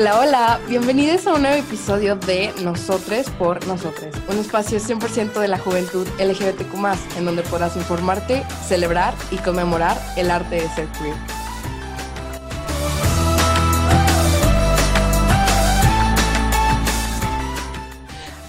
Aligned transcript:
Hola, 0.00 0.20
hola, 0.20 0.60
bienvenidos 0.68 1.26
a 1.26 1.34
un 1.34 1.42
nuevo 1.42 1.56
episodio 1.56 2.14
de 2.14 2.52
Nosotres 2.62 3.28
por 3.30 3.66
Nosotres, 3.66 4.14
un 4.28 4.38
espacio 4.38 4.78
100% 4.78 5.40
de 5.40 5.48
la 5.48 5.58
juventud 5.58 6.06
LGBTQ, 6.20 7.18
en 7.18 7.24
donde 7.24 7.42
podrás 7.42 7.74
informarte, 7.74 8.44
celebrar 8.64 9.12
y 9.32 9.38
conmemorar 9.38 9.96
el 10.16 10.30
arte 10.30 10.54
de 10.54 10.68
ser 10.68 10.86
queer. 10.92 11.16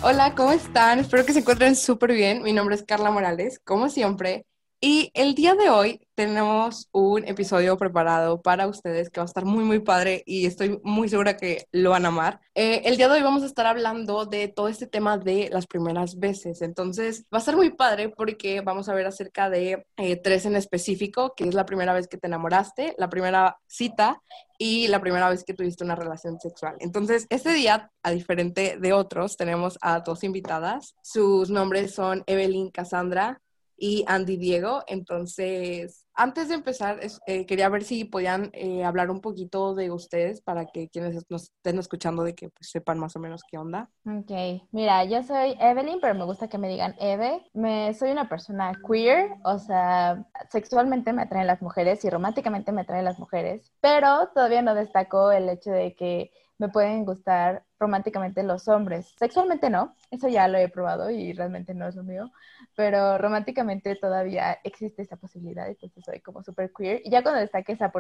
Hola, 0.04 0.36
¿cómo 0.36 0.52
están? 0.52 1.00
Espero 1.00 1.26
que 1.26 1.34
se 1.34 1.40
encuentren 1.40 1.76
súper 1.76 2.14
bien. 2.14 2.44
Mi 2.44 2.54
nombre 2.54 2.76
es 2.76 2.84
Carla 2.84 3.10
Morales, 3.10 3.60
como 3.66 3.90
siempre, 3.90 4.46
y 4.82 5.12
el 5.14 5.36
día 5.36 5.56
de 5.56 5.70
hoy 5.70 6.02
tenemos 6.16 6.88
un 6.92 7.26
episodio 7.28 7.78
preparado 7.78 8.42
para 8.42 8.68
ustedes 8.68 9.10
que 9.10 9.20
va 9.20 9.24
a 9.24 9.26
estar 9.26 9.44
muy, 9.44 9.64
muy 9.64 9.80
padre 9.80 10.24
y 10.26 10.46
estoy 10.46 10.80
muy 10.84 11.10
segura 11.10 11.36
que 11.36 11.66
lo 11.72 11.90
van 11.90 12.06
a 12.06 12.10
amar. 12.10 12.40
Eh, 12.56 12.82
el 12.86 12.96
día 12.96 13.08
de 13.10 13.16
hoy 13.16 13.22
vamos 13.22 13.44
a 13.44 13.46
estar 13.46 13.66
hablando 13.66 14.26
de 14.26 14.48
todo 14.48 14.70
este 14.70 14.88
tema 14.88 15.18
de 15.18 15.50
las 15.52 15.68
primeras 15.68 16.18
veces. 16.18 16.62
Entonces, 16.62 17.26
va 17.34 17.40
a 17.40 17.42
ser 17.42 17.56
muy 17.58 17.72
padre 17.72 18.10
porque 18.10 18.62
vamos 18.62 18.88
a 18.88 18.94
ver 18.94 19.06
acerca 19.06 19.50
de 19.50 19.86
eh, 19.98 20.16
tres 20.16 20.46
en 20.46 20.56
específico, 20.56 21.34
que 21.36 21.46
es 21.46 21.54
la 21.54 21.66
primera 21.66 21.94
vez 21.94 22.08
que 22.08 22.18
te 22.18 22.28
enamoraste, 22.28 22.96
la 22.98 23.10
primera 23.10 23.58
cita 23.68 24.22
y 24.58 24.88
la 24.88 25.02
primera 25.02 25.30
vez 25.30 25.44
que 25.44 25.54
tuviste 25.54 25.84
una 25.84 25.96
relación 25.96 26.40
sexual. 26.40 26.76
Entonces, 26.80 27.28
este 27.30 27.52
día, 27.52 27.92
a 28.04 28.12
diferente 28.12 28.78
de 28.80 28.94
otros, 28.94 29.36
tenemos 29.36 29.78
a 29.82 30.00
dos 30.00 30.24
invitadas. 30.24 30.96
Sus 31.02 31.50
nombres 31.50 31.94
son 31.94 32.24
Evelyn 32.28 32.72
Cassandra 32.72 33.42
y 33.80 34.04
Andy 34.08 34.38
Diego. 34.38 34.84
Entonces, 34.88 36.06
antes 36.14 36.50
de 36.50 36.56
empezar, 36.56 37.00
eh, 37.28 37.46
quería 37.46 37.70
ver 37.70 37.84
si 37.84 38.04
podían 38.04 38.50
eh, 38.54 38.84
hablar 38.84 39.10
un 39.10 39.22
poquito 39.22 39.74
de 39.74 39.90
ustedes 39.90 40.42
para 40.42 40.66
que 40.66 40.90
quienes 40.90 41.26
nos 41.30 41.44
estén 41.44 41.80
escuchando 41.80 42.24
de 42.24 42.36
que 42.36 42.50
pues, 42.50 42.70
sepan 42.70 43.00
más 43.00 43.16
o 43.16 43.20
menos 43.20 43.42
qué 43.50 43.58
onda. 43.58 43.90
Ok, 44.06 44.62
mira, 44.72 45.06
yo 45.06 45.24
soy 45.24 45.56
Evelyn, 45.60 46.00
pero 46.02 46.16
me 46.16 46.26
gusta 46.26 46.50
que 46.50 46.58
me 46.58 46.68
digan 46.68 46.94
Eve. 47.00 47.46
Me, 47.54 47.94
soy 47.94 48.12
una 48.12 48.28
persona 48.28 48.74
queer, 48.86 49.32
o 49.46 49.58
sea, 49.60 50.26
sexualmente 50.50 51.14
me 51.14 51.22
atraen 51.22 51.48
las 51.48 51.62
mujeres 51.62 52.04
y 52.04 52.10
románticamente 52.10 52.74
me 52.74 52.82
atraen 52.82 53.06
las 53.06 53.18
mujeres, 53.18 53.72
pero 53.80 54.28
todavía 54.34 54.62
no 54.62 54.76
destaco 54.76 55.32
el 55.32 55.48
hecho 55.48 55.72
de 55.72 55.96
que 55.96 56.32
me 56.60 56.70
pueden 56.70 57.06
gustar 57.06 57.64
románticamente 57.80 58.44
los 58.44 58.68
hombres. 58.68 59.16
Sexualmente 59.18 59.70
no, 59.70 59.96
eso 60.12 60.28
ya 60.28 60.48
lo 60.48 60.58
he 60.58 60.70
probado 60.70 61.10
y 61.10 61.34
realmente 61.34 61.74
no 61.74 61.88
es 61.88 61.96
lo 61.96 62.04
mío, 62.04 62.32
pero 62.76 63.18
románticamente 63.18 63.96
todavía 63.96 64.60
existe 64.64 65.02
esa 65.02 65.16
posibilidad, 65.16 65.68
entonces 65.68 66.04
soy 66.06 66.20
como 66.20 66.44
súper 66.44 66.72
queer. 66.78 67.02
Y 67.04 67.10
ya 67.10 67.24
cuando 67.24 67.40
destaque 67.40 67.72
esa 67.72 67.92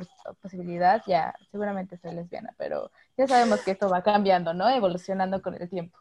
posibilidad, 0.41 1.01
ya 1.07 1.33
seguramente 1.51 1.97
soy 1.97 2.13
lesbiana, 2.13 2.53
pero 2.57 2.91
ya 3.17 3.27
sabemos 3.27 3.61
que 3.61 3.71
esto 3.71 3.89
va 3.89 4.03
cambiando, 4.03 4.53
¿no? 4.53 4.69
Evolucionando 4.69 5.41
con 5.41 5.55
el 5.55 5.69
tiempo. 5.69 5.97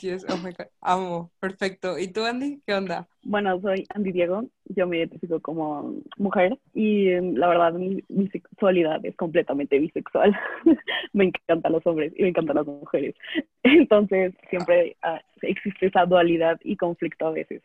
Yes, 0.00 0.24
oh 0.28 0.36
my 0.36 0.52
God. 0.52 0.66
amo, 0.80 1.32
perfecto. 1.40 1.98
¿Y 1.98 2.08
tú, 2.08 2.24
Andy? 2.24 2.62
¿Qué 2.64 2.74
onda? 2.74 3.08
Bueno, 3.24 3.60
soy 3.60 3.84
Andy 3.94 4.12
Diego, 4.12 4.44
yo 4.66 4.86
me 4.86 4.98
identifico 4.98 5.40
como 5.40 5.94
mujer 6.16 6.56
y 6.72 7.08
em, 7.08 7.34
la 7.34 7.48
verdad 7.48 7.72
mi, 7.72 8.02
sexualidad 8.30 9.04
es 9.04 9.16
completamente 9.16 9.78
bisexual. 9.78 10.38
me 11.12 11.24
encantan 11.24 11.72
los 11.72 11.84
hombres 11.86 12.12
y 12.16 12.22
me 12.22 12.28
encantan 12.28 12.56
las 12.56 12.66
mujeres. 12.66 13.14
Entonces 13.64 14.34
siempre 14.50 14.96
ah, 15.02 15.20
existe 15.42 15.86
esa 15.86 16.06
dualidad 16.06 16.60
y 16.62 16.76
conflicto 16.76 17.26
a 17.26 17.32
veces. 17.32 17.62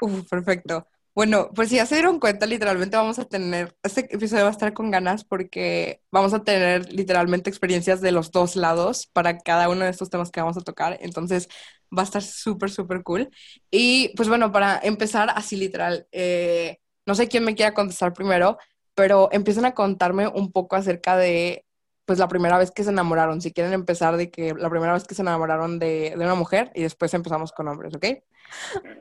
Uf, 0.00 0.28
perfecto. 0.28 0.86
Bueno, 1.14 1.50
pues 1.54 1.68
si 1.68 1.76
ya 1.76 1.86
se 1.86 1.94
dieron 1.94 2.18
cuenta, 2.18 2.44
literalmente 2.44 2.96
vamos 2.96 3.20
a 3.20 3.24
tener, 3.24 3.76
este 3.84 4.12
episodio 4.12 4.42
va 4.44 4.48
a 4.48 4.52
estar 4.52 4.72
con 4.74 4.90
ganas 4.90 5.24
porque 5.24 6.02
vamos 6.10 6.34
a 6.34 6.42
tener 6.42 6.92
literalmente 6.92 7.48
experiencias 7.48 8.00
de 8.00 8.10
los 8.10 8.32
dos 8.32 8.56
lados 8.56 9.06
para 9.12 9.38
cada 9.38 9.68
uno 9.68 9.84
de 9.84 9.90
estos 9.90 10.10
temas 10.10 10.32
que 10.32 10.40
vamos 10.40 10.56
a 10.56 10.62
tocar. 10.62 10.98
Entonces 11.00 11.48
va 11.96 12.02
a 12.02 12.04
estar 12.04 12.20
súper, 12.22 12.70
súper 12.70 13.04
cool. 13.04 13.30
Y 13.70 14.12
pues 14.16 14.28
bueno, 14.28 14.50
para 14.50 14.80
empezar 14.82 15.30
así 15.36 15.56
literal, 15.56 16.08
eh, 16.10 16.78
no 17.06 17.14
sé 17.14 17.28
quién 17.28 17.44
me 17.44 17.54
quiera 17.54 17.74
contestar 17.74 18.12
primero, 18.12 18.58
pero 18.94 19.28
empiezan 19.30 19.66
a 19.66 19.74
contarme 19.74 20.26
un 20.26 20.50
poco 20.50 20.74
acerca 20.74 21.16
de 21.16 21.64
pues 22.06 22.18
la 22.18 22.28
primera 22.28 22.58
vez 22.58 22.72
que 22.72 22.82
se 22.84 22.90
enamoraron. 22.90 23.40
Si 23.40 23.52
quieren 23.52 23.72
empezar 23.72 24.16
de 24.16 24.30
que 24.32 24.52
la 24.54 24.68
primera 24.68 24.92
vez 24.92 25.04
que 25.04 25.14
se 25.14 25.22
enamoraron 25.22 25.78
de, 25.78 26.10
de 26.16 26.24
una 26.24 26.34
mujer 26.34 26.72
y 26.74 26.82
después 26.82 27.14
empezamos 27.14 27.52
con 27.52 27.68
hombres, 27.68 27.94
¿ok? 27.94 28.04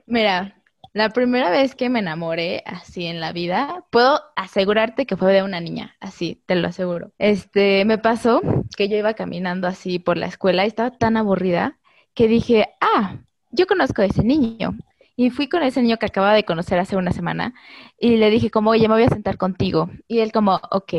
Mira, 0.06 0.62
la 0.92 1.10
primera 1.10 1.50
vez 1.50 1.76
que 1.76 1.90
me 1.90 2.00
enamoré 2.00 2.64
así 2.66 3.06
en 3.06 3.20
la 3.20 3.32
vida, 3.32 3.86
puedo 3.90 4.22
asegurarte 4.36 5.06
que 5.06 5.18
fue 5.18 5.34
de 5.34 5.44
una 5.44 5.60
niña, 5.60 5.96
así, 6.00 6.44
te 6.46 6.56
lo 6.56 6.68
aseguro. 6.68 7.12
Este, 7.18 7.86
me 7.86 7.98
pasó 7.98 8.42
que 8.76 8.90
yo 8.90 8.98
iba 8.98 9.14
caminando 9.14 9.68
así 9.68 10.00
por 10.00 10.18
la 10.18 10.28
escuela 10.28 10.66
y 10.66 10.68
estaba 10.68 10.92
tan 10.92 11.18
aburrida 11.18 11.80
que 12.14 12.28
dije, 12.28 12.70
ah, 12.82 13.18
yo 13.52 13.66
conozco 13.68 14.02
a 14.02 14.06
ese 14.06 14.24
niño. 14.24 14.78
Y 15.16 15.30
fui 15.30 15.48
con 15.48 15.62
ese 15.64 15.82
niño 15.82 15.98
que 15.98 16.08
acababa 16.08 16.34
de 16.34 16.44
conocer 16.44 16.80
hace 16.80 16.96
una 16.96 17.12
semana 17.12 17.54
y 18.00 18.18
le 18.18 18.30
dije 18.32 18.50
como, 18.50 18.72
oye, 18.72 18.88
me 18.88 18.96
voy 18.96 19.04
a 19.04 19.10
sentar 19.10 19.38
contigo. 19.38 19.90
Y 20.08 20.20
él 20.20 20.32
como, 20.32 20.60
ok, 20.72 20.94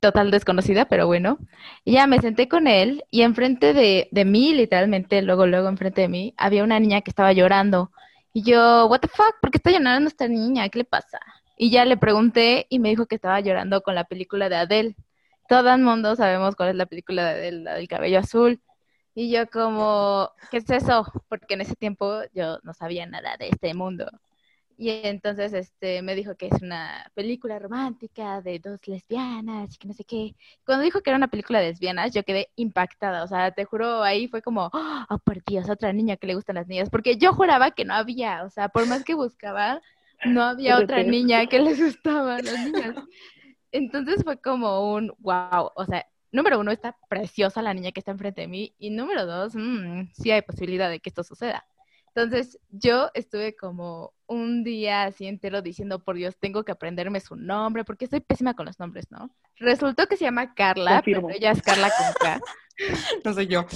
total 0.00 0.30
desconocida, 0.30 0.84
pero 0.84 1.06
bueno. 1.06 1.38
Y 1.84 1.92
ya 1.94 2.06
me 2.06 2.20
senté 2.20 2.48
con 2.48 2.66
él 2.66 3.04
y 3.10 3.22
enfrente 3.22 3.72
de, 3.72 4.08
de 4.10 4.24
mí, 4.24 4.54
literalmente, 4.54 5.22
luego, 5.22 5.46
luego 5.46 5.68
enfrente 5.68 6.02
de 6.02 6.08
mí, 6.08 6.34
había 6.36 6.64
una 6.64 6.78
niña 6.78 7.00
que 7.00 7.10
estaba 7.10 7.32
llorando. 7.32 7.90
Y 8.34 8.42
yo, 8.42 8.86
what 8.88 9.00
the 9.00 9.08
fuck, 9.08 9.36
¿por 9.40 9.50
qué 9.52 9.58
está 9.58 9.70
llorando 9.70 10.08
esta 10.08 10.26
niña? 10.28 10.68
¿Qué 10.68 10.80
le 10.80 10.84
pasa? 10.84 11.20
Y 11.56 11.70
ya 11.70 11.84
le 11.84 11.96
pregunté 11.96 12.66
y 12.68 12.80
me 12.80 12.88
dijo 12.88 13.06
que 13.06 13.14
estaba 13.14 13.38
llorando 13.40 13.82
con 13.82 13.94
la 13.94 14.04
película 14.04 14.48
de 14.48 14.56
Adele. 14.56 14.96
Todo 15.48 15.72
el 15.72 15.80
mundo 15.82 16.16
sabemos 16.16 16.56
cuál 16.56 16.70
es 16.70 16.74
la 16.76 16.86
película 16.86 17.24
de 17.26 17.30
Adele, 17.30 17.62
la 17.62 17.74
del 17.76 17.88
cabello 17.88 18.18
azul. 18.18 18.60
Y 19.14 19.30
yo 19.30 19.48
como, 19.48 20.32
¿qué 20.50 20.56
es 20.58 20.68
eso? 20.70 21.06
Porque 21.28 21.54
en 21.54 21.60
ese 21.60 21.76
tiempo 21.76 22.22
yo 22.34 22.58
no 22.64 22.74
sabía 22.74 23.06
nada 23.06 23.36
de 23.36 23.50
este 23.50 23.72
mundo. 23.74 24.10
Y 24.76 24.90
entonces 25.04 25.52
este, 25.52 26.02
me 26.02 26.14
dijo 26.14 26.34
que 26.34 26.46
es 26.46 26.60
una 26.60 27.10
película 27.14 27.58
romántica 27.58 28.40
de 28.40 28.58
dos 28.58 28.80
lesbianas 28.86 29.74
y 29.74 29.78
que 29.78 29.88
no 29.88 29.94
sé 29.94 30.04
qué. 30.04 30.34
Cuando 30.66 30.84
dijo 30.84 31.00
que 31.00 31.10
era 31.10 31.16
una 31.16 31.28
película 31.28 31.60
de 31.60 31.68
lesbianas, 31.68 32.12
yo 32.12 32.24
quedé 32.24 32.50
impactada. 32.56 33.22
O 33.22 33.28
sea, 33.28 33.52
te 33.52 33.64
juro, 33.64 34.02
ahí 34.02 34.26
fue 34.26 34.42
como, 34.42 34.70
oh, 34.72 35.18
por 35.24 35.44
Dios, 35.44 35.70
otra 35.70 35.92
niña 35.92 36.16
que 36.16 36.26
le 36.26 36.34
gustan 36.34 36.56
las 36.56 36.66
niñas. 36.66 36.90
Porque 36.90 37.16
yo 37.16 37.32
juraba 37.32 37.70
que 37.70 37.84
no 37.84 37.94
había. 37.94 38.42
O 38.44 38.50
sea, 38.50 38.68
por 38.68 38.86
más 38.86 39.04
que 39.04 39.14
buscaba, 39.14 39.80
no 40.24 40.42
había 40.42 40.78
otra 40.78 41.02
niña 41.02 41.46
que 41.46 41.60
les 41.60 41.80
gustaban 41.80 42.44
las 42.44 42.64
niñas. 42.64 42.96
Entonces 43.72 44.22
fue 44.24 44.40
como 44.40 44.92
un 44.94 45.12
wow. 45.18 45.70
O 45.76 45.84
sea, 45.84 46.06
número 46.32 46.58
uno, 46.58 46.72
está 46.72 46.96
preciosa 47.08 47.62
la 47.62 47.74
niña 47.74 47.92
que 47.92 48.00
está 48.00 48.10
enfrente 48.10 48.42
de 48.42 48.48
mí. 48.48 48.74
Y 48.78 48.90
número 48.90 49.24
dos, 49.24 49.54
mmm, 49.54 50.08
sí 50.12 50.32
hay 50.32 50.42
posibilidad 50.42 50.90
de 50.90 51.00
que 51.00 51.10
esto 51.10 51.22
suceda. 51.22 51.64
Entonces 52.14 52.60
yo 52.70 53.10
estuve 53.14 53.56
como 53.56 54.12
un 54.26 54.62
día 54.62 55.04
así 55.04 55.26
entero 55.26 55.62
diciendo, 55.62 55.98
por 55.98 56.14
Dios, 56.14 56.36
tengo 56.38 56.64
que 56.64 56.70
aprenderme 56.70 57.18
su 57.18 57.34
nombre, 57.34 57.84
porque 57.84 58.04
estoy 58.04 58.20
pésima 58.20 58.54
con 58.54 58.66
los 58.66 58.78
nombres, 58.78 59.10
¿no? 59.10 59.34
Resultó 59.56 60.06
que 60.06 60.16
se 60.16 60.24
llama 60.24 60.54
Carla, 60.54 61.02
pero 61.04 61.28
ella 61.30 61.50
es 61.50 61.60
Carla 61.60 61.90
con 61.90 62.06
K. 62.20 62.40
no 63.24 63.34
soy 63.34 63.48
yo. 63.48 63.66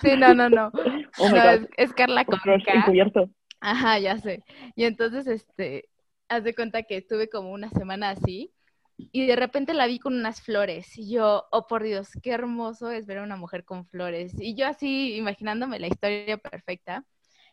Sí, 0.00 0.16
no, 0.16 0.34
no, 0.34 0.48
no. 0.48 0.72
Oh 1.18 1.30
es, 1.76 1.92
Carla 1.92 2.24
con 2.24 2.38
K. 2.38 2.72
Encubierto. 2.72 3.30
Ajá, 3.60 3.98
ya 3.98 4.18
sé. 4.18 4.42
Y 4.74 4.84
entonces, 4.84 5.26
este, 5.26 5.88
haz 6.28 6.42
de 6.42 6.54
cuenta 6.54 6.82
que 6.84 6.96
estuve 6.96 7.28
como 7.28 7.52
una 7.52 7.68
semana 7.70 8.10
así 8.10 8.52
y 8.96 9.26
de 9.26 9.36
repente 9.36 9.74
la 9.74 9.86
vi 9.86 9.98
con 9.98 10.14
unas 10.14 10.40
flores 10.40 10.96
y 10.96 11.10
yo, 11.10 11.44
oh 11.50 11.66
por 11.66 11.82
Dios, 11.82 12.08
qué 12.22 12.30
hermoso 12.30 12.90
es 12.90 13.06
ver 13.06 13.18
a 13.18 13.22
una 13.22 13.36
mujer 13.36 13.64
con 13.64 13.86
flores. 13.86 14.34
Y 14.38 14.54
yo 14.54 14.66
así 14.66 15.16
imaginándome 15.16 15.78
la 15.78 15.88
historia 15.88 16.38
perfecta. 16.38 17.04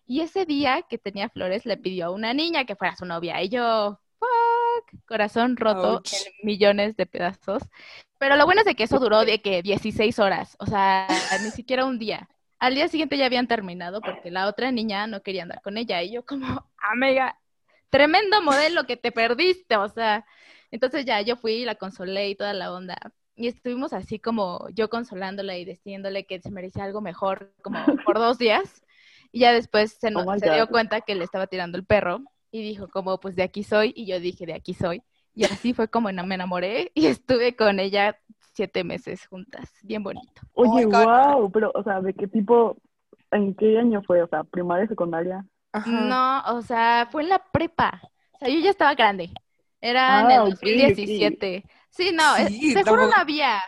Y 0.05 0.21
ese 0.21 0.45
día 0.45 0.83
que 0.89 0.97
tenía 0.97 1.29
flores 1.29 1.65
le 1.65 1.77
pidió 1.77 2.07
a 2.07 2.11
una 2.11 2.33
niña 2.33 2.65
que 2.65 2.75
fuera 2.75 2.95
su 2.95 3.05
novia. 3.05 3.41
Y 3.41 3.49
yo, 3.49 3.99
fuck, 4.19 5.05
corazón 5.05 5.57
roto 5.57 6.01
en 6.05 6.33
millones 6.43 6.95
de 6.97 7.05
pedazos. 7.05 7.63
Pero 8.17 8.35
lo 8.35 8.45
bueno 8.45 8.61
es 8.61 8.65
de 8.65 8.75
que 8.75 8.83
eso 8.83 8.99
duró 8.99 9.25
de 9.25 9.41
que 9.41 9.61
16 9.61 10.19
horas, 10.19 10.55
o 10.59 10.65
sea, 10.65 11.07
ni 11.43 11.49
siquiera 11.49 11.85
un 11.85 11.97
día. 11.97 12.29
Al 12.59 12.75
día 12.75 12.87
siguiente 12.87 13.17
ya 13.17 13.25
habían 13.25 13.47
terminado 13.47 14.01
porque 14.01 14.29
la 14.29 14.47
otra 14.47 14.71
niña 14.71 15.07
no 15.07 15.23
quería 15.23 15.43
andar 15.43 15.61
con 15.63 15.77
ella. 15.77 16.03
Y 16.03 16.11
yo 16.13 16.23
como, 16.23 16.69
amiga, 16.77 17.39
tremendo 17.89 18.41
modelo 18.43 18.85
que 18.85 18.97
te 18.97 19.11
perdiste, 19.11 19.77
o 19.77 19.89
sea. 19.89 20.25
Entonces 20.69 21.05
ya 21.05 21.19
yo 21.21 21.35
fui 21.35 21.53
y 21.53 21.65
la 21.65 21.75
consolé 21.75 22.29
y 22.29 22.35
toda 22.35 22.53
la 22.53 22.71
onda. 22.71 22.97
Y 23.35 23.47
estuvimos 23.47 23.93
así 23.93 24.19
como 24.19 24.67
yo 24.69 24.89
consolándola 24.89 25.57
y 25.57 25.65
diciéndole 25.65 26.25
que 26.25 26.39
se 26.39 26.51
merecía 26.51 26.83
algo 26.83 27.01
mejor, 27.01 27.53
como 27.63 27.83
por 28.05 28.19
dos 28.19 28.37
días. 28.37 28.83
Y 29.31 29.39
ya 29.39 29.53
después 29.53 29.97
se, 29.99 30.13
oh 30.15 30.37
se 30.37 30.51
dio 30.51 30.67
cuenta 30.67 31.01
que 31.01 31.15
le 31.15 31.23
estaba 31.23 31.47
tirando 31.47 31.77
el 31.77 31.85
perro 31.85 32.21
y 32.51 32.61
dijo 32.61 32.87
como, 32.89 33.19
pues 33.19 33.35
de 33.35 33.43
aquí 33.43 33.63
soy. 33.63 33.93
Y 33.95 34.05
yo 34.05 34.19
dije, 34.19 34.45
de 34.45 34.53
aquí 34.53 34.73
soy. 34.73 35.03
Y 35.33 35.45
así 35.45 35.73
fue 35.73 35.87
como 35.87 36.09
me 36.11 36.35
enamoré 36.35 36.91
y 36.93 37.05
estuve 37.07 37.55
con 37.55 37.79
ella 37.79 38.17
siete 38.53 38.83
meses 38.83 39.25
juntas. 39.27 39.71
Bien 39.83 40.03
bonito. 40.03 40.41
Oye, 40.53 40.85
wow, 40.85 41.49
pero, 41.51 41.71
o 41.73 41.83
sea, 41.83 42.01
¿de 42.01 42.13
qué 42.13 42.27
tipo, 42.27 42.77
en 43.31 43.55
qué 43.55 43.79
año 43.79 44.01
fue? 44.03 44.21
O 44.21 44.27
sea, 44.27 44.43
primaria, 44.43 44.87
secundaria. 44.87 45.45
No, 45.85 46.41
o 46.47 46.61
sea, 46.61 47.07
fue 47.09 47.23
en 47.23 47.29
la 47.29 47.39
prepa. 47.39 48.01
O 48.33 48.37
sea, 48.39 48.49
yo 48.49 48.59
ya 48.59 48.71
estaba 48.71 48.93
grande. 48.93 49.31
Era 49.79 50.21
en 50.21 50.31
el 50.31 50.49
2017. 50.51 51.63
Ah, 51.65 51.69
sí, 51.89 52.11
no, 52.13 52.35
seguro 52.73 53.07
no 53.07 53.15
había. 53.15 53.61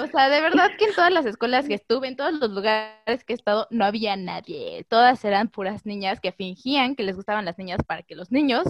O 0.00 0.06
sea, 0.06 0.28
de 0.28 0.40
verdad 0.40 0.70
que 0.78 0.86
en 0.86 0.94
todas 0.94 1.12
las 1.12 1.26
escuelas 1.26 1.66
que 1.66 1.74
estuve, 1.74 2.08
en 2.08 2.16
todos 2.16 2.32
los 2.34 2.50
lugares 2.50 3.24
que 3.24 3.32
he 3.32 3.36
estado, 3.36 3.66
no 3.70 3.84
había 3.84 4.16
nadie. 4.16 4.84
Todas 4.88 5.24
eran 5.24 5.48
puras 5.48 5.86
niñas 5.86 6.20
que 6.20 6.32
fingían 6.32 6.94
que 6.94 7.02
les 7.02 7.16
gustaban 7.16 7.44
las 7.44 7.58
niñas 7.58 7.80
para 7.86 8.02
que 8.02 8.14
los 8.14 8.30
niños 8.30 8.64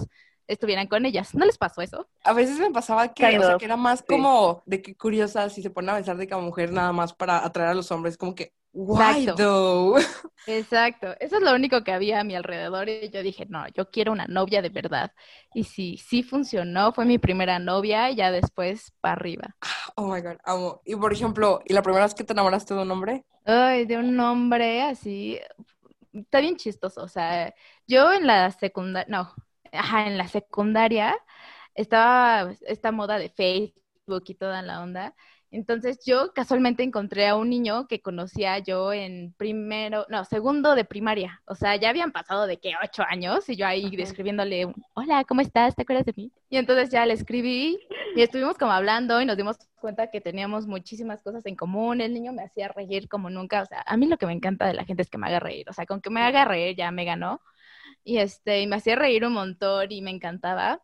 estuvieran 0.47 0.87
con 0.87 1.05
ellas. 1.05 1.33
¿No 1.35 1.45
les 1.45 1.57
pasó 1.57 1.81
eso? 1.81 2.07
A 2.23 2.33
veces 2.33 2.59
me 2.59 2.71
pasaba 2.71 3.13
que, 3.13 3.37
o 3.37 3.41
sea, 3.41 3.57
que 3.57 3.65
era 3.65 3.77
más 3.77 4.03
como 4.03 4.63
de 4.65 4.81
que 4.81 4.95
curiosa 4.95 5.49
si 5.49 5.61
se 5.61 5.69
pone 5.69 5.91
a 5.91 5.95
besar 5.95 6.17
de 6.17 6.27
cada 6.27 6.41
mujer 6.41 6.71
nada 6.71 6.91
más 6.91 7.13
para 7.13 7.45
atraer 7.45 7.69
a 7.69 7.73
los 7.73 7.91
hombres, 7.91 8.17
como 8.17 8.35
que, 8.35 8.53
why 8.73 9.27
Exacto. 9.27 9.35
though? 9.35 9.99
Exacto, 10.45 11.15
eso 11.21 11.37
es 11.37 11.41
lo 11.41 11.53
único 11.53 11.83
que 11.85 11.93
había 11.93 12.19
a 12.19 12.23
mi 12.25 12.35
alrededor 12.35 12.89
y 12.89 13.09
yo 13.09 13.23
dije, 13.23 13.45
no, 13.47 13.65
yo 13.69 13.89
quiero 13.89 14.11
una 14.11 14.25
novia 14.27 14.61
de 14.61 14.69
verdad. 14.69 15.11
Y 15.53 15.63
sí, 15.63 15.97
sí 15.97 16.21
funcionó, 16.21 16.91
fue 16.91 17.05
mi 17.05 17.17
primera 17.17 17.59
novia 17.59 18.11
y 18.11 18.15
ya 18.15 18.29
después 18.29 18.91
para 18.99 19.13
arriba. 19.13 19.55
Oh 19.95 20.07
my 20.07 20.21
god, 20.21 20.37
amo. 20.43 20.81
Y 20.85 20.95
por 20.95 21.13
ejemplo, 21.13 21.61
¿y 21.65 21.73
la 21.73 21.81
primera 21.81 22.05
vez 22.05 22.13
que 22.15 22.23
te 22.23 22.33
enamoraste 22.33 22.73
de 22.73 22.81
un 22.81 22.91
hombre? 22.91 23.25
Ay, 23.45 23.85
de 23.85 23.97
un 23.97 24.19
hombre 24.19 24.81
así, 24.83 25.39
está 26.13 26.39
bien 26.41 26.55
chistoso, 26.57 27.03
o 27.03 27.07
sea, 27.07 27.53
yo 27.87 28.13
en 28.13 28.27
la 28.27 28.51
secundaria, 28.51 29.07
no, 29.09 29.33
ajá, 29.71 30.07
en 30.07 30.17
la 30.17 30.27
secundaria 30.27 31.15
estaba 31.75 32.53
esta 32.67 32.91
moda 32.91 33.17
de 33.19 33.29
Facebook 33.29 34.23
y 34.27 34.35
toda 34.35 34.61
la 34.61 34.81
onda. 34.81 35.15
Entonces 35.53 35.99
yo 36.03 36.33
casualmente 36.33 36.81
encontré 36.81 37.27
a 37.27 37.35
un 37.35 37.47
niño 37.47 37.87
que 37.87 38.01
conocía 38.01 38.57
yo 38.57 38.91
en 38.91 39.35
primero, 39.37 40.07
no, 40.09 40.25
segundo 40.25 40.73
de 40.73 40.83
primaria. 40.83 41.43
O 41.45 41.53
sea, 41.53 41.75
ya 41.75 41.89
habían 41.89 42.11
pasado 42.11 42.47
de 42.47 42.57
que 42.57 42.73
ocho 42.83 43.03
años 43.07 43.47
y 43.47 43.55
yo 43.55 43.67
ahí 43.67 43.85
Ajá. 43.85 44.01
escribiéndole, 44.01 44.65
un, 44.65 44.73
hola, 44.95 45.23
¿cómo 45.25 45.41
estás? 45.41 45.75
¿Te 45.75 45.83
acuerdas 45.83 46.05
de 46.05 46.13
mí? 46.17 46.31
Y 46.49 46.57
entonces 46.57 46.89
ya 46.89 47.05
le 47.05 47.13
escribí 47.13 47.77
y 48.15 48.21
estuvimos 48.23 48.57
como 48.57 48.71
hablando 48.71 49.21
y 49.21 49.25
nos 49.27 49.37
dimos 49.37 49.57
cuenta 49.79 50.09
que 50.09 50.21
teníamos 50.21 50.65
muchísimas 50.65 51.21
cosas 51.21 51.45
en 51.45 51.55
común. 51.55 52.01
El 52.01 52.15
niño 52.15 52.33
me 52.33 52.41
hacía 52.41 52.69
reír 52.69 53.07
como 53.07 53.29
nunca. 53.29 53.61
O 53.61 53.65
sea, 53.67 53.83
a 53.85 53.95
mí 53.95 54.07
lo 54.07 54.17
que 54.17 54.25
me 54.25 54.33
encanta 54.33 54.65
de 54.65 54.73
la 54.73 54.85
gente 54.85 55.03
es 55.03 55.09
que 55.11 55.19
me 55.19 55.27
haga 55.27 55.39
reír. 55.39 55.69
O 55.69 55.73
sea, 55.73 55.85
con 55.85 56.01
que 56.01 56.09
me 56.09 56.21
haga 56.21 56.45
reír 56.45 56.75
ya 56.75 56.89
me 56.89 57.05
ganó. 57.05 57.41
Y 58.03 58.17
este, 58.17 58.61
y 58.61 58.67
me 58.67 58.77
hacía 58.77 58.95
reír 58.95 59.23
un 59.23 59.33
montón 59.33 59.91
y 59.91 60.01
me 60.01 60.09
encantaba. 60.09 60.81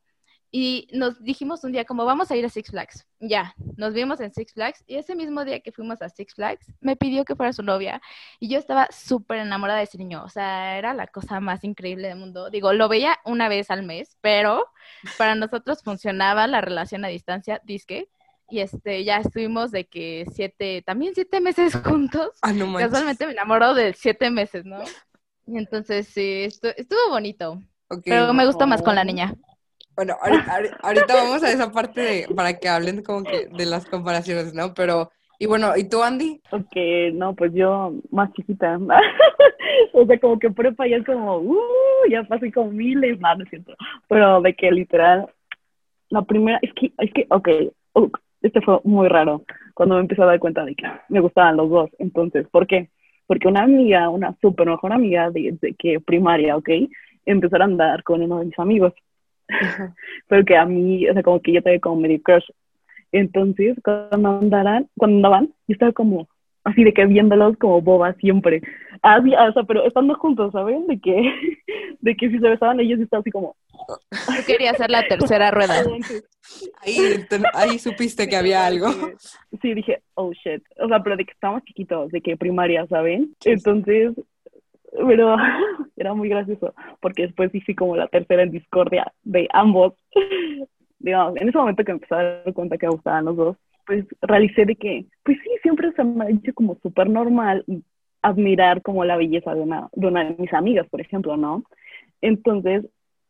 Y 0.51 0.87
nos 0.91 1.21
dijimos 1.23 1.63
un 1.63 1.71
día 1.71 1.85
como 1.85 2.05
vamos 2.05 2.31
a 2.31 2.35
ir 2.35 2.43
a 2.43 2.49
Six 2.49 2.71
Flags. 2.71 3.05
Ya, 3.19 3.53
nos 3.77 3.93
vimos 3.93 4.19
en 4.19 4.33
Six 4.33 4.53
Flags 4.53 4.83
y 4.87 4.95
ese 4.95 5.15
mismo 5.15 5.45
día 5.45 5.59
que 5.59 5.71
fuimos 5.71 6.01
a 6.01 6.09
Six 6.09 6.33
Flags 6.33 6.65
me 6.81 6.95
pidió 6.95 7.23
que 7.23 7.35
fuera 7.35 7.53
su 7.53 7.61
novia 7.61 8.01
y 8.39 8.49
yo 8.49 8.57
estaba 8.57 8.87
súper 8.91 9.37
enamorada 9.39 9.77
de 9.77 9.83
ese 9.85 9.99
niño. 9.99 10.23
O 10.23 10.29
sea, 10.29 10.77
era 10.77 10.95
la 10.95 11.05
cosa 11.05 11.39
más 11.39 11.63
increíble 11.63 12.07
del 12.07 12.17
mundo. 12.17 12.49
Digo, 12.49 12.73
lo 12.73 12.89
veía 12.89 13.19
una 13.25 13.47
vez 13.47 13.69
al 13.69 13.83
mes, 13.83 14.17
pero 14.21 14.65
para 15.19 15.35
nosotros 15.35 15.83
funcionaba 15.83 16.47
la 16.47 16.61
relación 16.61 17.05
a 17.05 17.09
distancia, 17.09 17.61
disque. 17.63 18.09
Y 18.49 18.61
este, 18.61 19.03
ya 19.03 19.17
estuvimos 19.17 19.69
de 19.69 19.85
que 19.85 20.25
siete, 20.33 20.81
también 20.81 21.13
siete 21.13 21.39
meses 21.41 21.73
juntos. 21.85 22.31
Ah, 22.41 22.51
no. 22.51 22.75
Casualmente 22.79 23.27
me 23.27 23.33
enamoró 23.33 23.75
de 23.75 23.93
siete 23.93 24.31
meses, 24.31 24.65
¿no? 24.65 24.83
Y 25.45 25.57
entonces 25.59 26.07
sí, 26.07 26.45
estu- 26.47 26.73
estuvo 26.75 27.09
bonito, 27.09 27.61
pero 28.03 28.33
me 28.33 28.47
gustó 28.47 28.65
más 28.65 28.81
con 28.81 28.95
la 28.95 29.03
niña. 29.03 29.35
Bueno, 29.99 30.15
ahorita, 30.21 30.45
ahori- 30.57 30.77
ahorita 30.81 31.13
vamos 31.13 31.43
a 31.43 31.51
esa 31.51 31.71
parte 31.73 31.99
de, 31.99 32.27
para 32.33 32.53
que 32.53 32.69
hablen 32.69 33.03
como 33.03 33.25
que 33.25 33.47
de 33.51 33.65
las 33.65 33.85
comparaciones, 33.85 34.53
¿no? 34.53 34.73
Pero, 34.73 35.11
y 35.37 35.45
bueno, 35.45 35.75
¿y 35.75 35.89
tú, 35.89 36.01
Andy? 36.01 36.39
Ok, 36.51 36.73
no, 37.15 37.35
pues 37.35 37.51
yo 37.53 37.91
más 38.09 38.31
chiquita. 38.31 38.79
o 39.93 40.05
sea, 40.05 40.19
como 40.21 40.39
que 40.39 40.51
prepa 40.51 40.87
ya 40.87 40.95
es 40.95 41.05
como, 41.05 41.39
uh, 41.39 41.57
ya 42.09 42.23
pasé 42.23 42.49
como 42.49 42.71
miles, 42.71 43.19
no, 43.19 43.35
no 43.35 43.43
es 43.43 43.49
cierto. 43.49 43.73
Pero 44.07 44.39
de 44.41 44.53
que 44.53 44.71
literal, 44.71 45.27
la 46.07 46.21
primera, 46.21 46.59
es 46.61 46.71
que, 46.75 46.93
es 46.97 47.11
que, 47.11 47.27
ok, 47.29 47.49
uh, 47.95 48.09
este 48.41 48.61
fue 48.61 48.79
muy 48.85 49.09
raro, 49.09 49.43
cuando 49.73 49.95
me 49.95 50.01
empecé 50.01 50.21
a 50.21 50.27
dar 50.27 50.39
cuenta 50.39 50.63
de 50.63 50.75
que 50.75 50.87
me 51.09 51.19
gustaban 51.19 51.57
los 51.57 51.69
dos. 51.69 51.89
Entonces, 51.99 52.47
¿por 52.49 52.67
qué? 52.67 52.89
Porque 53.27 53.49
una 53.49 53.63
amiga, 53.63 54.07
una 54.07 54.33
súper 54.39 54.65
mejor 54.65 54.93
amiga 54.93 55.29
de, 55.29 55.57
de 55.61 55.73
que 55.73 55.99
primaria, 55.99 56.55
ok, 56.55 56.69
empezó 57.25 57.57
a 57.57 57.65
andar 57.65 58.01
con 58.03 58.21
uno 58.21 58.39
de 58.39 58.45
mis 58.45 58.59
amigos. 58.59 58.93
Pero 60.27 60.45
que 60.45 60.55
a 60.55 60.65
mí, 60.65 61.07
o 61.09 61.13
sea, 61.13 61.23
como 61.23 61.41
que 61.41 61.53
yo 61.53 61.61
tenía 61.61 61.79
como 61.79 61.99
medio 62.01 62.21
crush. 62.21 62.45
Entonces, 63.11 63.77
cuando 63.83 64.39
andaran, 64.39 64.87
cuando 64.97 65.17
andaban, 65.17 65.45
yo 65.67 65.73
estaba 65.73 65.91
como 65.91 66.27
así 66.63 66.83
de 66.83 66.93
que 66.93 67.05
viéndolos 67.05 67.57
como 67.57 67.81
boba 67.81 68.13
siempre. 68.13 68.61
Así, 69.01 69.33
o 69.33 69.53
sea, 69.53 69.63
pero 69.63 69.85
estando 69.85 70.13
juntos, 70.15 70.51
¿saben? 70.51 70.85
De 70.87 70.99
que, 70.99 71.33
de 71.99 72.15
que 72.15 72.29
si 72.29 72.37
se 72.39 72.49
besaban 72.49 72.79
ellos, 72.79 72.99
estaba 72.99 73.21
así 73.21 73.31
como... 73.31 73.55
Yo 74.11 74.45
quería 74.45 74.71
hacer 74.71 74.89
la 74.91 75.07
tercera 75.07 75.51
rueda. 75.51 75.83
Ahí, 76.81 77.25
te- 77.29 77.41
ahí 77.53 77.79
supiste 77.79 78.27
que 78.27 78.35
había 78.35 78.65
algo. 78.65 78.89
Sí, 79.61 79.73
dije, 79.73 80.01
oh 80.15 80.31
shit. 80.33 80.61
O 80.79 80.87
sea, 80.87 81.01
pero 81.01 81.17
de 81.17 81.25
que 81.25 81.31
estábamos 81.31 81.63
chiquitos, 81.63 82.11
de 82.11 82.21
que 82.21 82.37
primaria, 82.37 82.85
¿saben? 82.87 83.33
Entonces, 83.45 84.13
pero 85.07 85.35
era 85.97 86.13
muy 86.13 86.29
gracioso, 86.29 86.73
porque 87.01 87.23
después 87.23 87.51
sí 87.51 87.61
fui 87.61 87.75
como 87.75 87.95
la 87.95 88.07
tercera 88.07 88.43
en 88.43 88.51
discordia 88.51 89.11
de 89.23 89.47
ambos. 89.53 89.93
Digamos, 90.99 91.37
en 91.37 91.47
ese 91.47 91.57
momento 91.57 91.83
que 91.83 91.93
me 91.93 91.95
empecé 91.95 92.15
a 92.15 92.23
dar 92.23 92.53
cuenta 92.53 92.77
que 92.77 92.87
me 92.87 92.91
gustaban 92.91 93.25
los 93.25 93.37
dos, 93.37 93.57
pues 93.85 94.05
realicé 94.21 94.65
de 94.65 94.75
que, 94.75 95.05
pues 95.23 95.37
sí, 95.43 95.49
siempre 95.61 95.91
se 95.93 96.03
me 96.03 96.25
ha 96.25 96.29
hecho 96.29 96.53
como 96.53 96.75
súper 96.83 97.09
normal 97.09 97.63
admirar 98.21 98.81
como 98.81 99.05
la 99.05 99.15
belleza 99.15 99.55
de 99.55 99.61
una, 99.61 99.87
de 99.93 100.07
una 100.07 100.25
de 100.25 100.35
mis 100.37 100.53
amigas, 100.53 100.87
por 100.89 100.99
ejemplo, 100.99 101.37
¿no? 101.37 101.63
Entonces, 102.21 102.85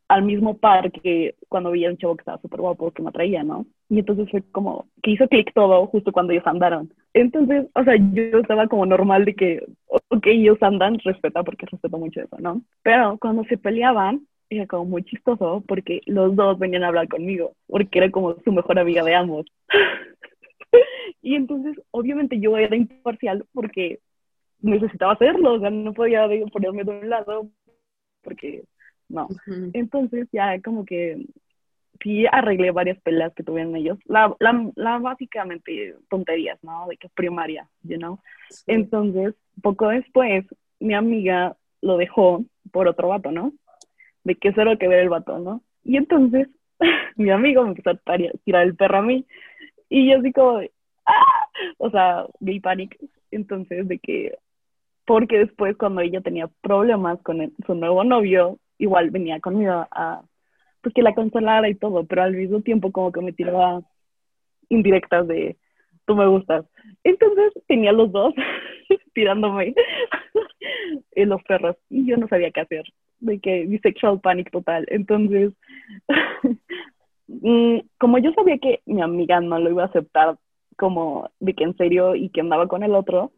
al 0.07 0.23
mismo 0.23 0.57
par 0.57 0.91
que 0.91 1.35
cuando 1.47 1.71
veía 1.71 1.89
un 1.89 1.97
chavo 1.97 2.15
que 2.15 2.21
estaba 2.21 2.41
súper 2.41 2.59
guapo, 2.59 2.91
que 2.91 3.03
me 3.03 3.09
atraía, 3.09 3.43
¿no? 3.43 3.67
Y 3.89 3.99
entonces 3.99 4.29
fue 4.29 4.43
como 4.51 4.87
que 5.01 5.11
hizo 5.11 5.27
clic 5.27 5.51
todo 5.53 5.87
justo 5.87 6.11
cuando 6.11 6.31
ellos 6.31 6.45
andaron. 6.45 6.93
Entonces, 7.13 7.65
o 7.73 7.83
sea, 7.83 7.95
yo 7.95 8.39
estaba 8.39 8.67
como 8.67 8.85
normal 8.85 9.25
de 9.25 9.33
que, 9.33 9.65
ok, 9.87 10.27
ellos 10.27 10.61
andan, 10.61 10.99
respeta, 10.99 11.43
porque 11.43 11.65
respeto 11.65 11.97
mucho 11.97 12.21
eso, 12.21 12.37
¿no? 12.39 12.61
Pero 12.83 13.17
cuando 13.19 13.43
se 13.45 13.57
peleaban, 13.57 14.27
era 14.49 14.67
como 14.67 14.85
muy 14.85 15.03
chistoso 15.03 15.63
porque 15.67 16.01
los 16.05 16.35
dos 16.35 16.59
venían 16.59 16.83
a 16.83 16.87
hablar 16.87 17.07
conmigo, 17.07 17.53
porque 17.67 17.99
era 17.99 18.11
como 18.11 18.35
su 18.43 18.51
mejor 18.51 18.77
amiga 18.77 19.03
de 19.03 19.15
ambos. 19.15 19.47
y 21.21 21.35
entonces, 21.35 21.81
obviamente 21.89 22.39
yo 22.39 22.57
era 22.57 22.75
imparcial 22.75 23.45
porque 23.53 23.99
necesitaba 24.61 25.13
hacerlo, 25.13 25.53
o 25.53 25.59
sea, 25.59 25.71
no 25.71 25.93
podía 25.93 26.27
ponerme 26.51 26.83
de 26.83 26.91
un 26.91 27.09
lado 27.09 27.49
porque 28.21 28.63
no. 29.07 29.25
Ujú. 29.25 29.71
Entonces 29.73 30.27
ya 30.31 30.61
como 30.61 30.85
que 30.85 31.25
sí 32.01 32.25
arreglé 32.31 32.71
varias 32.71 32.99
peleas 33.01 33.33
que 33.33 33.43
tuvieron 33.43 33.75
ellos. 33.75 33.97
La, 34.05 34.35
la, 34.39 34.71
la 34.75 34.97
básicamente 34.99 35.95
tonterías, 36.09 36.57
¿no? 36.63 36.87
De 36.87 36.97
que 36.97 37.09
primaria, 37.09 37.67
you 37.83 37.97
know. 37.97 38.19
Entonces, 38.67 39.35
poco 39.61 39.89
después, 39.89 40.45
mi 40.79 40.93
amiga 40.93 41.55
lo 41.81 41.97
dejó 41.97 42.43
por 42.71 42.87
otro 42.87 43.09
vato, 43.09 43.31
¿no? 43.31 43.53
De 44.23 44.35
que 44.35 44.53
cero 44.53 44.77
que 44.79 44.87
ver 44.87 44.99
el 44.99 45.09
vato, 45.09 45.39
¿no? 45.39 45.61
Y 45.83 45.97
entonces, 45.97 46.47
mi 47.15 47.29
amigo 47.31 47.63
me 47.63 47.69
empezó 47.69 47.91
a 47.91 48.17
tirar 48.43 48.63
el 48.63 48.75
perro 48.75 48.97
a 48.99 49.01
mí. 49.01 49.25
Y 49.89 50.09
yo 50.09 50.19
así 50.19 50.31
como, 50.31 50.59
de, 50.59 50.71
¡ah! 51.05 51.47
O 51.77 51.89
sea, 51.89 52.25
gay 52.39 52.59
panic. 52.59 52.97
Entonces, 53.31 53.87
de 53.87 53.99
que, 53.99 54.37
porque 55.05 55.39
después 55.39 55.75
cuando 55.77 56.01
ella 56.01 56.21
tenía 56.21 56.47
problemas 56.61 57.21
con 57.23 57.41
el- 57.41 57.53
su 57.65 57.73
nuevo 57.75 58.03
novio, 58.03 58.57
igual 58.77 59.09
venía 59.09 59.39
conmigo 59.39 59.87
a, 59.91 60.21
pues 60.81 60.93
que 60.93 61.01
la 61.01 61.13
consolara 61.13 61.69
y 61.69 61.75
todo, 61.75 62.05
pero 62.05 62.23
al 62.23 62.35
mismo 62.35 62.61
tiempo 62.61 62.91
como 62.91 63.11
que 63.11 63.21
me 63.21 63.33
tiraba 63.33 63.81
indirectas 64.69 65.27
de, 65.27 65.57
tú 66.05 66.15
me 66.15 66.27
gustas. 66.27 66.65
Entonces 67.03 67.53
tenía 67.67 67.91
los 67.91 68.11
dos 68.11 68.33
tirándome 69.13 69.73
en 71.11 71.29
los 71.29 71.43
perros 71.43 71.75
y 71.89 72.05
yo 72.05 72.17
no 72.17 72.27
sabía 72.27 72.51
qué 72.51 72.61
hacer, 72.61 72.83
de 73.19 73.39
que 73.39 73.65
mi 73.65 73.79
sexual 73.79 74.19
panic 74.21 74.51
total. 74.51 74.85
Entonces, 74.89 75.53
mm, 77.27 77.79
como 77.97 78.17
yo 78.19 78.31
sabía 78.33 78.57
que 78.57 78.81
mi 78.85 79.01
amiga 79.01 79.41
no 79.41 79.59
lo 79.59 79.69
iba 79.69 79.83
a 79.83 79.87
aceptar 79.87 80.37
como 80.77 81.29
de 81.39 81.53
que 81.53 81.65
en 81.65 81.75
serio 81.75 82.15
y 82.15 82.29
que 82.29 82.41
andaba 82.41 82.67
con 82.67 82.83
el 82.83 82.95
otro, 82.95 83.33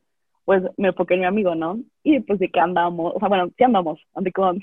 pues 0.45 0.63
me 0.77 0.89
enfoqué 0.89 1.15
en 1.15 1.21
mi 1.21 1.25
amigo, 1.25 1.55
¿no? 1.55 1.79
Y 2.03 2.19
pues 2.19 2.39
de 2.39 2.49
que 2.49 2.59
andamos, 2.59 3.13
o 3.15 3.19
sea, 3.19 3.29
bueno, 3.29 3.49
sí 3.57 3.63
andamos, 3.63 3.99
andé 4.13 4.31
con, 4.31 4.59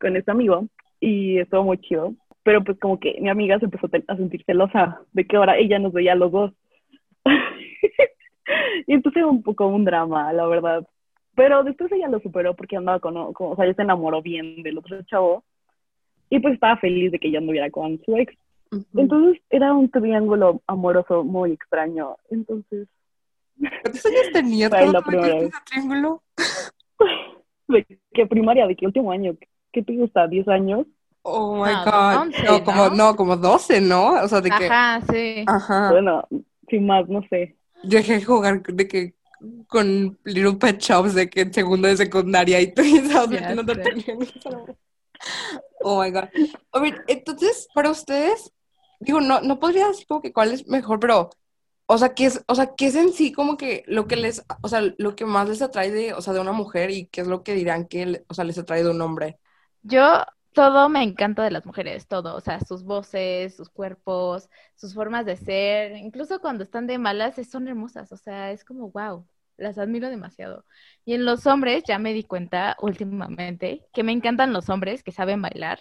con 0.00 0.16
ese 0.16 0.30
amigo 0.30 0.66
y 1.00 1.38
estuvo 1.38 1.64
muy 1.64 1.78
chido, 1.78 2.14
pero 2.42 2.62
pues 2.64 2.78
como 2.80 2.98
que 3.00 3.18
mi 3.20 3.28
amiga 3.28 3.58
se 3.58 3.64
empezó 3.66 3.88
a 4.08 4.16
sentir 4.16 4.44
celosa 4.44 5.00
de 5.12 5.26
que 5.26 5.36
ahora 5.36 5.56
ella 5.58 5.78
nos 5.78 5.92
veía 5.92 6.12
a 6.12 6.16
los 6.16 6.30
dos. 6.32 6.52
y 8.86 8.92
entonces 8.94 9.24
un 9.24 9.42
poco 9.42 9.66
un 9.66 9.84
drama, 9.84 10.32
la 10.32 10.46
verdad. 10.46 10.86
Pero 11.34 11.64
después 11.64 11.90
ella 11.92 12.08
lo 12.08 12.20
superó 12.20 12.54
porque 12.54 12.76
andaba 12.76 13.00
con, 13.00 13.16
o- 13.16 13.32
con- 13.32 13.52
o 13.52 13.56
sea, 13.56 13.64
ella 13.66 13.74
se 13.74 13.82
enamoró 13.82 14.22
bien 14.22 14.62
del 14.62 14.78
otro 14.78 15.02
chavo 15.02 15.44
y 16.30 16.38
pues 16.40 16.54
estaba 16.54 16.76
feliz 16.78 17.12
de 17.12 17.18
que 17.18 17.30
yo 17.30 17.38
anduviera 17.38 17.70
con 17.70 18.00
su 18.04 18.16
ex. 18.16 18.34
Entonces 18.96 19.40
era 19.50 19.72
un 19.72 19.90
triángulo 19.90 20.60
amoroso 20.66 21.22
muy 21.24 21.52
extraño. 21.52 22.16
Entonces, 22.30 22.88
¿Cuántos 23.58 24.04
años 24.06 24.32
tenías 24.32 24.70
cuando 24.70 25.02
triángulo? 25.02 26.22
de 27.68 27.86
que 28.12 28.26
primaria, 28.26 28.66
de 28.66 28.74
que 28.76 28.86
último 28.86 29.12
año, 29.12 29.34
¿qué 29.72 29.82
te 29.82 29.96
gusta? 29.96 30.26
¿10 30.26 30.48
años? 30.48 30.86
Oh 31.22 31.56
my 31.56 31.72
No, 31.72 31.84
God. 31.84 32.16
11, 32.22 32.42
no, 32.44 32.64
como, 32.64 32.88
¿no? 32.88 32.94
no, 32.94 33.16
como 33.16 33.36
12, 33.36 33.80
¿no? 33.80 34.22
O 34.22 34.28
sea, 34.28 34.40
de 34.40 34.50
que. 34.50 34.66
Ajá, 34.66 35.00
sí. 35.12 35.44
Ajá. 35.46 35.90
Bueno, 35.90 36.26
sin 36.68 36.86
más, 36.86 37.08
no 37.08 37.20
sé. 37.28 37.56
Yo 37.82 37.98
dejé 37.98 38.14
de 38.14 38.24
jugar 38.24 38.62
de 38.62 38.88
que 38.88 39.14
con 39.68 40.18
Little 40.24 40.54
Pet 40.54 40.80
Shops 40.80 41.14
de 41.14 41.28
que 41.28 41.42
en 41.42 41.52
segundo 41.52 41.88
de 41.88 41.96
secundaria 41.96 42.60
y 42.60 42.72
tú 42.72 42.82
esa 42.82 43.24
hora. 43.24 43.54
Oh 45.82 46.02
my 46.02 46.10
God. 46.10 46.24
A 46.72 46.80
ver, 46.80 47.04
entonces, 47.06 47.68
para 47.74 47.90
ustedes, 47.90 48.52
digo, 49.00 49.20
no, 49.20 49.40
no 49.40 49.58
podría 49.58 49.88
decir 49.88 50.06
como 50.06 50.22
que 50.22 50.32
cuál 50.32 50.52
es 50.52 50.66
mejor, 50.68 51.00
pero, 51.00 51.30
o 51.86 51.98
sea, 51.98 52.14
¿qué 52.14 52.26
es, 52.26 52.42
o 52.46 52.54
sea, 52.54 52.74
qué 52.76 52.86
es 52.86 52.94
en 52.94 53.12
sí 53.12 53.32
como 53.32 53.56
que 53.56 53.84
lo 53.86 54.06
que 54.06 54.16
les, 54.16 54.44
o 54.62 54.68
sea, 54.68 54.82
lo 54.98 55.16
que 55.16 55.24
más 55.26 55.48
les 55.48 55.62
atrae 55.62 55.90
de, 55.90 56.12
o 56.14 56.20
sea, 56.20 56.32
de 56.32 56.40
una 56.40 56.52
mujer 56.52 56.90
y 56.90 57.06
qué 57.06 57.20
es 57.20 57.26
lo 57.26 57.42
que 57.42 57.54
dirán 57.54 57.86
que, 57.86 58.24
o 58.28 58.34
sea, 58.34 58.44
les 58.44 58.58
atrae 58.58 58.82
de 58.82 58.90
un 58.90 59.00
hombre? 59.00 59.38
Yo, 59.88 60.24
todo 60.52 60.88
me 60.88 61.02
encanta 61.02 61.44
de 61.44 61.50
las 61.52 61.64
mujeres, 61.64 62.08
todo, 62.08 62.34
o 62.36 62.40
sea, 62.40 62.60
sus 62.60 62.82
voces, 62.82 63.54
sus 63.56 63.68
cuerpos, 63.70 64.48
sus 64.74 64.94
formas 64.94 65.24
de 65.26 65.36
ser, 65.36 65.96
incluso 65.96 66.40
cuando 66.40 66.64
están 66.64 66.86
de 66.88 66.98
malas, 66.98 67.36
son 67.48 67.68
hermosas, 67.68 68.10
o 68.10 68.16
sea, 68.16 68.50
es 68.50 68.64
como, 68.64 68.90
wow, 68.90 69.26
las 69.56 69.78
admiro 69.78 70.10
demasiado. 70.10 70.64
Y 71.04 71.14
en 71.14 71.24
los 71.24 71.46
hombres, 71.46 71.84
ya 71.86 71.98
me 71.98 72.12
di 72.14 72.24
cuenta 72.24 72.76
últimamente 72.80 73.86
que 73.92 74.02
me 74.02 74.12
encantan 74.12 74.52
los 74.52 74.68
hombres 74.70 75.02
que 75.04 75.12
saben 75.12 75.40
bailar, 75.40 75.80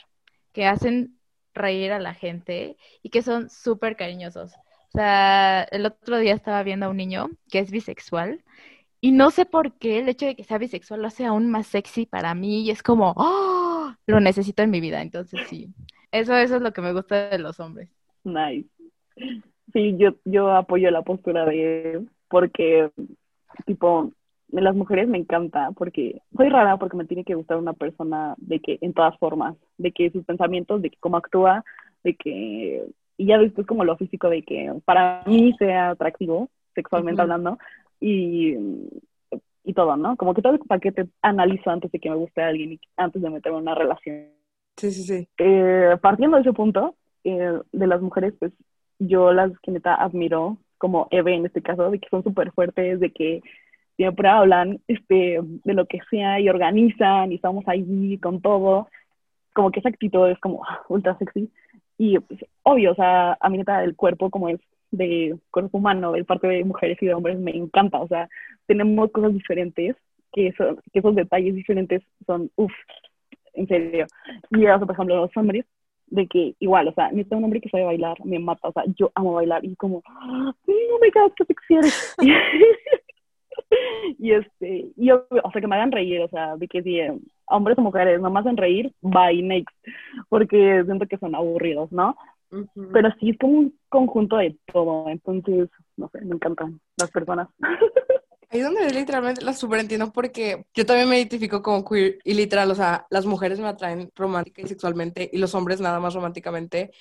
que 0.53 0.67
hacen 0.67 1.19
reír 1.53 1.91
a 1.91 1.99
la 1.99 2.13
gente 2.13 2.77
y 3.01 3.09
que 3.09 3.23
son 3.23 3.49
súper 3.49 3.95
cariñosos. 3.95 4.53
O 4.53 4.97
sea, 4.97 5.63
el 5.71 5.85
otro 5.85 6.17
día 6.19 6.33
estaba 6.33 6.63
viendo 6.63 6.85
a 6.85 6.89
un 6.89 6.97
niño 6.97 7.29
que 7.49 7.59
es 7.59 7.71
bisexual. 7.71 8.43
Y 9.05 9.11
no 9.11 9.29
sé 9.29 9.45
por 9.45 9.73
qué 9.73 9.99
el 9.99 10.09
hecho 10.09 10.25
de 10.25 10.35
que 10.35 10.43
sea 10.43 10.57
bisexual 10.57 10.99
lo 10.99 11.09
hace 11.09 11.25
aún 11.25 11.51
más 11.51 11.67
sexy 11.67 12.07
para 12.07 12.33
mí 12.33 12.63
y 12.63 12.71
es 12.71 12.81
como, 12.81 13.13
¡oh! 13.15 13.93
Lo 14.07 14.19
necesito 14.19 14.63
en 14.63 14.71
mi 14.71 14.79
vida. 14.79 14.99
Entonces 14.99 15.41
sí, 15.47 15.67
eso, 16.11 16.35
eso 16.35 16.55
es 16.55 16.61
lo 16.63 16.73
que 16.73 16.81
me 16.81 16.91
gusta 16.91 17.29
de 17.29 17.37
los 17.37 17.59
hombres. 17.59 17.87
Nice. 18.23 18.67
Sí, 19.71 19.95
yo, 19.99 20.15
yo 20.25 20.49
apoyo 20.49 20.89
la 20.89 21.03
postura 21.03 21.45
de 21.45 21.91
él 21.91 22.09
porque, 22.29 22.89
tipo, 23.67 24.11
las 24.49 24.75
mujeres 24.75 25.07
me 25.07 25.19
encanta 25.19 25.69
porque 25.77 26.23
soy 26.35 26.49
rara 26.49 26.77
porque 26.77 26.97
me 26.97 27.05
tiene 27.05 27.23
que 27.23 27.35
gustar 27.35 27.57
una 27.57 27.73
persona 27.73 28.33
de 28.37 28.59
que 28.59 28.79
en 28.81 28.93
todas 28.93 29.15
formas, 29.19 29.55
de 29.77 29.91
que 29.91 30.09
sus 30.09 30.25
pensamientos, 30.25 30.81
de 30.81 30.89
que 30.89 30.97
cómo 30.99 31.17
actúa, 31.17 31.63
de 32.03 32.15
que, 32.15 32.87
y 33.17 33.25
ya 33.27 33.37
después 33.37 33.67
como 33.67 33.85
lo 33.85 33.97
físico, 33.97 34.29
de 34.29 34.41
que 34.41 34.73
para 34.83 35.21
mí 35.27 35.53
sea 35.59 35.91
atractivo, 35.91 36.49
sexualmente 36.73 37.21
hablando, 37.21 37.59
y, 37.99 38.55
y 39.63 39.73
todo, 39.73 39.97
¿no? 39.97 40.15
Como 40.15 40.33
que 40.33 40.41
todo 40.41 40.53
el 40.53 40.59
paquete 40.59 41.07
analizo 41.21 41.69
antes 41.69 41.91
de 41.91 41.99
que 41.99 42.09
me 42.09 42.15
guste 42.15 42.41
alguien 42.41 42.73
y 42.73 42.79
antes 42.97 43.21
de 43.21 43.29
meterme 43.29 43.57
en 43.57 43.63
una 43.63 43.75
relación. 43.75 44.27
Sí, 44.77 44.91
sí, 44.91 45.03
sí. 45.03 45.27
Eh, 45.37 45.97
partiendo 46.01 46.37
de 46.37 46.41
ese 46.41 46.53
punto, 46.53 46.95
eh, 47.23 47.59
de 47.71 47.87
las 47.87 48.01
mujeres, 48.01 48.33
pues 48.39 48.51
yo 48.99 49.33
las 49.33 49.51
que 49.59 49.71
neta 49.71 49.95
admiro, 49.95 50.57
como 50.77 51.07
Eve 51.11 51.33
en 51.33 51.45
este 51.45 51.61
caso, 51.61 51.89
de 51.89 51.99
que 51.99 52.09
son 52.09 52.23
súper 52.23 52.51
fuertes, 52.51 52.99
de 52.99 53.11
que 53.11 53.41
siempre 53.95 54.27
hablan 54.27 54.81
este, 54.87 55.39
de 55.41 55.73
lo 55.73 55.85
que 55.85 55.99
sea 56.09 56.39
y 56.39 56.49
organizan 56.49 57.31
y 57.31 57.35
estamos 57.35 57.67
ahí 57.67 58.17
con 58.21 58.41
todo. 58.41 58.89
Como 59.53 59.71
que 59.71 59.79
esa 59.79 59.89
actitud 59.89 60.29
es 60.29 60.39
como 60.39 60.63
ah, 60.65 60.81
ultra 60.89 61.17
sexy. 61.17 61.49
Y 61.97 62.19
pues, 62.19 62.45
obvio, 62.63 62.91
o 62.91 62.95
sea, 62.95 63.37
a 63.39 63.49
mí 63.49 63.57
neta 63.57 63.83
el 63.83 63.95
cuerpo 63.95 64.29
como 64.29 64.49
es 64.49 64.59
de 64.97 65.35
cuerpo 65.51 65.77
humano, 65.77 66.11
de 66.13 66.23
parte 66.23 66.47
de 66.47 66.63
mujeres 66.63 66.97
y 67.01 67.07
de 67.07 67.13
hombres, 67.13 67.37
me 67.39 67.51
encanta. 67.55 67.99
O 67.99 68.07
sea, 68.07 68.29
tenemos 68.67 69.11
cosas 69.11 69.33
diferentes, 69.33 69.95
que, 70.33 70.47
eso- 70.47 70.77
que 70.91 70.99
esos 70.99 71.15
detalles 71.15 71.55
diferentes 71.55 72.01
son, 72.25 72.49
uff, 72.55 72.73
en 73.53 73.67
serio. 73.67 74.05
Y 74.51 74.65
eso, 74.65 74.85
por 74.85 74.91
ejemplo, 74.95 75.15
los 75.17 75.35
hombres, 75.37 75.65
de 76.07 76.27
que 76.27 76.55
igual, 76.59 76.87
o 76.87 76.93
sea, 76.93 77.09
necesito 77.09 77.37
un 77.37 77.45
hombre 77.45 77.61
que 77.61 77.69
sabe 77.69 77.83
bailar, 77.85 78.17
me 78.25 78.37
mata, 78.39 78.67
o 78.67 78.71
sea, 78.73 78.83
yo 78.95 79.11
amo 79.15 79.33
bailar 79.33 79.65
y 79.65 79.75
como, 79.75 80.03
oh 80.05 80.53
my 81.01 81.09
god, 81.13 81.31
qué 81.35 81.45
sexy 81.45 81.75
eres. 81.75 82.15
y 84.19 84.31
este, 84.31 84.91
y 84.95 85.11
o 85.11 85.25
sea, 85.51 85.61
que 85.61 85.67
me 85.67 85.75
hagan 85.75 85.91
reír, 85.91 86.21
o 86.21 86.27
sea, 86.27 86.57
de 86.57 86.67
que 86.67 86.83
si 86.83 86.99
eh, 86.99 87.11
hombres 87.47 87.77
o 87.77 87.81
mujeres 87.81 88.21
no 88.21 88.29
me 88.29 88.39
hacen 88.39 88.57
reír, 88.57 88.93
bye, 89.01 89.41
next, 89.41 89.75
porque 90.29 90.83
siento 90.85 91.07
que 91.07 91.17
son 91.17 91.35
aburridos, 91.35 91.91
¿no? 91.91 92.15
Ujú. 92.51 92.91
Pero 92.93 93.09
sí 93.19 93.31
es 93.31 93.37
como 93.37 93.59
un 93.59 93.79
conjunto 93.89 94.37
de 94.37 94.57
todo, 94.71 95.07
entonces, 95.09 95.69
no 95.97 96.09
sé, 96.09 96.21
me 96.21 96.35
encantan 96.35 96.79
las 96.97 97.11
personas. 97.11 97.49
Ahí 98.49 98.59
es 98.59 98.65
donde 98.65 98.89
literalmente 98.91 99.43
la 99.43 99.53
súper 99.53 99.79
entiendo 99.79 100.11
porque 100.11 100.65
yo 100.73 100.85
también 100.85 101.09
me 101.09 101.17
identifico 101.17 101.61
como 101.61 101.83
queer 101.83 102.19
y 102.23 102.35
literal, 102.35 102.69
o 102.69 102.75
sea, 102.75 103.07
las 103.09 103.25
mujeres 103.25 103.59
me 103.59 103.67
atraen 103.67 104.11
romántica 104.15 104.61
y 104.61 104.67
sexualmente 104.67 105.29
y 105.33 105.39
los 105.39 105.55
hombres 105.55 105.81
nada 105.81 105.99
más 105.99 106.13
románticamente. 106.13 106.91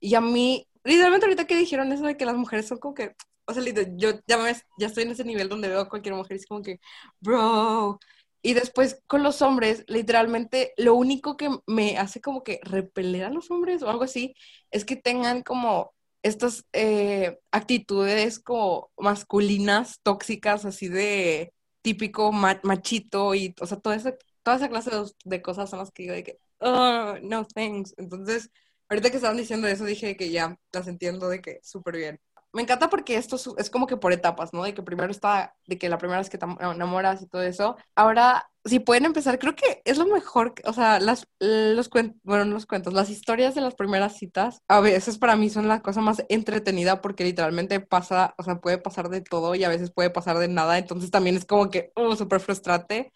Y 0.00 0.14
a 0.14 0.20
mí, 0.20 0.66
literalmente 0.84 1.26
ahorita 1.26 1.46
que 1.46 1.56
dijeron 1.56 1.92
eso 1.92 2.04
de 2.04 2.16
que 2.16 2.24
las 2.24 2.36
mujeres 2.36 2.68
son 2.68 2.78
como 2.78 2.94
que, 2.94 3.14
o 3.46 3.52
sea, 3.52 3.62
literal, 3.62 3.92
yo 3.96 4.10
ya, 4.26 4.38
me, 4.38 4.52
ya 4.78 4.86
estoy 4.86 5.02
en 5.04 5.10
ese 5.10 5.24
nivel 5.24 5.48
donde 5.48 5.68
veo 5.68 5.80
a 5.80 5.88
cualquier 5.88 6.14
mujer 6.14 6.36
y 6.36 6.40
es 6.40 6.46
como 6.46 6.62
que, 6.62 6.80
bro. 7.20 7.98
Y 8.42 8.54
después 8.54 9.00
con 9.06 9.22
los 9.22 9.40
hombres, 9.42 9.84
literalmente 9.88 10.72
lo 10.76 10.94
único 10.94 11.36
que 11.36 11.48
me 11.66 11.96
hace 11.98 12.20
como 12.20 12.42
que 12.42 12.60
repeler 12.64 13.24
a 13.24 13.30
los 13.30 13.50
hombres 13.50 13.82
o 13.82 13.88
algo 13.90 14.04
así 14.04 14.34
es 14.70 14.84
que 14.84 14.96
tengan 14.96 15.42
como 15.42 15.92
estas 16.22 16.64
eh, 16.72 17.38
actitudes 17.52 18.38
como 18.40 18.90
masculinas, 18.98 20.00
tóxicas, 20.02 20.64
así 20.64 20.88
de 20.88 21.52
típico 21.82 22.32
ma- 22.32 22.60
machito 22.64 23.34
y, 23.34 23.54
o 23.60 23.66
sea, 23.66 23.78
toda 23.80 23.96
esa, 23.96 24.14
toda 24.42 24.56
esa 24.56 24.68
clase 24.68 24.90
de, 24.90 25.04
de 25.24 25.42
cosas 25.42 25.70
son 25.70 25.78
las 25.80 25.90
que 25.90 26.02
digo 26.04 26.14
de 26.14 26.24
que, 26.24 26.38
oh, 26.58 27.14
no 27.22 27.44
thanks. 27.46 27.94
Entonces, 27.98 28.50
ahorita 28.88 29.10
que 29.10 29.16
estaban 29.16 29.36
diciendo 29.36 29.66
eso, 29.68 29.84
dije 29.84 30.16
que 30.16 30.30
ya 30.30 30.56
las 30.72 30.86
entiendo 30.88 31.28
de 31.28 31.40
que 31.40 31.58
súper 31.62 31.96
bien. 31.96 32.20
Me 32.52 32.62
encanta 32.62 32.90
porque 32.90 33.16
esto 33.16 33.36
es, 33.36 33.48
es 33.56 33.70
como 33.70 33.86
que 33.86 33.96
por 33.96 34.12
etapas, 34.12 34.52
¿no? 34.52 34.62
De 34.62 34.74
que 34.74 34.82
primero 34.82 35.10
está, 35.10 35.56
de 35.66 35.78
que 35.78 35.88
la 35.88 35.98
primera 35.98 36.18
vez 36.18 36.28
que 36.28 36.36
te 36.38 36.44
enamoras 36.44 37.22
y 37.22 37.26
todo 37.26 37.42
eso. 37.42 37.76
Ahora, 37.96 38.50
si 38.64 38.78
pueden 38.78 39.06
empezar, 39.06 39.38
creo 39.38 39.56
que 39.56 39.80
es 39.84 39.96
lo 39.96 40.06
mejor, 40.06 40.54
o 40.64 40.72
sea, 40.74 41.00
las, 41.00 41.26
los 41.40 41.88
cuentos, 41.88 42.20
bueno, 42.24 42.44
no 42.44 42.52
los 42.52 42.66
cuentos, 42.66 42.92
las 42.92 43.08
historias 43.10 43.54
de 43.54 43.62
las 43.62 43.74
primeras 43.74 44.16
citas, 44.18 44.60
a 44.68 44.80
veces 44.80 45.18
para 45.18 45.34
mí 45.34 45.48
son 45.50 45.66
la 45.66 45.80
cosa 45.80 46.02
más 46.02 46.22
entretenida 46.28 47.00
porque 47.00 47.24
literalmente 47.24 47.80
pasa, 47.80 48.34
o 48.36 48.42
sea, 48.42 48.56
puede 48.60 48.78
pasar 48.78 49.08
de 49.08 49.22
todo 49.22 49.54
y 49.54 49.64
a 49.64 49.68
veces 49.70 49.90
puede 49.90 50.10
pasar 50.10 50.38
de 50.38 50.48
nada, 50.48 50.78
entonces 50.78 51.10
también 51.10 51.36
es 51.36 51.46
como 51.46 51.70
que, 51.70 51.90
oh, 51.96 52.16
súper 52.16 52.40
frustrante. 52.40 53.12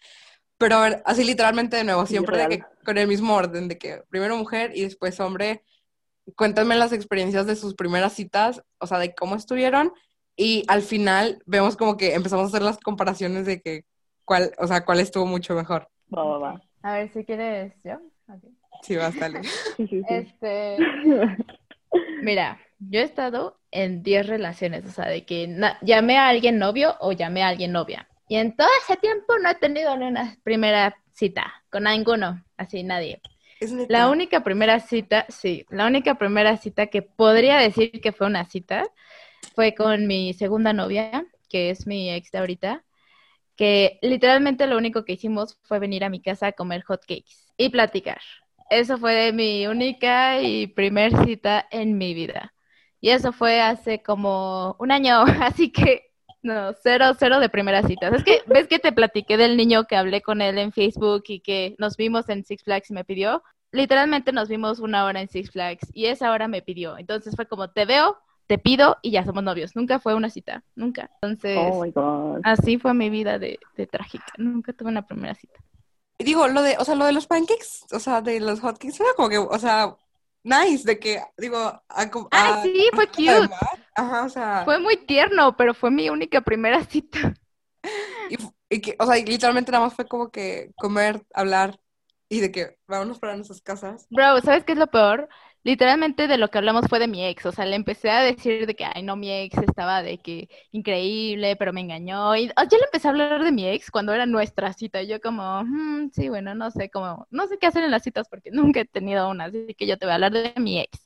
Pero 0.57 0.75
a 0.77 0.81
ver, 0.81 1.03
así 1.05 1.23
literalmente 1.23 1.77
de 1.77 1.83
nuevo, 1.83 2.05
Sí, 2.05 2.13
siempre 2.13 2.37
de 2.37 2.47
real. 2.47 2.49
que 2.49 2.63
con 2.85 2.97
el 2.97 3.07
mismo 3.07 3.35
orden, 3.35 3.67
de 3.67 3.77
que 3.77 4.01
primero 4.09 4.35
mujer 4.37 4.71
y 4.75 4.83
después 4.83 5.19
hombre. 5.19 5.63
Cuéntenme 6.35 6.75
las 6.75 6.93
experiencias 6.93 7.45
de 7.45 7.55
sus 7.55 7.73
primeras 7.73 8.13
citas, 8.13 8.61
o 8.79 8.87
sea, 8.87 8.99
de 8.99 9.15
cómo 9.15 9.35
estuvieron 9.35 9.93
y 10.37 10.63
al 10.67 10.83
final 10.83 11.41
vemos 11.45 11.75
como 11.75 11.97
que 11.97 12.13
empezamos 12.13 12.45
a 12.45 12.47
hacer 12.47 12.61
las 12.61 12.77
comparaciones 12.77 13.45
de 13.47 13.59
que 13.59 13.85
cuál, 14.23 14.51
o 14.59 14.67
sea, 14.67 14.85
cuál 14.85 14.99
estuvo 14.99 15.25
mucho 15.25 15.55
mejor. 15.55 15.89
Va, 16.15 16.23
va, 16.23 16.37
va. 16.37 16.61
A 16.83 16.93
ver, 16.93 17.11
si 17.11 17.25
quieres 17.25 17.73
yo. 17.83 17.99
Sí, 18.83 18.95
vas, 18.95 19.19
dale. 19.19 19.41
Sí, 19.77 19.87
sí, 19.87 20.01
sí. 20.01 20.05
Este, 20.09 20.77
mira, 22.21 22.59
yo 22.79 22.99
he 22.99 23.03
estado 23.03 23.59
en 23.71 24.03
10 24.03 24.27
relaciones, 24.27 24.85
o 24.85 24.91
sea, 24.91 25.05
de 25.05 25.25
que 25.25 25.49
llamé 25.81 26.17
a 26.17 26.27
alguien 26.27 26.59
novio 26.59 26.95
o 26.99 27.11
llamé 27.13 27.41
a 27.41 27.47
alguien 27.47 27.71
novia. 27.71 28.07
Y 28.29 28.35
en 28.35 28.55
todo 28.55 28.67
ese 28.83 28.97
tiempo 28.97 29.39
no 29.41 29.49
he 29.49 29.55
tenido 29.55 29.95
ni 29.97 30.05
una 30.05 30.37
primera 30.43 30.95
cita 31.11 31.51
con 31.71 31.85
ninguno, 31.85 32.43
así 32.57 32.83
nadie. 32.83 33.21
La 33.87 34.09
única 34.09 34.43
primera 34.43 34.79
cita, 34.79 35.25
sí, 35.29 35.65
la 35.69 35.87
única 35.87 36.15
primera 36.15 36.57
cita 36.57 36.87
que 36.87 37.01
podría 37.01 37.57
decir 37.57 37.91
que 38.01 38.11
fue 38.11 38.27
una 38.27 38.45
cita 38.45 38.83
fue 39.55 39.73
con 39.75 40.07
mi 40.07 40.33
segunda 40.33 40.73
novia, 40.73 41.25
que 41.49 41.69
es 41.69 41.87
mi 41.87 42.11
ex 42.11 42.31
de 42.31 42.39
ahorita, 42.39 42.83
que 43.55 43.99
literalmente 44.01 44.67
lo 44.67 44.77
único 44.77 45.05
que 45.05 45.13
hicimos 45.13 45.59
fue 45.63 45.79
venir 45.79 46.03
a 46.03 46.09
mi 46.09 46.21
casa 46.21 46.47
a 46.47 46.51
comer 46.53 46.83
hot 46.83 47.01
cakes 47.01 47.35
y 47.57 47.69
platicar. 47.69 48.21
Eso 48.69 48.97
fue 48.97 49.31
mi 49.33 49.67
única 49.67 50.41
y 50.41 50.67
primer 50.67 51.13
cita 51.25 51.67
en 51.71 51.97
mi 51.97 52.13
vida. 52.13 52.53
Y 53.01 53.11
eso 53.11 53.31
fue 53.33 53.61
hace 53.61 54.01
como 54.03 54.75
un 54.79 54.91
año, 54.91 55.23
así 55.41 55.71
que 55.71 56.06
no, 56.53 56.73
cero, 56.81 57.13
cero 57.19 57.39
de 57.39 57.49
primeras 57.49 57.85
citas. 57.85 58.13
Es 58.13 58.23
que, 58.23 58.41
¿ves 58.47 58.67
que 58.67 58.79
te 58.79 58.91
platiqué 58.91 59.37
del 59.37 59.57
niño 59.57 59.85
que 59.85 59.95
hablé 59.95 60.21
con 60.21 60.41
él 60.41 60.57
en 60.57 60.71
Facebook 60.71 61.23
y 61.27 61.39
que 61.41 61.75
nos 61.77 61.97
vimos 61.97 62.29
en 62.29 62.43
Six 62.43 62.63
Flags 62.63 62.89
y 62.89 62.93
me 62.93 63.03
pidió? 63.03 63.43
Literalmente 63.71 64.31
nos 64.31 64.47
vimos 64.49 64.79
una 64.79 65.05
hora 65.05 65.21
en 65.21 65.27
Six 65.27 65.51
Flags 65.51 65.87
y 65.93 66.05
esa 66.05 66.31
hora 66.31 66.47
me 66.47 66.61
pidió. 66.61 66.97
Entonces 66.97 67.35
fue 67.35 67.45
como, 67.45 67.69
te 67.69 67.85
veo, 67.85 68.17
te 68.47 68.57
pido 68.57 68.97
y 69.01 69.11
ya 69.11 69.25
somos 69.25 69.43
novios. 69.43 69.75
Nunca 69.75 69.99
fue 69.99 70.15
una 70.15 70.29
cita, 70.29 70.63
nunca. 70.75 71.11
Entonces, 71.21 71.57
Oh 71.59 71.83
my 71.83 71.91
god. 71.91 72.39
así 72.43 72.77
fue 72.77 72.93
mi 72.93 73.09
vida 73.09 73.37
de, 73.39 73.59
de 73.75 73.87
trágica. 73.87 74.33
Nunca 74.37 74.73
tuve 74.73 74.89
una 74.89 75.05
primera 75.05 75.35
cita. 75.35 75.59
Y 76.17 76.23
digo, 76.23 76.47
lo 76.47 76.63
de, 76.63 76.77
o 76.79 76.83
sea, 76.85 76.95
lo 76.95 77.05
de 77.05 77.11
los 77.11 77.27
pancakes, 77.27 77.85
o 77.91 77.99
sea, 77.99 78.21
de 78.21 78.39
los 78.39 78.61
hotcakes, 78.61 78.99
era 78.99 79.09
como 79.15 79.29
que, 79.29 79.37
o 79.37 79.59
sea, 79.59 79.95
nice, 80.47 80.83
de 80.85 80.99
que, 80.99 81.21
digo, 81.37 81.57
a, 81.57 81.83
Ay, 82.31 82.53
a- 82.63 82.71
sí, 82.73 82.89
fue 82.95 83.07
cute. 83.07 83.53
Ajá, 83.95 84.25
o 84.25 84.29
sea, 84.29 84.63
Fue 84.63 84.77
muy 84.79 84.97
tierno, 84.97 85.57
pero 85.57 85.73
fue 85.73 85.89
mi 85.89 86.09
única 86.11 86.41
primera 86.41 86.83
cita. 86.83 87.33
y, 88.27 88.37
y 88.69 88.81
que, 88.81 88.95
o 88.99 89.05
sea, 89.05 89.17
y 89.17 89.25
literalmente 89.25 89.71
nada 89.71 89.85
más 89.85 89.93
fue 89.95 90.07
como 90.07 90.31
que 90.31 90.71
comer, 90.77 91.25
hablar 91.33 91.79
y 92.29 92.41
de 92.41 92.51
que 92.51 92.77
vámonos 92.87 93.19
para 93.19 93.35
nuestras 93.35 93.61
casas. 93.61 94.09
Bro, 94.09 94.39
¿sabes 94.41 94.63
qué 94.63 94.73
es 94.73 94.77
lo 94.77 94.87
peor? 94.87 95.27
Literalmente 95.67 96.29
de 96.29 96.37
lo 96.37 96.47
que 96.47 96.59
hablamos 96.59 96.85
fue 96.87 96.97
de 96.97 97.09
mi 97.09 97.25
ex, 97.25 97.45
o 97.45 97.51
sea, 97.51 97.65
le 97.65 97.75
empecé 97.75 98.09
a 98.09 98.21
decir 98.21 98.65
de 98.65 98.73
que, 98.73 98.85
ay, 98.85 99.03
no, 99.03 99.17
mi 99.17 99.29
ex 99.29 99.57
estaba 99.57 100.01
de 100.01 100.17
que 100.17 100.47
increíble, 100.71 101.57
pero 101.57 101.73
me 101.73 101.81
engañó. 101.81 102.37
Y 102.37 102.47
oh, 102.55 102.63
yo 102.63 102.77
le 102.77 102.85
empecé 102.85 103.09
a 103.09 103.11
hablar 103.11 103.43
de 103.43 103.51
mi 103.51 103.67
ex 103.67 103.91
cuando 103.91 104.13
era 104.13 104.25
nuestra 104.25 104.71
cita. 104.71 105.01
Y 105.01 105.07
yo 105.07 105.19
como, 105.19 105.63
"Mm, 105.65 106.11
sí, 106.13 106.29
bueno, 106.29 106.55
no 106.55 106.71
sé 106.71 106.89
cómo, 106.89 107.27
no 107.31 107.47
sé 107.47 107.57
qué 107.57 107.67
hacer 107.67 107.83
en 107.83 107.91
las 107.91 108.03
citas 108.03 108.29
porque 108.29 108.49
nunca 108.49 108.79
he 108.79 108.85
tenido 108.85 109.29
una, 109.29 109.43
así 109.45 109.75
que 109.77 109.85
yo 109.85 109.97
te 109.97 110.05
voy 110.05 110.13
a 110.13 110.15
hablar 110.15 110.31
de 110.31 110.53
mi 110.55 110.79
ex. 110.79 111.05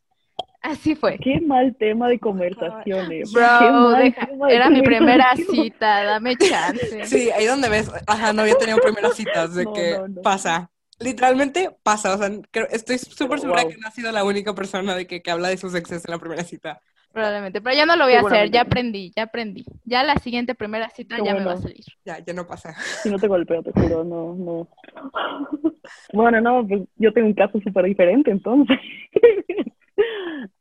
Así 0.61 0.93
fue. 0.93 1.17
Qué 1.17 1.41
mal 1.41 1.75
tema 1.75 2.07
de 2.07 2.19
conversaciones. 2.19 3.31
Bro, 3.33 3.41
Qué 3.59 3.71
mal 3.71 4.03
deja- 4.03 4.27
tema 4.27 4.47
de 4.47 4.55
era 4.55 4.69
mi 4.69 4.83
primera 4.83 5.35
cita, 5.35 6.03
dame 6.03 6.35
chance. 6.37 7.05
Sí, 7.07 7.31
ahí 7.31 7.47
donde 7.47 7.67
ves, 7.67 7.91
ajá, 8.05 8.31
no 8.31 8.43
había 8.43 8.53
tenido 8.59 8.77
primeras 8.77 9.15
citas, 9.15 9.55
de 9.55 9.63
No, 9.65 9.73
que 9.73 9.97
no, 9.97 10.07
no. 10.07 10.21
pasa. 10.21 10.69
Literalmente 11.01 11.69
pasa, 11.83 12.13
o 12.15 12.17
sea, 12.17 12.29
creo- 12.51 12.67
estoy 12.69 12.97
súper 12.97 13.39
segura 13.39 13.63
Wow. 13.63 13.71
que 13.71 13.77
no 13.77 13.87
ha 13.87 13.91
sido 13.91 14.11
la 14.11 14.23
única 14.23 14.53
persona 14.53 14.95
de 14.95 15.07
que, 15.07 15.21
que 15.21 15.31
habla 15.31 15.49
de 15.49 15.57
sus 15.57 15.73
exes 15.75 16.05
en 16.05 16.11
la 16.11 16.19
primera 16.19 16.43
cita. 16.43 16.79
Probablemente, 17.11 17.59
pero 17.61 17.75
ya 17.75 17.85
no 17.85 17.97
lo 17.97 18.05
voy 18.05 18.13
a 18.13 18.21
hacer, 18.21 18.51
ya 18.51 18.61
aprendí, 18.61 19.11
ya 19.15 19.23
aprendí. 19.23 19.65
Ya 19.83 20.01
la 20.03 20.15
siguiente 20.15 20.55
primera 20.55 20.89
cita 20.89 21.17
Qué 21.17 21.25
ya 21.25 21.33
me 21.35 21.43
va 21.43 21.53
a 21.53 21.57
salir. 21.57 21.83
Ya, 22.05 22.19
ya 22.19 22.33
no 22.33 22.47
pasa. 22.47 22.73
Si 23.03 23.09
no 23.09 23.19
te 23.19 23.27
golpeo, 23.27 23.61
te 23.63 23.71
juro, 23.73 24.03
no, 24.03 24.33
no. 24.35 24.67
Bueno, 26.13 26.39
no, 26.39 26.65
pues 26.67 26.81
yo 26.95 27.11
tengo 27.11 27.27
un 27.27 27.33
caso 27.33 27.59
súper 27.61 27.85
diferente 27.85 28.31
entonces. 28.31 28.77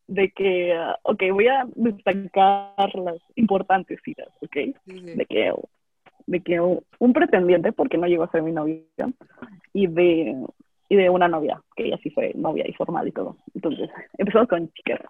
De 0.09 0.33
que, 0.33 0.73
ah, 0.73 0.99
ok, 1.05 1.23
voy 1.33 1.47
a 1.47 1.65
destacar 1.77 2.95
las 2.97 3.19
importantes 3.37 4.01
citas, 4.05 4.27
ok. 4.43 4.53
Sí, 4.55 4.75
sí. 4.87 5.01
De 5.15 5.25
que, 5.27 5.53
de 6.27 6.41
que 6.41 6.61
un 6.61 7.13
pretendiente, 7.13 7.73
porque 7.73 7.99
no 7.99 8.07
llegó 8.07 8.25
a 8.25 8.31
ser 8.31 8.43
mi 8.43 8.53
novia, 8.53 8.81
y 9.73 9.87
de, 9.87 10.37
y 10.89 10.97
de 10.97 11.11
una 11.11 11.29
novia, 11.29 11.61
que 11.77 11.87
ella 11.87 11.99
sí 12.03 12.11
fue 12.11 12.33
novia 12.35 12.65
y 12.69 12.73
formal 12.73 13.09
y 13.09 13.13
todo. 13.13 13.37
Entonces, 13.55 13.91
empezamos 14.19 14.49
con 14.49 14.73
chicas. 14.73 15.01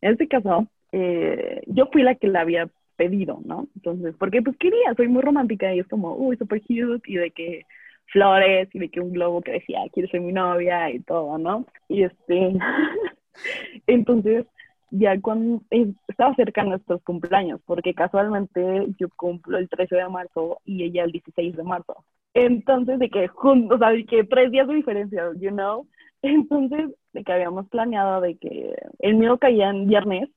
En 0.00 0.12
este 0.12 0.28
caso, 0.28 0.66
eh, 0.92 1.62
yo 1.66 1.86
fui 1.86 2.02
la 2.02 2.14
que 2.14 2.28
la 2.28 2.40
había 2.40 2.68
pedido, 2.96 3.40
¿no? 3.44 3.66
Entonces, 3.76 4.14
porque 4.18 4.42
pues 4.42 4.56
quería, 4.58 4.94
soy 4.96 5.08
muy 5.08 5.22
romántica 5.22 5.74
y 5.74 5.80
es 5.80 5.88
como, 5.88 6.14
uy, 6.16 6.36
super 6.36 6.60
cute, 6.60 7.00
y 7.06 7.16
de 7.16 7.30
que 7.30 7.66
flores, 8.06 8.68
y 8.72 8.78
de 8.78 8.88
que 8.88 9.00
un 9.00 9.12
globo 9.12 9.40
que 9.40 9.52
decía, 9.52 9.80
quieres 9.92 10.10
ser 10.10 10.20
mi 10.20 10.32
novia, 10.32 10.90
y 10.90 11.00
todo, 11.00 11.38
¿no? 11.38 11.64
Y 11.88 12.02
este, 12.02 12.52
entonces, 13.86 14.46
ya 14.90 15.20
cuando 15.20 15.62
eh, 15.70 15.92
estaba 16.08 16.34
cerca 16.34 16.64
nuestros 16.64 17.02
cumpleaños, 17.02 17.60
porque 17.64 17.94
casualmente 17.94 18.86
yo 18.98 19.08
cumplo 19.16 19.58
el 19.58 19.68
13 19.68 19.96
de 19.96 20.08
marzo 20.08 20.60
y 20.64 20.84
ella 20.84 21.04
el 21.04 21.12
16 21.12 21.56
de 21.56 21.62
marzo. 21.62 22.04
Entonces, 22.34 22.98
de 22.98 23.10
que 23.10 23.28
juntos, 23.28 23.76
o 23.76 23.78
sea, 23.78 23.90
de 23.90 24.04
que 24.04 24.24
tres 24.24 24.50
días 24.50 24.68
de 24.68 24.74
diferencia, 24.74 25.30
you 25.38 25.50
know? 25.50 25.86
Entonces, 26.22 26.90
de 27.12 27.24
que 27.24 27.32
habíamos 27.32 27.68
planeado 27.68 28.20
de 28.20 28.36
que 28.36 28.74
el 28.98 29.14
mío 29.16 29.38
caía 29.38 29.70
en 29.70 29.88
viernes, 29.88 30.28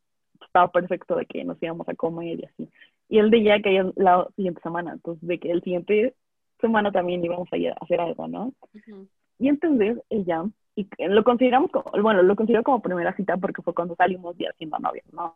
estaba 0.45 0.71
perfecto 0.71 1.15
de 1.15 1.25
que 1.25 1.43
nos 1.43 1.61
íbamos 1.61 1.87
a 1.89 1.95
comer 1.95 2.39
y 2.39 2.45
así. 2.45 2.69
Y 3.09 3.19
el 3.19 3.29
de 3.29 3.37
ella 3.37 3.61
caía 3.61 3.91
la 3.95 4.27
siguiente 4.35 4.61
semana, 4.61 4.93
entonces 4.93 5.27
de 5.27 5.39
que 5.39 5.51
el 5.51 5.61
siguiente 5.61 6.15
semana 6.59 6.91
también 6.91 7.23
íbamos 7.23 7.47
a 7.51 7.57
ir 7.57 7.69
a 7.69 7.77
hacer 7.81 7.99
algo, 7.99 8.27
¿no? 8.27 8.53
Ujú. 8.73 9.07
Y 9.39 9.49
entonces 9.49 9.99
ella, 10.09 10.45
y 10.75 10.87
lo 11.07 11.23
consideramos 11.23 11.71
como, 11.71 11.91
bueno, 12.01 12.23
lo 12.23 12.35
considero 12.35 12.63
como 12.63 12.81
primera 12.81 13.15
cita 13.15 13.37
porque 13.37 13.61
fue 13.61 13.73
cuando 13.73 13.95
salimos 13.95 14.35
ya 14.37 14.51
siendo 14.57 14.79
novios, 14.79 15.05
¿no? 15.11 15.35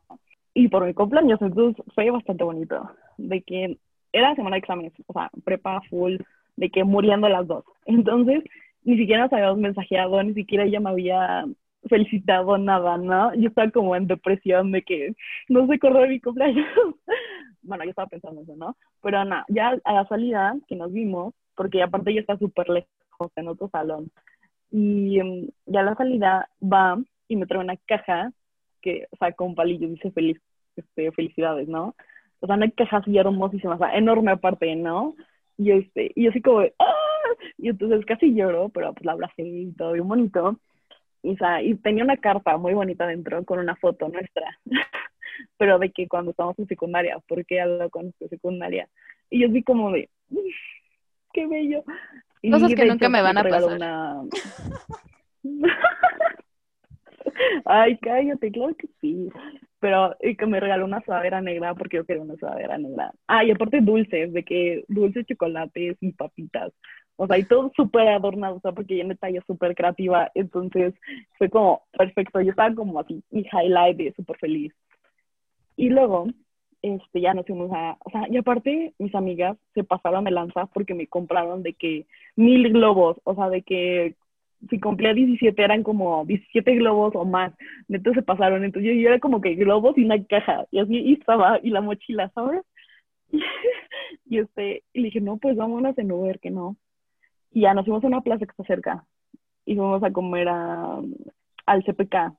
Y 0.53 0.67
por 0.69 0.85
mi 0.85 0.93
cumpleaños, 0.93 1.41
entonces 1.41 1.83
fue 1.93 2.09
bastante 2.09 2.43
bonito, 2.43 2.89
de 3.17 3.41
que 3.41 3.77
era 4.11 4.35
semana 4.35 4.55
de 4.55 4.59
exámenes, 4.59 4.93
o 5.05 5.13
sea, 5.13 5.29
prepa 5.43 5.81
full, 5.89 6.17
de 6.55 6.69
que 6.69 6.83
muriendo 6.83 7.29
las 7.29 7.45
dos. 7.47 7.63
Entonces, 7.85 8.43
ni 8.83 8.97
siquiera 8.97 9.23
nos 9.23 9.33
habíamos 9.33 9.59
mensajeado, 9.59 10.21
ni 10.23 10.33
siquiera 10.33 10.63
ella 10.63 10.79
me 10.79 10.89
había 10.89 11.45
felicitado 11.87 12.57
nada, 12.57 12.97
¿no? 12.97 13.33
Yo 13.35 13.49
estaba 13.49 13.69
como 13.71 13.95
en 13.95 14.07
depresión 14.07 14.71
de 14.71 14.81
que 14.81 15.13
no 15.47 15.67
se 15.67 15.75
acordó 15.75 15.99
de 15.99 16.09
mi 16.09 16.19
cumpleaños. 16.19 16.65
bueno, 17.61 17.83
yo 17.83 17.91
estaba 17.91 18.07
pensando 18.07 18.41
eso, 18.41 18.55
¿no? 18.55 18.75
Pero 19.01 19.23
nada, 19.25 19.45
ya 19.49 19.77
a 19.83 19.93
la 19.93 20.07
salida 20.07 20.55
que 20.67 20.75
nos 20.75 20.91
vimos, 20.91 21.33
porque 21.55 21.83
aparte 21.83 22.11
ella 22.11 22.21
está 22.21 22.37
súper 22.37 22.69
lejos 22.69 23.31
en 23.35 23.47
otro 23.47 23.69
salón, 23.69 24.09
y 24.71 25.19
em, 25.19 25.49
ya 25.65 25.81
a 25.81 25.83
la 25.83 25.95
salida 25.95 26.49
va 26.61 26.97
y 27.27 27.35
me 27.35 27.45
trae 27.45 27.61
una 27.61 27.77
caja 27.77 28.31
que, 28.81 29.07
o 29.11 29.17
sea, 29.17 29.31
con 29.33 29.55
palillos, 29.55 29.91
dice 29.91 30.11
feliz, 30.11 30.39
este, 30.75 31.11
felicidades, 31.11 31.67
¿no? 31.67 31.95
O 32.39 32.47
sea, 32.47 32.55
una 32.55 32.69
caja 32.71 32.97
así 32.97 33.17
hermosísima, 33.17 33.75
o 33.75 33.77
sea, 33.77 33.95
enorme 33.95 34.31
aparte, 34.31 34.75
¿no? 34.75 35.15
Y 35.57 35.71
este, 35.71 36.11
y 36.15 36.25
yo 36.25 36.29
así 36.29 36.41
como, 36.41 36.59
¡ah! 36.79 36.93
Y 37.57 37.69
entonces 37.69 38.05
casi 38.05 38.33
lloro, 38.33 38.69
pero 38.69 38.93
pues 38.93 39.05
la 39.05 39.13
abracé 39.13 39.43
y 39.43 39.71
todo 39.73 39.93
bien 39.93 40.07
bonito. 40.07 40.59
Y, 41.23 41.33
o 41.33 41.37
sea, 41.37 41.61
y 41.61 41.75
tenía 41.75 42.03
una 42.03 42.17
carta 42.17 42.57
muy 42.57 42.73
bonita 42.73 43.07
dentro 43.07 43.43
con 43.45 43.59
una 43.59 43.75
foto 43.75 44.07
nuestra, 44.09 44.59
pero 45.57 45.79
de 45.79 45.91
que 45.91 46.07
cuando 46.07 46.31
estábamos 46.31 46.59
en 46.59 46.67
secundaria, 46.67 47.19
porque 47.27 47.55
ella 47.61 47.89
con 47.89 48.13
en 48.19 48.29
secundaria. 48.29 48.87
Y 49.29 49.41
yo 49.41 49.49
así 49.49 49.63
como 49.63 49.91
de, 49.91 50.09
"Uf, 50.29 50.55
qué 51.33 51.47
bello. 51.47 51.83
Cosas 52.51 52.73
que 52.75 52.85
nunca 52.85 53.05
hecho, 53.05 53.11
me 53.11 53.21
van 53.21 53.37
a 53.37 53.43
pasar. 53.43 53.75
una- 53.75 54.23
Ay, 57.65 57.97
cállate, 57.97 58.51
claro 58.51 58.75
que 58.75 58.87
sí. 59.01 59.29
Pero 59.79 60.15
y 60.21 60.35
que 60.35 60.45
me 60.45 60.59
regaló 60.59 60.85
una 60.85 61.01
sudadera 61.01 61.41
negra 61.41 61.75
porque 61.75 61.97
yo 61.97 62.05
quería 62.05 62.23
una 62.23 62.35
sudadera 62.35 62.77
negra. 62.77 63.11
Ah, 63.27 63.43
y 63.43 63.51
aparte 63.51 63.79
dulces, 63.81 64.33
de 64.33 64.43
que 64.43 64.83
dulces, 64.87 65.25
chocolates 65.27 65.97
y 66.01 66.11
papitas. 66.13 66.73
O 67.15 67.27
sea, 67.27 67.37
y 67.37 67.43
todo 67.43 67.71
súper 67.75 68.07
adornado, 68.09 68.55
o 68.55 68.59
sea, 68.59 68.71
porque 68.71 68.95
ella 68.95 69.03
neta 69.05 69.27
ella 69.29 69.39
es 69.39 69.45
súper 69.45 69.75
creativa. 69.75 70.31
Entonces 70.35 70.93
fue 71.37 71.49
como 71.49 71.83
perfecto. 71.97 72.41
Yo 72.41 72.51
estaba 72.51 72.73
como 72.73 72.99
así, 72.99 73.23
mi 73.29 73.45
highlight 73.51 73.97
de 73.97 74.13
súper 74.13 74.37
feliz. 74.37 74.73
Y 75.75 75.89
luego, 75.89 76.27
este, 76.81 77.21
ya 77.21 77.33
nos 77.33 77.45
fuimos 77.45 77.71
a, 77.73 77.97
o 78.03 78.09
sea, 78.11 78.27
y 78.29 78.37
aparte 78.37 78.93
mis 78.99 79.13
amigas 79.15 79.57
se 79.73 79.83
pasaron 79.83 80.23
de 80.23 80.31
lanza 80.31 80.67
porque 80.67 80.93
me 80.93 81.07
compraron 81.07 81.63
de 81.63 81.73
que 81.73 82.05
mil 82.35 82.71
globos, 82.71 83.17
o 83.23 83.35
sea, 83.35 83.49
de 83.49 83.61
que 83.63 84.15
si 84.69 84.79
cumplía 84.79 85.13
17 85.13 85.61
eran 85.61 85.83
como 85.83 86.25
17 86.25 86.75
globos 86.75 87.15
o 87.15 87.25
más, 87.25 87.53
entonces 87.89 88.21
se 88.21 88.25
pasaron, 88.25 88.63
entonces 88.63 88.95
yo, 88.95 89.09
era 89.09 89.19
como 89.19 89.41
que 89.41 89.55
globos 89.55 89.97
y 89.97 90.03
una 90.03 90.23
caja, 90.25 90.65
y 90.71 90.79
así 90.79 90.95
y 90.95 91.13
estaba, 91.13 91.59
y 91.61 91.69
la 91.69 91.81
mochila, 91.81 92.29
¿sabes? 92.33 92.63
y 94.25 94.39
este, 94.39 94.83
y 94.93 94.99
le 95.01 95.05
dije, 95.05 95.21
no, 95.21 95.37
pues 95.37 95.55
vámonos 95.55 95.97
en 95.97 96.11
Uber, 96.11 96.39
que 96.39 96.49
no. 96.49 96.77
Y 97.51 97.61
ya 97.61 97.73
nos 97.73 97.85
fuimos 97.85 98.03
a 98.03 98.07
una 98.07 98.21
plaza 98.21 98.45
que 98.45 98.51
está 98.51 98.63
cerca, 98.63 99.05
y 99.65 99.75
fuimos 99.75 100.03
a 100.03 100.11
comer 100.11 100.47
a, 100.49 101.01
al 101.65 101.83
CPK, 101.83 102.33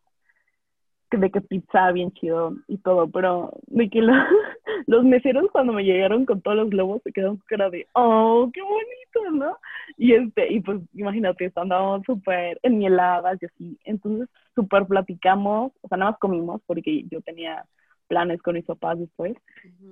de 1.17 1.31
que 1.31 1.41
pizza 1.41 1.91
bien 1.93 2.13
chido 2.13 2.55
y 2.67 2.79
todo, 2.79 3.09
pero 3.09 3.53
de 3.67 3.89
que 3.89 4.01
lo- 4.03 4.13
los 4.87 5.05
meseros 5.05 5.51
cuando 5.51 5.73
me 5.73 5.85
llegaron 5.85 6.27
con 6.27 6.41
todos 6.43 6.57
los 6.57 6.71
globos 6.71 7.03
se 7.03 7.13
quedaron 7.13 7.39
con 7.39 7.47
cara 7.47 7.71
de, 7.71 7.87
oh, 7.95 8.51
qué 8.53 8.61
bonito, 8.61 9.31
¿no? 9.33 9.59
Y 9.97 10.13
este, 10.13 10.53
y 10.53 10.61
pues 10.61 10.81
imagínate, 10.95 11.51
andábamos 11.55 12.05
súper 12.05 12.59
enmieladas 12.63 13.39
y 13.43 13.47
así, 13.47 13.79
entonces 13.85 14.29
súper 14.55 14.87
platicamos, 14.87 15.73
o 15.81 15.89
sea, 15.89 15.97
nada 15.99 16.11
más 16.13 16.21
comimos 16.21 16.61
porque 16.67 17.05
yo 17.11 17.21
tenía 17.23 17.65
planes 18.07 18.41
con 18.43 18.55
mis 18.55 18.65
papás 18.65 18.99
después, 18.99 19.35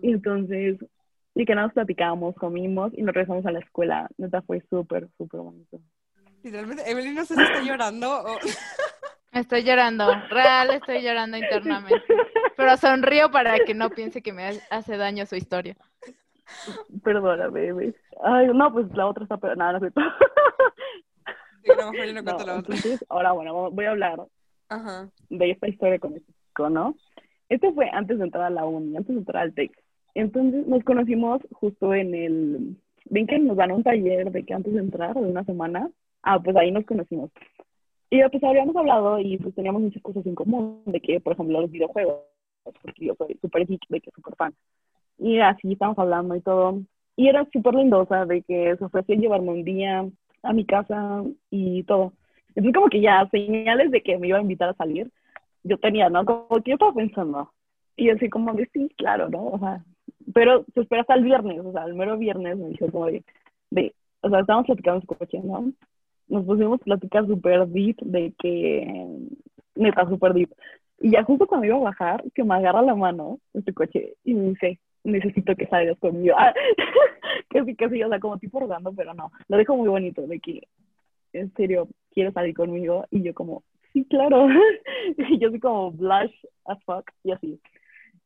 y 0.03 0.11
entonces, 0.11 0.79
y 1.35 1.45
que 1.45 1.55
nada 1.55 1.69
más 1.69 1.75
platicábamos, 1.75 2.35
comimos 2.37 2.93
y 2.97 3.03
nos 3.03 3.15
regresamos 3.15 3.45
a 3.47 3.53
la 3.53 3.61
escuela, 3.61 4.09
neta 4.19 4.43
fue 4.43 4.63
súper, 4.71 5.09
súper 5.19 5.41
bonito. 5.41 5.81
Literalmente, 6.43 6.89
Evelyn 6.91 7.15
no 7.15 7.25
sé 7.25 7.35
si 7.35 7.43
está 7.43 7.63
llorando 7.63 8.09
o... 8.11 8.39
Estoy 9.37 9.63
llorando, 9.65 10.07
real 10.31 10.71
estoy 10.71 11.03
llorando 11.03 11.37
internamente. 11.37 12.03
Pero 12.57 12.77
sonrío 12.77 13.31
para 13.31 13.59
que 13.59 13.75
no 13.75 13.91
piense 13.91 14.23
que 14.23 14.33
me 14.33 14.45
hace 14.71 14.97
daño 14.97 15.27
su 15.27 15.37
historia. 15.37 15.77
Perdóname, 17.03 17.51
bebé. 17.51 17.95
Ay, 18.23 18.49
no, 18.55 18.73
pues 18.73 18.87
la 18.95 19.07
otra 19.07 19.25
está 19.25 19.37
peor, 19.37 19.57
nada, 19.57 19.75
no 19.75 19.81
sé. 19.81 19.93
Sí, 21.63 21.71
a 21.73 21.75
lo 21.85 21.93
mejor 21.93 22.07
yo 22.07 22.13
no 22.15 22.23
No, 22.23 22.25
cuento 22.25 22.47
la 22.47 22.59
otra. 22.59 22.75
entonces, 22.77 23.05
ahora 23.09 23.33
bueno, 23.33 23.71
voy 23.71 23.85
a 23.85 23.91
hablar 23.91 24.21
Ajá. 24.69 25.09
de 25.29 25.51
esta 25.51 25.69
historia 25.69 25.99
con 25.99 26.15
este 26.15 26.33
chico, 26.33 26.71
¿no? 26.71 26.95
Este 27.49 27.73
fue 27.73 27.91
antes 27.93 28.19
de 28.19 28.25
entrar 28.25 28.45
a 28.45 28.51
la 28.51 28.65
uni, 28.65 28.97
antes 28.97 29.15
de 29.15 29.19
entrar 29.21 29.43
al 29.43 29.53
TEC. 29.55 29.73
Entonces 30.15 30.67
nos 30.67 30.83
conocimos 30.85 31.43
justo 31.53 31.93
en 31.95 32.15
el... 32.15 32.77
¿Ven 33.09 33.27
que 33.27 33.39
nos 33.39 33.57
dan 33.57 33.71
un 33.73 33.83
taller 33.85 34.31
de 34.33 34.45
que 34.45 34.55
antes 34.55 34.73
de 34.73 34.81
entrar, 34.81 35.15
de 35.15 35.21
una 35.21 35.45
semana? 35.45 35.91
Ah, 36.23 36.41
pues 36.41 36.57
ahí 36.57 36.71
nos 36.73 36.85
conocimos. 36.87 37.31
Y 38.11 38.21
pues 38.29 38.45
habíamos 38.45 38.77
hablado 38.77 39.19
y 39.19 39.37
pues 39.39 39.55
teníamos 39.55 39.83
muchas 39.83 40.03
cosas 40.03 40.25
en 40.27 40.35
común, 40.35 40.83
de 40.87 41.01
que, 41.01 41.21
por 41.21 41.33
ejemplo, 41.33 41.61
los 41.61 41.71
videojuegos, 41.71 42.21
porque 42.63 43.07
yo 43.07 43.15
soy 43.17 43.37
súper 43.41 43.67
geek, 43.67 43.83
de 43.89 44.01
que 44.01 44.11
súper 44.13 44.35
fan. 44.37 44.55
Y 45.19 45.39
así 45.39 45.73
estábamos 45.73 45.99
hablando 45.99 46.37
y 46.37 46.41
todo. 46.41 46.81
Y 47.17 47.29
era 47.29 47.47
súper 47.53 47.75
lindo, 47.75 48.01
o 48.01 48.07
sea, 48.07 48.27
de 48.27 48.43
que 48.43 48.77
se 48.77 48.85
ofrecía 48.85 49.17
llevarme 49.17 49.51
un 49.51 49.65
día 49.65 50.07
a 50.43 50.53
mi 50.53 50.65
casa 50.65 51.25
y 51.51 51.83
todo. 51.85 52.13
Entonces 52.49 52.75
como 52.75 52.89
que 52.89 53.01
ya 53.01 53.29
señales 53.31 53.91
de 53.91 54.03
que 54.03 54.19
me 54.19 54.29
iba 54.29 54.39
a 54.39 54.43
invitar 54.43 54.69
a 54.69 54.75
salir, 54.75 55.11
yo 55.65 55.79
tenía, 55.79 56.09
¿no? 56.09 56.25
Como 56.25 56.63
que 56.63 56.71
yo 56.71 56.75
estaba 56.75 56.93
pensando. 56.95 57.51
Y 57.97 58.11
así 58.11 58.29
como 58.29 58.53
de 58.55 58.69
sí, 58.73 58.89
claro, 58.97 59.29
¿no? 59.29 59.47
O 59.49 59.59
sea, 59.59 59.85
pero 60.35 60.65
se 60.75 60.81
espera 60.81 61.03
hasta 61.03 61.15
el 61.15 61.25
viernes, 61.25 61.61
o 61.65 61.73
sea, 61.73 61.85
el 61.85 61.95
mero 61.95 62.17
viernes 62.19 62.57
me 62.57 62.69
dijo 62.69 62.91
como 62.91 63.07
de, 63.07 63.25
de 63.71 63.95
o 64.21 64.29
sea, 64.29 64.41
estábamos 64.41 64.67
platicando 64.67 65.01
en 65.01 65.07
su 65.07 65.15
coche, 65.15 65.41
¿no? 65.43 65.73
Nos 66.29 66.45
pusimos 66.45 66.81
a 66.81 66.85
platicar 66.85 67.27
súper 67.27 67.67
deep 67.69 67.97
de 68.01 68.33
que, 68.39 69.19
neta, 69.75 70.09
súper 70.09 70.33
deep. 70.35 70.51
Y 71.01 71.11
ya 71.11 71.23
justo 71.25 71.47
cuando 71.47 71.67
iba 71.67 71.77
a 71.77 71.81
bajar, 71.81 72.25
que 72.35 72.43
me 72.43 72.55
agarra 72.55 72.83
la 72.83 72.95
mano 72.95 73.39
este 73.53 73.73
coche 73.73 74.15
y 74.25 74.35
me 74.35 74.51
dice, 74.51 74.81
necesito 75.05 75.55
que 75.55 75.67
salgas 75.67 75.99
conmigo. 75.99 76.35
Ah, 76.39 76.55
casi, 77.51 77.75
casi, 77.75 78.03
o 78.03 78.09
sea, 78.09 78.21
como 78.21 78.39
tipo 78.39 78.61
rogando, 78.61 78.93
pero 78.93 79.15
no. 79.15 79.31
Lo 79.49 79.57
dejo 79.57 79.77
muy 79.77 79.89
bonito 79.89 80.27
de 80.27 80.41
que, 80.41 80.67
en 81.33 81.53
serio, 81.55 81.89
quiero 82.13 82.33
salir 82.33 82.55
conmigo. 82.55 83.07
Y 83.11 83.23
yo 83.23 83.35
como, 83.35 83.63
sí, 83.93 84.05
claro. 84.05 84.49
y 85.17 85.39
yo 85.39 85.51
soy 85.51 85.61
como 85.61 85.93
blush 85.93 86.35
as 86.65 86.83
fuck 86.85 87.11
y 87.23 87.33
así. 87.33 87.61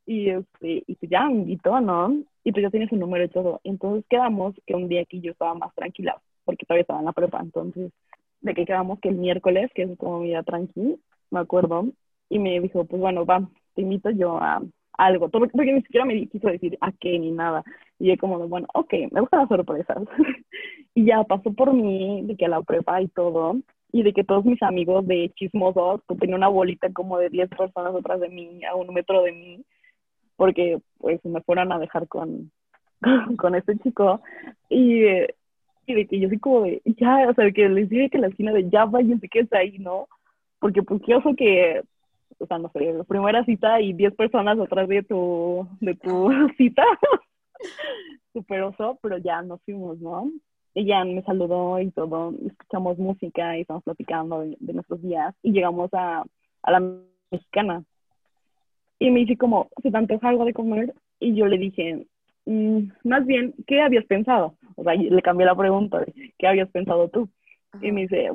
Y, 0.07 0.31
este, 0.31 0.83
y 0.87 0.95
pues 0.97 1.11
ya 1.11 1.27
me 1.27 1.35
invitó, 1.35 1.81
¿no? 1.81 2.23
Y 2.43 2.53
pues 2.53 2.63
ya 2.63 2.71
tiene 2.71 2.89
su 2.89 2.97
número 2.97 3.25
y 3.25 3.29
todo. 3.29 3.61
Entonces 3.65 4.05
quedamos 4.09 4.55
que 4.67 4.75
un 4.75 4.89
día 4.89 5.03
aquí 5.03 5.21
yo 5.21 5.33
estaba 5.33 5.55
más 5.55 5.75
tranquila, 5.75 6.21
porque 6.45 6.67
todavía 6.67 6.83
estaba 6.83 7.01
en 7.01 7.07
la 7.07 7.13
prepa. 7.13 7.41
Entonces, 7.41 7.93
de 8.41 8.55
que 8.55 8.65
quedamos 8.65 9.01
que 9.01 9.09
el 9.09 9.17
miércoles, 9.17 9.71
que 9.75 9.83
es 9.83 9.99
como 9.99 10.21
mi 10.21 10.29
día 10.29 10.43
tranqui, 10.43 11.01
me 11.31 11.41
acuerdo, 11.41 11.87
y 12.29 12.39
me 12.39 12.61
dijo, 12.61 12.85
pues 12.85 13.01
bueno, 13.01 13.27
va, 13.27 13.49
te 13.75 13.83
invito 13.83 14.11
yo 14.11 14.39
a 14.39 14.63
algo, 15.01 15.29
todo, 15.31 15.49
porque 15.49 15.73
ni 15.73 15.83
siquiera 15.83 16.05
me 16.05 16.27
quiso 16.29 16.49
decir 16.49 16.77
a 16.81 16.93
qué 16.93 17.19
ni 17.19 17.33
nada. 17.33 17.65
Y 17.99 18.09
yo 18.09 18.17
como, 18.19 18.47
bueno, 18.49 18.67
ok, 18.75 18.93
me 19.11 19.21
gustan 19.21 19.41
las 19.41 19.49
sorpresas. 19.49 19.99
y 20.95 21.07
ya 21.07 21.25
pasó 21.25 21.53
por 21.53 21.73
mí 21.73 22.23
de 22.25 22.37
que 22.37 22.49
la 22.49 22.63
prepa 22.63 23.01
y 23.01 23.09
todo, 23.09 23.57
y 23.93 24.03
de 24.03 24.13
que 24.13 24.25
todos 24.25 24.45
mis 24.45 24.63
amigos 24.63 25.07
de 25.07 25.33
chismosos, 25.35 26.03
pues 26.07 26.21
tenía 26.21 26.37
una 26.37 26.49
bolita 26.49 26.93
como 26.93 27.19
de 27.19 27.31
10 27.31 27.49
personas 27.51 27.95
detrás 27.95 28.21
de 28.21 28.29
mí, 28.29 28.61
a 28.65 28.75
un 28.77 28.93
metro 28.95 29.23
de 29.23 29.33
mí, 29.33 29.65
porque 30.37 30.81
pues 30.99 31.25
me 31.25 31.41
fueron 31.43 31.73
a 31.73 31.79
dejar 31.79 32.07
con, 32.09 32.51
con, 33.39 33.55
este 33.55 33.77
chico. 33.79 34.21
Y, 34.69 35.05
y, 35.91 35.95
de 35.95 36.07
que 36.07 36.21
yo 36.21 36.29
soy 36.29 36.39
como 36.39 36.63
de, 36.63 36.83
ya, 36.85 37.29
o 37.29 37.35
sea, 37.35 37.51
que 37.53 37.69
les 37.69 37.89
dije 37.89 38.11
que 38.11 38.19
la 38.19 38.29
esquina 38.29 38.53
de 38.53 38.69
ya 38.71 38.85
váyanse 38.85 39.29
que 39.29 39.41
está 39.41 39.59
ahí, 39.59 39.79
¿no? 39.79 40.09
Porque 40.59 40.83
pues 40.83 41.01
yo 41.07 41.21
sé 41.23 41.35
que 41.37 41.83
o 42.41 42.47
sea, 42.47 42.59
no 42.59 42.71
sé, 42.73 42.93
la 42.93 43.05
primera 43.05 43.45
cita 43.45 43.81
y 43.81 43.93
10 43.93 44.15
personas 44.15 44.59
atrás 44.59 44.89
de 44.89 45.03
tu, 45.03 45.69
de 45.81 45.95
tu 45.95 46.31
cita. 46.57 46.85
Super 48.33 48.63
oso, 48.63 48.99
pero 49.03 49.19
ya 49.19 49.43
nos 49.43 49.61
fuimos, 49.63 49.99
¿no? 49.99 50.31
Ella 50.75 51.05
me 51.05 51.23
saludó 51.23 51.81
y 51.81 51.91
todo, 51.91 52.33
escuchamos 52.47 52.97
música 52.99 53.59
y 53.59 53.63
estamos 53.63 53.83
platicando 53.83 54.41
de, 54.41 54.73
nuestros 54.73 55.03
días 55.03 55.35
y 55.43 55.53
llegamos 55.53 55.93
a, 55.93 56.25
a, 56.63 56.71
la 56.71 56.81
mexicana. 57.31 57.85
Y 58.99 59.11
me 59.11 59.21
dice 59.21 59.37
como, 59.37 59.69
¿se 59.83 59.91
te 59.91 59.97
antoja 59.99 60.29
algo 60.29 60.45
de 60.45 60.55
comer? 60.55 60.95
Y 61.19 61.35
yo 61.35 61.47
le 61.47 61.59
dije, 61.59 62.07
más 62.47 63.27
bien, 63.27 63.55
¿qué 63.67 63.81
habías 63.81 64.05
pensado? 64.07 64.55
O 64.77 64.83
sea, 64.83 64.95
le 64.95 65.23
cambié 65.23 65.47
la 65.47 65.55
pregunta, 65.55 66.05
¿qué 66.39 66.47
habías 66.47 66.71
pensado 66.71 67.09
tú? 67.09 67.29
Y 67.81 67.93
me 67.93 68.03
dice, 68.03 68.31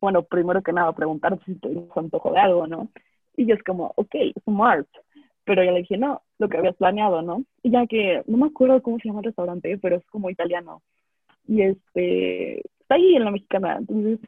bueno, 0.00 0.22
primero 0.22 0.62
que 0.62 0.72
nada, 0.72 0.92
preguntarte 0.92 1.44
si 1.44 1.54
te 1.56 1.68
antojo 1.96 2.32
de 2.32 2.40
algo, 2.40 2.66
¿no? 2.66 2.88
Y 3.36 3.46
yo 3.46 3.54
es 3.54 3.62
como, 3.62 3.92
ok, 3.96 4.14
smart. 4.44 4.88
Pero 5.44 5.64
ya 5.64 5.72
le 5.72 5.80
dije, 5.80 5.96
no, 5.96 6.22
lo 6.38 6.48
que 6.48 6.58
habías 6.58 6.76
planeado, 6.76 7.22
¿no? 7.22 7.42
Y 7.62 7.70
ya 7.70 7.86
que, 7.86 8.22
no 8.26 8.36
me 8.36 8.46
acuerdo 8.46 8.82
cómo 8.82 8.98
se 8.98 9.08
llama 9.08 9.20
el 9.20 9.26
restaurante, 9.26 9.78
pero 9.78 9.96
es 9.96 10.06
como 10.06 10.30
italiano. 10.30 10.82
Y 11.46 11.62
este, 11.62 12.58
está 12.80 12.96
ahí 12.96 13.16
en 13.16 13.24
la 13.24 13.30
mexicana. 13.30 13.76
Entonces, 13.78 14.18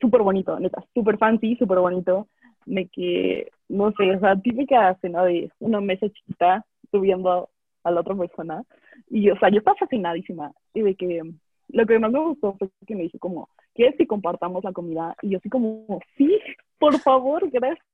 súper 0.00 0.22
bonito, 0.22 0.58
neta, 0.60 0.84
súper 0.94 1.18
fancy, 1.18 1.56
súper 1.56 1.78
bonito. 1.78 2.28
Me 2.66 2.86
que, 2.86 3.50
no 3.68 3.92
sé, 3.92 4.14
o 4.14 4.20
sea, 4.20 4.36
típica 4.36 4.94
cena 5.00 5.24
de 5.24 5.50
una 5.58 5.80
mesa 5.80 6.08
chiquita 6.08 6.64
subiendo 6.90 7.48
a 7.84 7.90
la 7.90 8.00
otra 8.00 8.14
persona. 8.14 8.64
Y, 9.10 9.30
o 9.30 9.38
sea, 9.38 9.48
yo 9.50 9.58
estaba 9.58 9.76
fascinadísima. 9.76 10.52
Y 10.74 10.82
de 10.82 10.94
que 10.94 11.22
lo 11.68 11.86
que 11.86 11.98
más 11.98 12.12
me 12.12 12.20
gustó 12.20 12.54
fue 12.58 12.70
que 12.86 12.94
me 12.94 13.02
dijo 13.04 13.18
como, 13.18 13.48
¿quieres 13.74 13.96
que 13.96 14.06
compartamos 14.06 14.64
la 14.64 14.72
comida? 14.72 15.16
Y 15.22 15.30
yo 15.30 15.38
así 15.38 15.48
como, 15.48 16.00
sí, 16.16 16.38
por 16.78 16.98
favor, 16.98 17.48
gracias. 17.50 17.84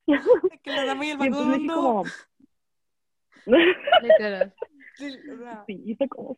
Que 0.63 0.71
le 0.73 0.87
damos 0.87 1.07
el 1.07 1.31
mundo. 1.31 1.65
Como... 1.75 2.05
sí, 5.67 5.83
hice 5.87 6.09
como, 6.09 6.37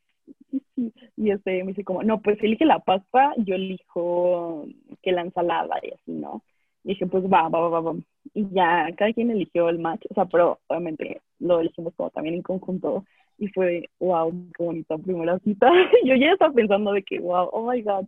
sí, 0.50 0.62
sí. 0.74 0.92
Y 1.16 1.30
este, 1.30 1.64
me 1.64 1.70
dice 1.70 1.82
como, 1.82 2.02
no, 2.02 2.20
pues 2.20 2.38
elige 2.42 2.64
la 2.64 2.78
pasta, 2.78 3.32
yo 3.38 3.54
elijo 3.54 4.66
que 5.02 5.12
la 5.12 5.22
ensalada 5.22 5.76
y 5.82 5.92
así, 5.92 6.12
¿no? 6.12 6.44
Y 6.84 6.90
dije, 6.90 7.06
pues 7.06 7.24
va, 7.24 7.48
va, 7.48 7.68
va, 7.68 7.80
va. 7.80 7.94
Y 8.34 8.48
ya, 8.50 8.88
cada 8.96 9.12
quien 9.12 9.30
eligió 9.30 9.68
el 9.68 9.78
match, 9.78 10.06
o 10.10 10.14
sea, 10.14 10.26
pero 10.26 10.60
obviamente 10.68 11.20
lo 11.38 11.60
elegimos 11.60 11.94
como 11.94 12.10
también 12.10 12.36
en 12.36 12.42
conjunto. 12.42 13.04
Y 13.40 13.48
fue, 13.48 13.88
wow, 13.98 14.30
qué 14.56 14.62
bonita 14.62 14.98
primera 14.98 15.38
cita. 15.40 15.68
yo 16.04 16.14
ya 16.14 16.32
estaba 16.32 16.52
pensando 16.52 16.92
de 16.92 17.02
que, 17.02 17.18
wow, 17.18 17.48
oh 17.52 17.70
my 17.70 17.82
god. 17.82 18.06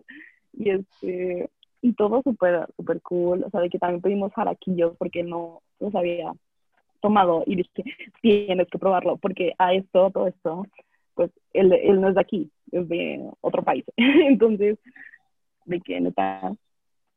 Y 0.53 0.71
este, 0.71 1.49
y 1.81 1.95
todo 1.95 2.23
súper, 2.23 2.67
súper 2.77 3.01
cool. 3.01 3.43
O 3.43 3.51
sea, 3.51 3.61
de 3.61 3.71
que 3.71 3.79
también 3.79 4.03
pedimos 4.03 4.33
jaraquillos 4.35 4.95
porque 4.99 5.23
no 5.23 5.63
los 5.81 5.95
había 5.95 6.33
tomado 7.01 7.43
y 7.47 7.57
dije, 7.57 7.83
tienes 8.23 8.69
que 8.69 8.79
probarlo 8.79 9.17
porque 9.17 9.55
a 9.59 9.75
esto, 9.75 10.11
todo 10.11 10.29
esto, 10.29 10.67
pues 11.15 11.31
él, 11.53 11.73
él 11.73 12.01
no 12.01 12.09
es 12.09 12.15
de 12.15 12.21
aquí, 12.21 12.51
es 12.71 12.89
de 12.89 13.29
otro 13.41 13.63
país. 13.63 13.85
Entonces, 13.97 14.79
de 15.65 15.81
que 15.81 16.01
neta, 16.01 16.53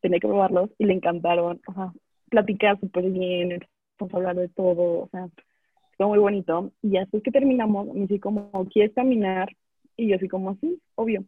tenía 0.01 0.19
que 0.19 0.27
probarlos 0.27 0.69
y 0.77 0.85
le 0.85 0.93
encantaron. 0.93 1.61
O 1.67 1.73
sea, 1.73 1.93
platicar 2.29 2.79
súper 2.79 3.09
bien, 3.11 3.59
vamos 3.99 4.13
hablar 4.13 4.35
de 4.35 4.49
todo, 4.49 5.03
o 5.03 5.09
sea, 5.11 5.27
fue 5.97 6.07
muy 6.07 6.19
bonito. 6.19 6.71
Y 6.81 6.91
después 6.91 7.23
que 7.23 7.31
terminamos, 7.31 7.87
me 7.87 8.01
dice 8.01 8.19
como, 8.19 8.51
¿quieres 8.71 8.93
caminar? 8.93 9.49
Y 9.97 10.09
yo 10.09 10.17
así 10.17 10.27
como, 10.27 10.51
así, 10.51 10.79
obvio. 10.95 11.23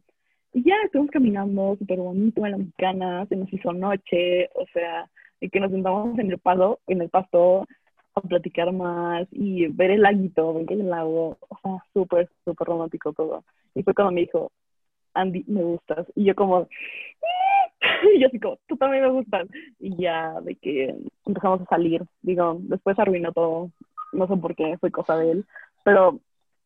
Y 0.52 0.64
ya 0.64 0.74
estuvimos 0.84 1.10
caminando 1.10 1.76
súper 1.78 1.98
bonito 1.98 2.44
en 2.44 2.52
la 2.52 2.58
mexicana, 2.58 3.26
se 3.26 3.36
nos 3.36 3.52
hizo 3.52 3.72
noche, 3.72 4.48
o 4.54 4.66
sea, 4.72 5.08
y 5.40 5.50
que 5.50 5.60
nos 5.60 5.70
sentamos 5.70 6.18
en 6.18 6.30
el 6.30 6.38
paso, 6.38 6.80
en 6.86 7.02
el 7.02 7.10
pasto 7.10 7.66
a 8.14 8.20
platicar 8.22 8.72
más 8.72 9.28
y 9.30 9.66
ver 9.68 9.90
el 9.90 10.02
laguito, 10.02 10.54
ver 10.54 10.72
el 10.72 10.88
lago, 10.88 11.38
o 11.48 11.58
sea, 11.62 11.76
súper, 11.92 12.28
súper 12.44 12.66
romántico 12.66 13.12
todo. 13.12 13.44
Y 13.74 13.82
fue 13.82 13.94
cuando 13.94 14.12
me 14.12 14.22
dijo, 14.22 14.50
Andy, 15.14 15.44
me 15.46 15.62
gustas. 15.62 16.06
Y 16.14 16.24
yo 16.24 16.34
como, 16.34 16.66
y 18.14 18.20
yo 18.20 18.28
así 18.28 18.40
como, 18.40 18.58
tú 18.66 18.76
también 18.76 19.04
me 19.04 19.10
gustas. 19.10 19.48
Y 19.78 19.96
ya 19.96 20.40
de 20.40 20.56
que 20.56 20.94
empezamos 21.26 21.60
a 21.62 21.66
salir, 21.66 22.02
digo, 22.22 22.56
después 22.60 22.98
arruinó 22.98 23.32
todo, 23.32 23.70
no 24.12 24.26
sé 24.26 24.36
por 24.36 24.54
qué, 24.54 24.76
fue 24.78 24.90
cosa 24.90 25.16
de 25.16 25.30
él, 25.32 25.46
pero 25.84 26.20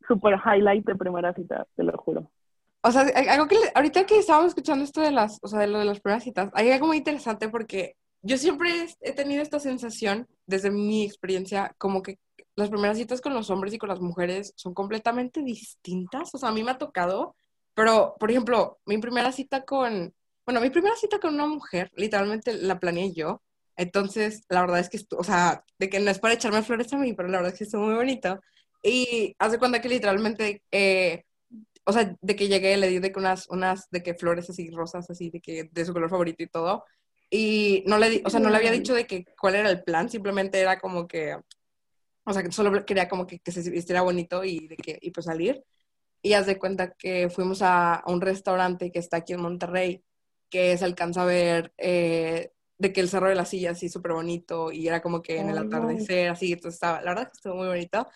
súper 0.06 0.34
highlight 0.44 0.86
de 0.86 0.94
primera 0.94 1.32
cita, 1.34 1.66
te 1.76 1.82
lo 1.82 1.96
juro. 1.98 2.30
O 2.82 2.90
sea, 2.90 3.02
algo 3.30 3.46
que 3.46 3.56
ahorita 3.74 4.04
que 4.06 4.18
estábamos 4.18 4.48
escuchando 4.48 4.84
esto 4.84 5.00
de 5.00 5.12
las, 5.12 5.38
o 5.42 5.48
sea, 5.48 5.60
de 5.60 5.68
lo 5.68 5.78
de 5.78 5.84
las 5.84 6.00
primeras 6.00 6.24
citas, 6.24 6.50
hay 6.54 6.70
algo 6.70 6.88
muy 6.88 6.96
interesante 6.96 7.48
porque 7.48 7.94
yo 8.22 8.36
siempre 8.36 8.88
he 9.00 9.12
tenido 9.12 9.42
esta 9.42 9.60
sensación, 9.60 10.26
desde 10.46 10.70
mi 10.70 11.04
experiencia, 11.04 11.74
como 11.78 12.02
que 12.02 12.18
las 12.56 12.70
primeras 12.70 12.98
citas 12.98 13.20
con 13.20 13.34
los 13.34 13.50
hombres 13.50 13.72
y 13.74 13.78
con 13.78 13.88
las 13.88 14.00
mujeres 14.00 14.52
son 14.56 14.74
completamente 14.74 15.42
distintas. 15.42 16.34
O 16.34 16.38
sea, 16.38 16.50
a 16.50 16.52
mí 16.52 16.62
me 16.62 16.72
ha 16.72 16.78
tocado, 16.78 17.34
pero, 17.74 18.14
por 18.18 18.30
ejemplo, 18.30 18.78
mi 18.86 18.98
primera 18.98 19.32
cita 19.32 19.64
con, 19.64 20.12
bueno, 20.44 20.60
mi 20.60 20.70
primera 20.70 20.96
cita 20.96 21.18
con 21.18 21.34
una 21.34 21.46
mujer, 21.46 21.90
literalmente 21.96 22.52
la 22.54 22.78
planeé 22.78 23.12
yo. 23.12 23.42
Entonces, 23.76 24.44
la 24.48 24.60
verdad 24.62 24.80
es 24.80 24.88
que, 24.88 24.98
o 25.16 25.24
sea, 25.24 25.64
de 25.78 25.88
que 25.88 26.00
no 26.00 26.10
es 26.10 26.18
para 26.18 26.34
echarme 26.34 26.62
flores 26.62 26.92
a 26.92 26.98
mí, 26.98 27.14
pero 27.14 27.28
la 27.28 27.38
verdad 27.38 27.52
es 27.52 27.58
que 27.58 27.64
estuvo 27.64 27.86
muy 27.86 27.94
bonito. 27.94 28.40
Y 28.82 29.34
hace 29.38 29.58
cuenta 29.58 29.80
que 29.80 29.88
literalmente 29.88 30.62
eh, 30.70 31.24
o 31.84 31.92
sea, 31.92 32.16
de 32.20 32.36
que 32.36 32.48
llegué, 32.48 32.76
le 32.76 32.88
di 32.88 32.98
de 32.98 33.12
que 33.12 33.18
unas, 33.18 33.48
unas, 33.48 33.90
de 33.90 34.02
que 34.02 34.14
flores 34.14 34.48
así 34.50 34.70
rosas, 34.70 35.08
así, 35.10 35.30
de 35.30 35.40
que 35.40 35.64
de 35.64 35.84
su 35.84 35.92
color 35.92 36.10
favorito 36.10 36.42
y 36.42 36.48
todo. 36.48 36.84
Y 37.30 37.82
no 37.86 37.98
le 37.98 38.10
di, 38.10 38.22
o 38.24 38.30
sea, 38.30 38.40
no 38.40 38.50
le 38.50 38.56
había 38.56 38.70
dicho 38.72 38.94
de 38.94 39.06
que 39.06 39.24
cuál 39.40 39.56
era 39.56 39.70
el 39.70 39.82
plan, 39.82 40.08
simplemente 40.08 40.60
era 40.60 40.78
como 40.78 41.08
que, 41.08 41.36
o 42.24 42.32
sea, 42.32 42.42
que 42.42 42.52
solo 42.52 42.84
quería 42.84 43.08
como 43.08 43.26
que, 43.26 43.40
que 43.40 43.52
se 43.52 43.68
vistiera 43.70 44.02
bonito 44.02 44.44
y 44.44 44.68
de 44.68 44.76
que, 44.76 44.98
y 45.00 45.10
pues 45.10 45.26
salir. 45.26 45.62
Y 46.22 46.34
haz 46.34 46.46
de 46.46 46.58
cuenta 46.58 46.92
que 46.92 47.30
fuimos 47.30 47.62
a, 47.62 48.02
un 48.06 48.20
restaurante 48.20 48.92
que 48.92 49.00
está 49.00 49.18
aquí 49.18 49.32
en 49.32 49.42
Monterrey, 49.42 50.04
que 50.50 50.76
se 50.78 50.84
alcanza 50.84 51.22
a 51.22 51.26
ver 51.26 51.72
eh, 51.78 52.52
de 52.82 52.92
que 52.92 53.00
el 53.00 53.08
Cerro 53.08 53.28
de 53.28 53.36
la 53.36 53.44
Silla 53.44 53.70
así 53.70 53.88
súper 53.88 54.12
bonito 54.12 54.72
y 54.72 54.88
era 54.88 55.00
como 55.00 55.22
que 55.22 55.38
en 55.38 55.50
el 55.50 55.58
atardecer, 55.58 56.28
así, 56.28 56.52
entonces 56.52 56.74
estaba, 56.74 57.00
la 57.00 57.12
verdad 57.12 57.28
que 57.28 57.36
estuvo 57.36 57.54
muy 57.54 57.68
bonito. 57.68 58.08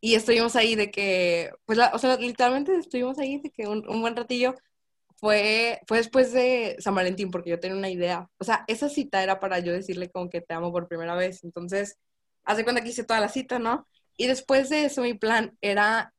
Y 0.00 0.14
estuvimos 0.14 0.56
ahí 0.56 0.74
de 0.76 0.90
que, 0.90 1.50
pues, 1.66 1.78
o 1.92 1.98
sea, 1.98 2.16
literalmente 2.16 2.74
estuvimos 2.76 3.18
ahí 3.18 3.38
de 3.38 3.50
que 3.50 3.66
un, 3.68 3.82
buen 4.00 4.16
ratillo. 4.16 4.54
Fue, 5.16 5.80
fue 5.86 5.98
después 5.98 6.32
de 6.32 6.76
San 6.80 6.94
Valentín, 6.94 7.30
porque 7.30 7.50
yo 7.50 7.60
tenía 7.60 7.76
una 7.76 7.90
idea. 7.90 8.28
O 8.38 8.44
sea, 8.44 8.64
esa 8.66 8.88
cita 8.88 9.22
era 9.22 9.40
para 9.40 9.58
yo 9.60 9.72
decirle 9.72 10.10
como 10.10 10.28
que 10.28 10.40
te 10.40 10.54
amo 10.54 10.72
por 10.72 10.88
primera 10.88 11.14
vez. 11.14 11.44
Entonces, 11.44 11.98
hace 12.44 12.64
cuenta 12.64 12.82
que 12.82 12.90
hice 12.90 13.04
toda 13.04 13.20
la 13.20 13.28
cita, 13.28 13.58
¿no? 13.58 13.86
Y 14.16 14.26
después 14.26 14.70
de 14.70 14.86
eso, 14.86 15.02
mi 15.02 15.14
plan 15.14 15.56
era 15.60 16.14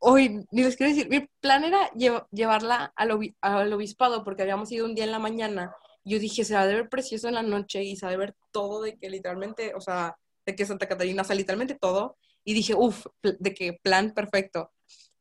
hoy, 0.00 0.44
ni 0.50 0.62
les 0.62 0.76
quiero 0.76 0.92
decir, 0.92 1.08
mi 1.08 1.26
plan 1.40 1.64
era 1.64 1.90
llevarla 2.30 2.92
al, 2.94 3.34
al, 3.40 3.72
obispado 3.72 4.24
porque 4.24 4.42
habíamos 4.42 4.70
ido 4.72 4.86
un 4.86 4.94
día 4.94 5.04
en 5.04 5.12
la 5.12 5.18
mañana. 5.18 5.74
Yo 6.08 6.18
dije, 6.18 6.44
se 6.44 6.54
va 6.54 6.62
a 6.62 6.66
ver 6.66 6.88
precioso 6.88 7.28
en 7.28 7.34
la 7.34 7.42
noche 7.42 7.82
y 7.82 7.96
se 7.96 8.06
va 8.06 8.12
a 8.12 8.16
ver 8.16 8.34
todo 8.52 8.80
de 8.82 8.96
que 8.96 9.10
literalmente, 9.10 9.74
o 9.74 9.80
sea, 9.80 10.16
de 10.46 10.54
que 10.54 10.64
Santa 10.64 10.86
Catarina, 10.86 11.22
o 11.22 11.24
sea, 11.24 11.34
literalmente 11.36 11.74
todo 11.74 12.16
y 12.44 12.54
dije, 12.54 12.74
uff, 12.76 13.06
de 13.22 13.52
qué 13.54 13.78
plan 13.82 14.12
perfecto. 14.14 14.72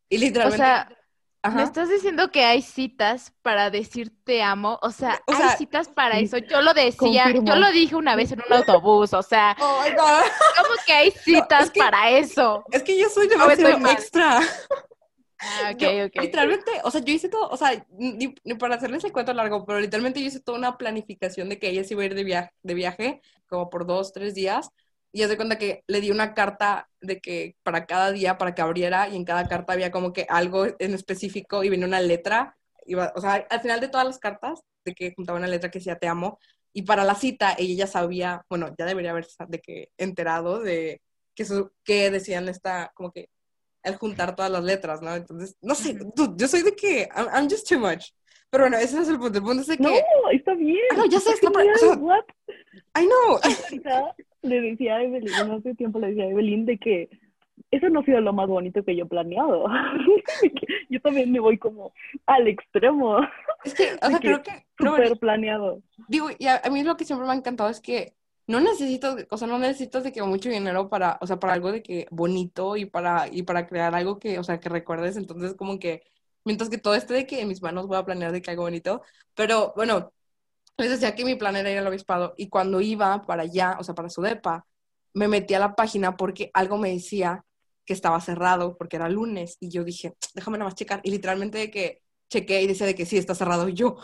Y 0.09 0.19
literalmente... 0.19 0.63
O 0.63 0.65
sea, 0.65 0.91
Me 1.55 1.63
estás 1.63 1.89
diciendo 1.89 2.29
que 2.31 2.43
hay 2.45 2.61
citas 2.61 3.33
para 3.41 3.69
decir 3.71 4.11
te 4.23 4.43
amo, 4.43 4.77
o 4.83 4.91
sea, 4.91 5.19
O 5.27 5.31
hay 5.33 5.37
sea, 5.37 5.57
citas 5.57 5.87
para 5.89 6.19
eso. 6.19 6.37
Yo 6.37 6.61
lo 6.61 6.73
decía, 6.75 7.23
confirmo. 7.25 7.47
yo 7.47 7.55
lo 7.55 7.71
dije 7.71 7.95
una 7.95 8.15
vez 8.15 8.31
en 8.31 8.41
un 8.47 8.53
autobús, 8.53 9.13
o 9.13 9.21
sea, 9.23 9.55
Oh 9.59 9.81
my 9.83 9.89
God. 9.91 10.21
¿cómo 10.57 10.75
que 10.85 10.93
hay 10.93 11.11
citas 11.23 11.65
es 11.65 11.71
que- 11.71 11.79
para 11.79 12.11
eso? 12.11 12.63
Es 12.71 12.83
que 12.83 12.95
yo 12.99 13.09
soy 13.09 13.27
demasiado 13.27 13.79
mal. 13.79 13.91
extra. 13.91 14.39
Ah, 15.47 15.71
ok, 15.73 15.81
Yo, 15.81 15.91
ok. 16.05 16.17
Literalmente, 16.17 16.71
o 16.83 16.91
sea, 16.91 17.01
yo 17.01 17.13
hice 17.13 17.29
todo, 17.29 17.49
o 17.49 17.57
sea, 17.57 17.85
ni, 17.91 18.33
ni 18.43 18.53
para 18.55 18.75
hacerles 18.75 19.03
el 19.03 19.11
cuento 19.11 19.33
largo, 19.33 19.65
pero 19.65 19.79
literalmente 19.79 20.21
yo 20.21 20.27
hice 20.27 20.39
toda 20.39 20.57
una 20.57 20.77
planificación 20.77 21.49
de 21.49 21.59
que 21.59 21.69
ella 21.69 21.83
se 21.83 21.93
iba 21.93 22.03
a 22.03 22.05
ir 22.05 22.15
de 22.15 22.23
viaje, 22.23 22.51
de 22.63 22.73
viaje 22.73 23.21
como 23.47 23.69
por 23.69 23.85
dos, 23.85 24.13
tres 24.13 24.33
días. 24.33 24.69
Y 25.11 25.23
haz 25.23 25.29
de 25.29 25.37
cuenta 25.37 25.57
que 25.57 25.83
le 25.87 26.01
di 26.01 26.11
una 26.11 26.33
carta 26.33 26.89
de 27.01 27.21
que 27.21 27.55
para 27.63 27.85
cada 27.85 28.11
día, 28.11 28.37
para 28.37 28.53
que 28.55 28.61
abriera, 28.61 29.07
y 29.09 29.15
en 29.15 29.23
cada 29.25 29.47
carta 29.47 29.73
había 29.73 29.91
como 29.91 30.11
que 30.13 30.25
algo 30.29 30.65
en 30.79 30.93
específico 30.93 31.63
y 31.63 31.69
venía 31.69 31.85
una 31.87 32.01
letra. 32.01 32.57
Iba, 32.85 33.13
o 33.15 33.21
sea, 33.21 33.45
al 33.49 33.61
final 33.61 33.79
de 33.79 33.87
todas 33.89 34.05
las 34.07 34.19
cartas, 34.19 34.61
de 34.83 34.93
que 34.93 35.13
juntaba 35.15 35.37
una 35.37 35.47
letra 35.47 35.71
que 35.71 35.79
decía 35.79 35.97
te 35.97 36.07
amo. 36.07 36.39
Y 36.73 36.81
para 36.83 37.03
la 37.05 37.15
cita, 37.15 37.55
ella 37.57 37.85
ya 37.85 37.87
sabía, 37.87 38.45
bueno, 38.49 38.73
ya 38.77 38.85
debería 38.85 39.11
haber 39.11 39.25
sa- 39.25 39.45
de 39.47 39.59
que 39.61 39.89
enterado 39.97 40.59
de 40.59 41.01
que, 41.33 41.45
su, 41.45 41.71
que 41.83 42.11
decían 42.11 42.49
esta, 42.49 42.91
como 42.95 43.11
que 43.11 43.29
al 43.85 43.95
juntar 43.97 44.35
todas 44.35 44.51
las 44.51 44.63
letras, 44.63 45.01
¿no? 45.01 45.15
Entonces, 45.15 45.57
no 45.61 45.75
sé, 45.75 45.97
dude, 46.15 46.33
yo 46.37 46.47
soy 46.47 46.63
de 46.63 46.75
que, 46.75 47.07
I'm, 47.15 47.27
I'm 47.33 47.49
just 47.49 47.67
too 47.69 47.79
much. 47.79 48.11
Pero 48.49 48.65
bueno, 48.65 48.77
ese 48.77 48.95
no 48.95 49.01
es 49.01 49.09
el 49.09 49.17
punto. 49.19 49.37
El 49.37 49.43
punto 49.43 49.61
es 49.61 49.67
de 49.67 49.77
que, 49.77 49.83
No, 49.83 49.91
está 50.31 50.53
bien. 50.53 50.77
Ah, 50.91 50.95
no, 50.97 51.05
ya 51.05 51.19
sé, 51.19 51.31
está, 51.31 51.49
Genial, 51.49 51.75
o 51.75 51.77
sea, 51.77 51.97
what? 51.97 52.23
I 52.97 53.05
know. 53.05 53.39
Le 54.41 54.61
decía 54.61 54.97
a 54.97 55.03
Evelyn, 55.03 55.47
no 55.47 55.55
hace 55.55 55.73
tiempo 55.73 55.99
le 55.99 56.09
decía 56.09 56.25
a 56.25 56.27
Evelyn 56.29 56.67
de 56.67 56.77
que 56.77 57.09
eso 57.71 57.89
no 57.89 58.01
ha 58.01 58.05
sido 58.05 58.21
lo 58.21 58.31
más 58.31 58.47
bonito 58.47 58.83
que 58.83 58.95
yo 58.95 59.05
he 59.05 59.07
planeado. 59.07 59.65
Yo 60.89 61.01
también 61.01 61.31
me 61.31 61.39
voy 61.39 61.57
como 61.57 61.93
al 62.27 62.47
extremo, 62.47 63.17
Es 63.63 63.73
que, 63.73 63.93
o 64.01 64.07
sea, 64.07 64.19
que 64.19 64.27
creo 64.27 64.43
que, 64.43 64.51
no, 64.79 64.91
súper 64.95 65.17
planeado. 65.17 65.81
digo, 66.07 66.29
y 66.37 66.45
a, 66.45 66.61
a 66.63 66.69
mí 66.69 66.83
lo 66.83 66.95
que 66.95 67.05
siempre 67.05 67.25
me 67.25 67.33
ha 67.33 67.35
encantado 67.35 67.69
es 67.69 67.81
que 67.81 68.13
no 68.47 68.59
necesitas, 68.59 69.25
o 69.29 69.37
sea, 69.37 69.47
no 69.47 69.57
necesitas 69.59 70.03
de 70.03 70.11
que 70.11 70.21
mucho 70.23 70.49
dinero 70.49 70.89
para, 70.89 71.17
o 71.21 71.27
sea, 71.27 71.39
para 71.39 71.53
algo 71.53 71.71
de 71.71 71.81
que 71.81 72.07
bonito 72.11 72.77
y 72.77 72.85
para, 72.85 73.27
y 73.31 73.43
para 73.43 73.67
crear 73.67 73.95
algo 73.95 74.19
que, 74.19 74.39
o 74.39 74.43
sea, 74.43 74.59
que 74.59 74.69
recuerdes. 74.69 75.17
Entonces, 75.17 75.55
como 75.55 75.79
que, 75.79 76.03
mientras 76.43 76.69
que 76.69 76.77
todo 76.77 76.95
esté 76.95 77.13
de 77.13 77.27
que 77.27 77.41
en 77.41 77.47
mis 77.47 77.61
manos 77.61 77.87
voy 77.87 77.97
a 77.97 78.05
planear 78.05 78.31
de 78.31 78.41
que 78.41 78.51
algo 78.51 78.63
bonito. 78.63 79.01
Pero, 79.35 79.73
bueno, 79.75 80.13
les 80.77 80.89
decía 80.89 81.15
que 81.15 81.25
mi 81.25 81.35
plan 81.35 81.55
era 81.55 81.71
ir 81.71 81.77
al 81.79 81.87
obispado 81.87 82.33
y 82.37 82.49
cuando 82.49 82.81
iba 82.81 83.21
para 83.23 83.43
allá, 83.43 83.77
o 83.79 83.83
sea, 83.83 83.95
para 83.95 84.09
su 84.09 84.21
depa, 84.21 84.65
me 85.13 85.27
metí 85.27 85.53
a 85.53 85.59
la 85.59 85.75
página 85.75 86.17
porque 86.17 86.51
algo 86.53 86.77
me 86.77 86.91
decía 86.91 87.45
que 87.85 87.93
estaba 87.93 88.19
cerrado 88.21 88.77
porque 88.77 88.97
era 88.97 89.09
lunes 89.09 89.57
y 89.59 89.69
yo 89.69 89.83
dije, 89.83 90.15
déjame 90.33 90.57
nada 90.57 90.69
más 90.69 90.75
checar 90.75 91.01
y 91.03 91.11
literalmente 91.11 91.57
de 91.57 91.71
que 91.71 92.01
chequé 92.29 92.61
y 92.61 92.67
decía 92.67 92.87
de 92.87 92.95
que 92.95 93.05
sí, 93.05 93.17
está 93.17 93.35
cerrado 93.35 93.69
y 93.69 93.73
yo, 93.73 93.97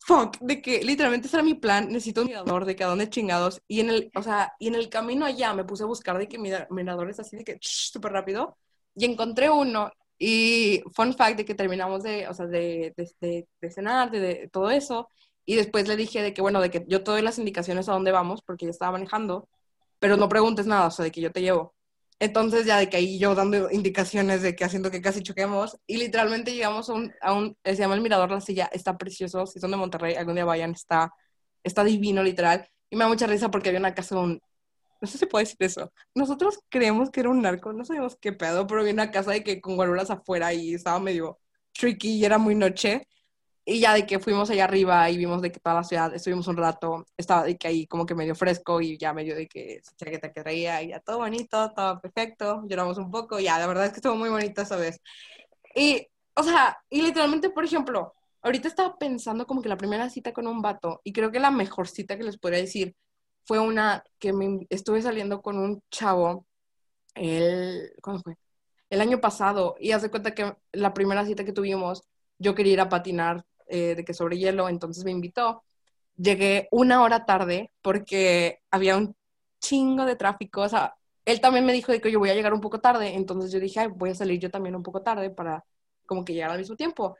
fuck, 0.00 0.38
de 0.40 0.62
que 0.62 0.82
literalmente 0.84 1.26
ese 1.28 1.36
era 1.36 1.44
mi 1.44 1.54
plan, 1.54 1.88
necesito 1.88 2.22
un 2.22 2.28
mirador 2.28 2.64
de 2.64 2.76
que 2.76 2.84
a 2.84 2.86
dónde 2.88 3.08
chingados 3.10 3.62
y 3.68 3.80
en 3.80 3.90
el, 3.90 4.10
o 4.14 4.22
sea, 4.22 4.52
y 4.58 4.68
en 4.68 4.74
el 4.74 4.88
camino 4.88 5.26
allá 5.26 5.54
me 5.54 5.64
puse 5.64 5.82
a 5.84 5.86
buscar 5.86 6.18
de 6.18 6.28
que 6.28 6.38
mira- 6.38 6.66
miradores 6.70 7.20
así 7.20 7.36
de 7.36 7.44
que 7.44 7.58
súper 7.60 8.12
rápido 8.12 8.56
y 8.94 9.04
encontré 9.04 9.50
uno 9.50 9.90
y 10.18 10.82
fun 10.94 11.14
fact 11.14 11.36
de 11.38 11.44
que 11.44 11.54
terminamos 11.54 12.02
de, 12.02 12.28
o 12.28 12.34
sea, 12.34 12.46
de, 12.46 12.92
de, 12.96 13.46
de- 13.60 13.70
cenar, 13.70 14.10
de, 14.10 14.48
todo 14.52 14.70
eso 14.70 15.08
y 15.44 15.54
después 15.56 15.88
le 15.88 15.96
dije 15.96 16.22
de 16.22 16.34
que, 16.34 16.42
bueno, 16.42 16.60
de 16.60 16.70
que 16.70 16.84
yo 16.88 17.02
te 17.02 17.10
doy 17.10 17.22
las 17.22 17.38
indicaciones 17.38 17.88
a 17.88 17.92
dónde 17.92 18.12
vamos 18.12 18.42
porque 18.42 18.66
ya 18.66 18.70
estaba 18.70 18.92
manejando, 18.92 19.48
pero 19.98 20.16
no 20.16 20.28
preguntes 20.28 20.66
nada, 20.66 20.86
o 20.88 20.90
sea, 20.90 21.04
de 21.04 21.12
que 21.12 21.20
yo 21.20 21.32
te 21.32 21.42
llevo. 21.42 21.74
Entonces 22.20 22.66
ya 22.66 22.78
de 22.78 22.90
que 22.90 22.98
ahí 22.98 23.18
yo 23.18 23.34
dando 23.34 23.70
indicaciones 23.70 24.42
de 24.42 24.54
que 24.54 24.64
haciendo 24.64 24.90
que 24.90 25.00
casi 25.00 25.22
choquemos 25.22 25.78
y 25.86 25.96
literalmente 25.96 26.52
llegamos 26.52 26.90
a 26.90 26.92
un, 27.32 27.56
eh, 27.64 27.74
se 27.74 27.82
llama 27.82 27.94
el 27.94 28.02
Mirador 28.02 28.30
La 28.30 28.42
Silla, 28.42 28.68
está 28.72 28.98
precioso, 28.98 29.46
si 29.46 29.58
son 29.58 29.70
de 29.70 29.78
Monterrey, 29.78 30.14
algún 30.16 30.34
día 30.34 30.44
vayan, 30.44 30.72
está, 30.72 31.12
está 31.64 31.82
divino 31.82 32.22
literal 32.22 32.68
y 32.90 32.96
me 32.96 33.04
da 33.04 33.08
mucha 33.08 33.26
risa 33.26 33.50
porque 33.50 33.70
había 33.70 33.80
una 33.80 33.94
casa 33.94 34.16
de 34.16 34.20
un, 34.20 34.42
no 35.00 35.08
sé 35.08 35.16
si 35.18 35.26
puedo 35.26 35.42
decir 35.42 35.56
eso, 35.60 35.92
nosotros 36.14 36.60
creemos 36.68 37.10
que 37.10 37.20
era 37.20 37.30
un 37.30 37.40
narco, 37.42 37.72
no 37.72 37.84
sabíamos 37.86 38.16
qué 38.20 38.32
pedo, 38.32 38.66
pero 38.66 38.82
había 38.82 38.92
una 38.92 39.10
casa 39.10 39.30
de 39.32 39.42
que 39.42 39.60
con 39.62 39.76
guaruras 39.76 40.10
afuera 40.10 40.52
y 40.52 40.74
estaba 40.74 41.00
medio 41.00 41.38
tricky 41.72 42.18
y 42.18 42.24
era 42.26 42.36
muy 42.38 42.54
noche 42.54 43.08
y 43.70 43.78
ya 43.78 43.94
de 43.94 44.04
que 44.04 44.18
fuimos 44.18 44.50
allá 44.50 44.64
arriba 44.64 45.08
y 45.10 45.16
vimos 45.16 45.40
de 45.42 45.52
que 45.52 45.60
toda 45.60 45.76
la 45.76 45.84
ciudad, 45.84 46.12
estuvimos 46.12 46.48
un 46.48 46.56
rato, 46.56 47.06
estaba 47.16 47.44
de 47.44 47.56
que 47.56 47.68
ahí 47.68 47.86
como 47.86 48.04
que 48.04 48.16
medio 48.16 48.34
fresco 48.34 48.80
y 48.80 48.98
ya 48.98 49.14
medio 49.14 49.36
de 49.36 49.46
que 49.46 49.80
se 49.84 49.94
chaqueta 49.94 50.32
que 50.32 50.42
traía 50.42 50.82
y 50.82 50.88
ya 50.88 50.98
todo 50.98 51.18
bonito, 51.18 51.70
todo 51.72 52.00
perfecto, 52.00 52.64
lloramos 52.66 52.98
un 52.98 53.12
poco, 53.12 53.38
ya, 53.38 53.60
la 53.60 53.68
verdad 53.68 53.86
es 53.86 53.92
que 53.92 53.98
estuvo 53.98 54.16
muy 54.16 54.28
bonito 54.28 54.60
esa 54.60 54.74
vez. 54.76 55.00
Y, 55.76 56.04
o 56.34 56.42
sea, 56.42 56.78
y 56.90 57.02
literalmente, 57.02 57.50
por 57.50 57.64
ejemplo, 57.64 58.12
ahorita 58.42 58.66
estaba 58.66 58.98
pensando 58.98 59.46
como 59.46 59.62
que 59.62 59.68
la 59.68 59.76
primera 59.76 60.10
cita 60.10 60.32
con 60.32 60.48
un 60.48 60.62
vato 60.62 61.00
y 61.04 61.12
creo 61.12 61.30
que 61.30 61.38
la 61.38 61.52
mejor 61.52 61.86
cita 61.86 62.16
que 62.18 62.24
les 62.24 62.38
podría 62.38 62.60
decir 62.60 62.96
fue 63.44 63.60
una 63.60 64.02
que 64.18 64.32
me 64.32 64.66
estuve 64.70 65.00
saliendo 65.00 65.42
con 65.42 65.58
un 65.58 65.80
chavo 65.90 66.44
el, 67.14 67.92
¿cuándo 68.02 68.22
fue? 68.22 68.36
El 68.90 69.00
año 69.00 69.20
pasado 69.20 69.76
y 69.80 69.92
haz 69.92 70.02
de 70.02 70.10
cuenta 70.10 70.34
que 70.34 70.56
la 70.72 70.92
primera 70.94 71.24
cita 71.24 71.44
que 71.44 71.52
tuvimos 71.52 72.02
yo 72.38 72.54
quería 72.56 72.72
ir 72.74 72.80
a 72.80 72.88
patinar 72.88 73.44
eh, 73.70 73.94
de 73.94 74.04
que 74.04 74.14
sobre 74.14 74.38
hielo, 74.38 74.68
entonces 74.68 75.04
me 75.04 75.10
invitó. 75.10 75.62
Llegué 76.16 76.68
una 76.70 77.02
hora 77.02 77.24
tarde 77.24 77.70
porque 77.82 78.60
había 78.70 78.96
un 78.96 79.16
chingo 79.60 80.04
de 80.04 80.16
tráfico, 80.16 80.62
o 80.62 80.68
sea, 80.68 80.94
él 81.24 81.40
también 81.40 81.64
me 81.66 81.72
dijo 81.72 81.92
de 81.92 82.00
que 82.00 82.10
yo 82.10 82.18
voy 82.18 82.30
a 82.30 82.34
llegar 82.34 82.52
un 82.52 82.60
poco 82.60 82.80
tarde, 82.80 83.14
entonces 83.14 83.52
yo 83.52 83.60
dije, 83.60 83.80
Ay, 83.80 83.88
voy 83.94 84.10
a 84.10 84.14
salir 84.14 84.40
yo 84.40 84.50
también 84.50 84.74
un 84.74 84.82
poco 84.82 85.02
tarde 85.02 85.30
para 85.30 85.64
como 86.06 86.24
que 86.24 86.34
llegar 86.34 86.50
al 86.50 86.58
mismo 86.58 86.76
tiempo. 86.76 87.16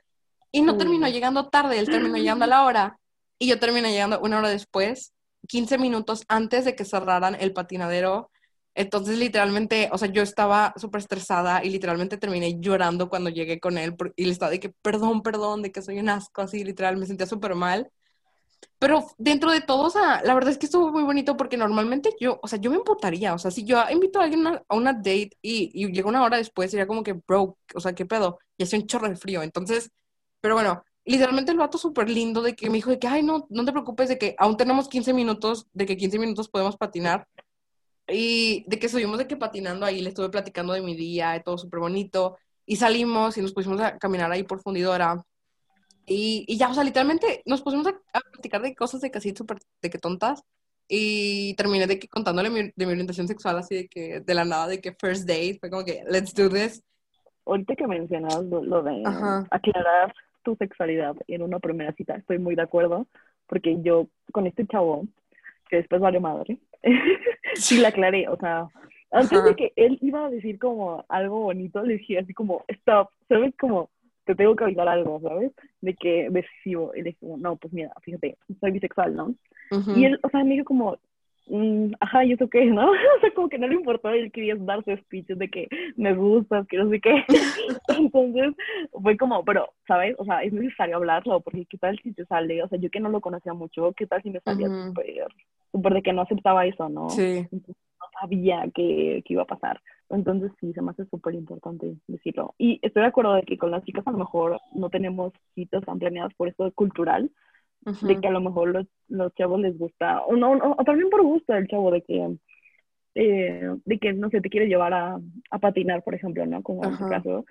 Y 0.51 0.61
no 0.61 0.73
Mm. 0.73 0.77
terminó 0.77 1.07
llegando 1.07 1.49
tarde, 1.49 1.79
él 1.79 1.89
terminó 1.89 2.17
llegando 2.17 2.45
a 2.45 2.47
la 2.47 2.65
hora 2.65 2.99
y 3.39 3.47
yo 3.47 3.59
terminé 3.59 3.91
llegando 3.91 4.19
una 4.19 4.39
hora 4.39 4.49
después, 4.49 5.13
15 5.47 5.77
minutos 5.77 6.23
antes 6.27 6.65
de 6.65 6.75
que 6.75 6.85
cerraran 6.85 7.35
el 7.39 7.53
patinadero. 7.53 8.29
Entonces, 8.73 9.17
literalmente, 9.17 9.89
o 9.91 9.97
sea, 9.97 10.09
yo 10.11 10.21
estaba 10.23 10.73
súper 10.77 10.99
estresada 11.01 11.63
y 11.63 11.69
literalmente 11.69 12.17
terminé 12.17 12.59
llorando 12.59 13.09
cuando 13.09 13.29
llegué 13.29 13.59
con 13.59 13.77
él 13.77 13.95
y 14.15 14.25
le 14.25 14.31
estaba 14.31 14.51
de 14.51 14.59
que, 14.59 14.69
perdón, 14.69 15.21
perdón, 15.23 15.61
de 15.61 15.71
que 15.71 15.81
soy 15.81 15.99
un 15.99 16.09
asco, 16.09 16.41
así, 16.41 16.63
literal, 16.63 16.97
me 16.97 17.05
sentía 17.05 17.27
súper 17.27 17.55
mal. 17.55 17.91
Pero 18.79 19.05
dentro 19.17 19.51
de 19.51 19.61
todo, 19.61 19.83
o 19.87 19.89
sea, 19.89 20.21
la 20.23 20.33
verdad 20.33 20.51
es 20.51 20.57
que 20.57 20.65
estuvo 20.65 20.91
muy 20.91 21.03
bonito 21.03 21.37
porque 21.37 21.57
normalmente 21.57 22.15
yo, 22.19 22.39
o 22.41 22.47
sea, 22.47 22.59
yo 22.59 22.71
me 22.71 22.77
emputaría, 22.77 23.33
o 23.33 23.37
sea, 23.39 23.51
si 23.51 23.63
yo 23.63 23.83
invito 23.91 24.19
a 24.19 24.23
alguien 24.23 24.47
a 24.47 24.63
una 24.75 24.93
date 24.93 25.31
y, 25.41 25.71
y 25.73 25.91
llega 25.91 26.09
una 26.09 26.23
hora 26.23 26.37
después, 26.37 26.71
sería 26.71 26.87
como 26.87 27.03
que, 27.03 27.13
bro, 27.13 27.57
o 27.75 27.79
sea, 27.79 27.93
¿qué 27.93 28.05
pedo? 28.05 28.39
Y 28.57 28.63
hacía 28.63 28.79
un 28.79 28.87
chorro 28.87 29.07
de 29.09 29.15
frío, 29.15 29.43
entonces, 29.43 29.91
pero 30.39 30.55
bueno, 30.55 30.83
literalmente 31.05 31.51
el 31.51 31.57
vato 31.59 31.77
súper 31.77 32.09
lindo 32.09 32.41
de 32.41 32.55
que 32.55 32.69
me 32.69 32.75
dijo 32.77 32.89
de 32.89 32.99
que, 32.99 33.07
ay, 33.07 33.23
no, 33.23 33.45
no 33.49 33.65
te 33.65 33.71
preocupes, 33.71 34.09
de 34.09 34.17
que 34.17 34.35
aún 34.39 34.57
tenemos 34.57 34.87
15 34.89 35.13
minutos, 35.13 35.67
de 35.73 35.85
que 35.85 35.97
15 35.97 36.17
minutos 36.19 36.49
podemos 36.49 36.77
patinar. 36.77 37.27
Y 38.11 38.65
de 38.67 38.77
que 38.77 38.87
estuvimos 38.87 39.17
de 39.17 39.27
que 39.27 39.37
patinando 39.37 39.85
ahí, 39.85 40.01
le 40.01 40.09
estuve 40.09 40.29
platicando 40.29 40.73
de 40.73 40.81
mi 40.81 40.95
día, 40.95 41.31
de 41.31 41.39
todo 41.39 41.57
súper 41.57 41.79
bonito. 41.79 42.37
Y 42.65 42.75
salimos 42.75 43.37
y 43.37 43.41
nos 43.41 43.53
pusimos 43.53 43.79
a 43.81 43.97
caminar 43.97 44.31
ahí 44.31 44.43
por 44.43 44.61
fundidora. 44.61 45.23
Y, 46.05 46.45
y 46.47 46.57
ya, 46.57 46.69
o 46.69 46.73
sea, 46.73 46.83
literalmente 46.83 47.41
nos 47.45 47.61
pusimos 47.61 47.87
a, 47.87 47.91
a 48.13 48.19
platicar 48.19 48.61
de 48.61 48.75
cosas 48.75 49.01
de 49.01 49.11
casi 49.11 49.33
súper, 49.35 49.57
de 49.81 49.89
que 49.89 49.97
tontas. 49.97 50.43
Y 50.87 51.53
terminé 51.55 51.87
de 51.87 51.97
que 51.99 52.09
contándole 52.09 52.49
mi- 52.49 52.71
de 52.75 52.85
mi 52.85 52.91
orientación 52.91 53.27
sexual, 53.27 53.57
así 53.57 53.75
de 53.75 53.87
que 53.87 54.19
de 54.19 54.33
la 54.33 54.43
nada, 54.43 54.67
de 54.67 54.81
que 54.81 54.91
first 54.93 55.25
date, 55.25 55.57
fue 55.59 55.69
como 55.69 55.85
que, 55.85 56.03
let's 56.09 56.33
do 56.33 56.49
this. 56.49 56.83
Ahorita 57.45 57.75
que 57.75 57.87
mencionas 57.87 58.43
lo, 58.43 58.61
lo 58.61 58.83
de 58.83 59.03
Ajá. 59.05 59.47
aclarar 59.49 60.13
tu 60.43 60.55
sexualidad 60.57 61.15
en 61.27 61.43
una 61.43 61.59
primera 61.59 61.93
cita, 61.93 62.15
estoy 62.15 62.39
muy 62.39 62.55
de 62.55 62.63
acuerdo, 62.63 63.07
porque 63.47 63.77
yo 63.81 64.07
con 64.33 64.47
este 64.47 64.67
chavo, 64.67 65.05
que 65.69 65.77
después 65.77 66.01
vale 66.01 66.19
madre, 66.19 66.59
sí 67.55 67.77
la 67.77 67.89
aclaré, 67.89 68.27
o 68.27 68.37
sea, 68.37 68.67
antes 69.11 69.39
Ajá. 69.39 69.49
de 69.49 69.55
que 69.55 69.73
él 69.75 69.97
iba 70.01 70.25
a 70.25 70.29
decir 70.29 70.57
como 70.57 71.05
algo 71.09 71.41
bonito, 71.41 71.83
le 71.83 71.97
dije 71.97 72.19
así 72.19 72.33
como, 72.33 72.63
stop, 72.67 73.09
¿sabes? 73.27 73.53
Como, 73.59 73.89
te 74.25 74.35
tengo 74.35 74.55
que 74.55 74.63
avisar 74.63 74.87
algo, 74.87 75.19
¿sabes? 75.21 75.51
De 75.81 75.93
que 75.95 76.29
decisivo, 76.29 76.93
y 76.95 76.99
le 76.99 77.09
dije 77.09 77.19
como, 77.19 77.37
no, 77.37 77.55
pues 77.57 77.73
mira, 77.73 77.91
fíjate, 78.01 78.37
soy 78.59 78.71
bisexual, 78.71 79.15
¿no? 79.15 79.35
Ujú. 79.71 79.91
Y 79.91 80.05
él, 80.05 80.19
o 80.23 80.29
sea, 80.29 80.43
me 80.43 80.51
dijo 80.51 80.65
como, 80.65 80.97
mm, 81.47 81.93
ajá, 81.99 82.23
¿y 82.23 82.33
eso 82.33 82.49
qué, 82.49 82.65
no? 82.65 82.89
O 82.91 83.19
sea, 83.19 83.31
como 83.35 83.49
que 83.49 83.57
no 83.57 83.67
le 83.67 83.75
importó, 83.75 84.09
él 84.09 84.31
quería 84.31 84.55
dar 84.55 84.83
su 84.85 84.95
speech 84.95 85.27
de 85.27 85.49
que 85.49 85.67
me 85.97 86.13
gustas, 86.13 86.65
que 86.67 86.77
no 86.77 86.89
sé 86.89 87.01
qué. 87.01 87.23
Entonces, 87.89 88.53
fue 88.91 89.17
como, 89.17 89.43
pero, 89.43 89.73
¿sabes? 89.87 90.15
O 90.19 90.25
sea, 90.25 90.43
es 90.43 90.53
necesario 90.53 90.95
hablarlo, 90.95 91.41
porque 91.41 91.65
qué 91.65 91.77
tal 91.77 91.99
si 92.01 92.13
te 92.13 92.25
sale, 92.25 92.63
o 92.63 92.67
sea, 92.69 92.79
yo 92.79 92.89
que 92.89 92.99
no 92.99 93.09
lo 93.09 93.19
conocía 93.19 93.53
mucho, 93.53 93.91
qué 93.93 94.07
tal 94.07 94.21
si 94.23 94.29
me 94.29 94.39
salía 94.39 94.67
Ujú. 94.67 94.89
súper, 94.89 95.07
súper 95.07 95.27
de 95.73 96.01
que 96.01 96.13
no 96.13 96.21
aceptaba 96.21 96.65
eso, 96.65 96.89
¿no? 96.89 97.09
Sí. 97.09 97.47
Entonces, 97.51 97.75
no 97.99 98.05
sabía 98.19 98.63
qué, 98.73 99.23
qué 99.25 99.33
iba 99.33 99.43
a 99.43 99.45
pasar. 99.47 99.81
Entonces, 100.09 100.51
sí, 100.59 100.73
se 100.73 100.81
me 100.81 100.91
hace 100.91 101.05
súper 101.05 101.33
importante 101.35 101.95
decirlo. 102.07 102.53
Y 102.57 102.79
estoy 102.81 103.03
de 103.03 103.07
acuerdo 103.09 103.33
de 103.35 103.43
que 103.43 103.57
con 103.57 103.71
las 103.71 103.83
chicas 103.85 104.05
a 104.07 104.11
lo 104.11 104.17
mejor 104.17 104.59
no 104.73 104.89
tenemos 104.89 105.33
citas 105.55 105.83
tan 105.85 105.99
planeadas 105.99 106.33
por 106.35 106.49
esto 106.49 106.69
cultural, 106.73 107.31
de 108.01 108.19
que 108.19 108.27
a 108.27 108.31
lo 108.31 108.41
mejor 108.41 108.69
los, 108.69 108.87
los 109.07 109.33
chavos 109.35 109.59
les 109.59 109.77
gusta, 109.77 110.21
o 110.25 110.35
no, 110.35 110.55
no, 110.55 110.75
o 110.77 110.83
también 110.83 111.09
por 111.09 111.23
gusto 111.23 111.53
del 111.53 111.67
chavo, 111.67 111.91
de 111.91 112.01
que, 112.03 112.37
eh, 113.15 113.75
de 113.85 113.99
que, 113.99 114.13
no 114.13 114.29
sé, 114.29 114.41
te 114.41 114.49
quiere 114.49 114.67
llevar 114.67 114.93
a, 114.93 115.19
a 115.49 115.59
patinar, 115.59 116.03
por 116.03 116.13
ejemplo, 116.15 116.45
¿no? 116.45 116.61
Como 116.63 116.83
en 116.85 116.93
Ajá. 116.93 117.09
caso. 117.09 117.45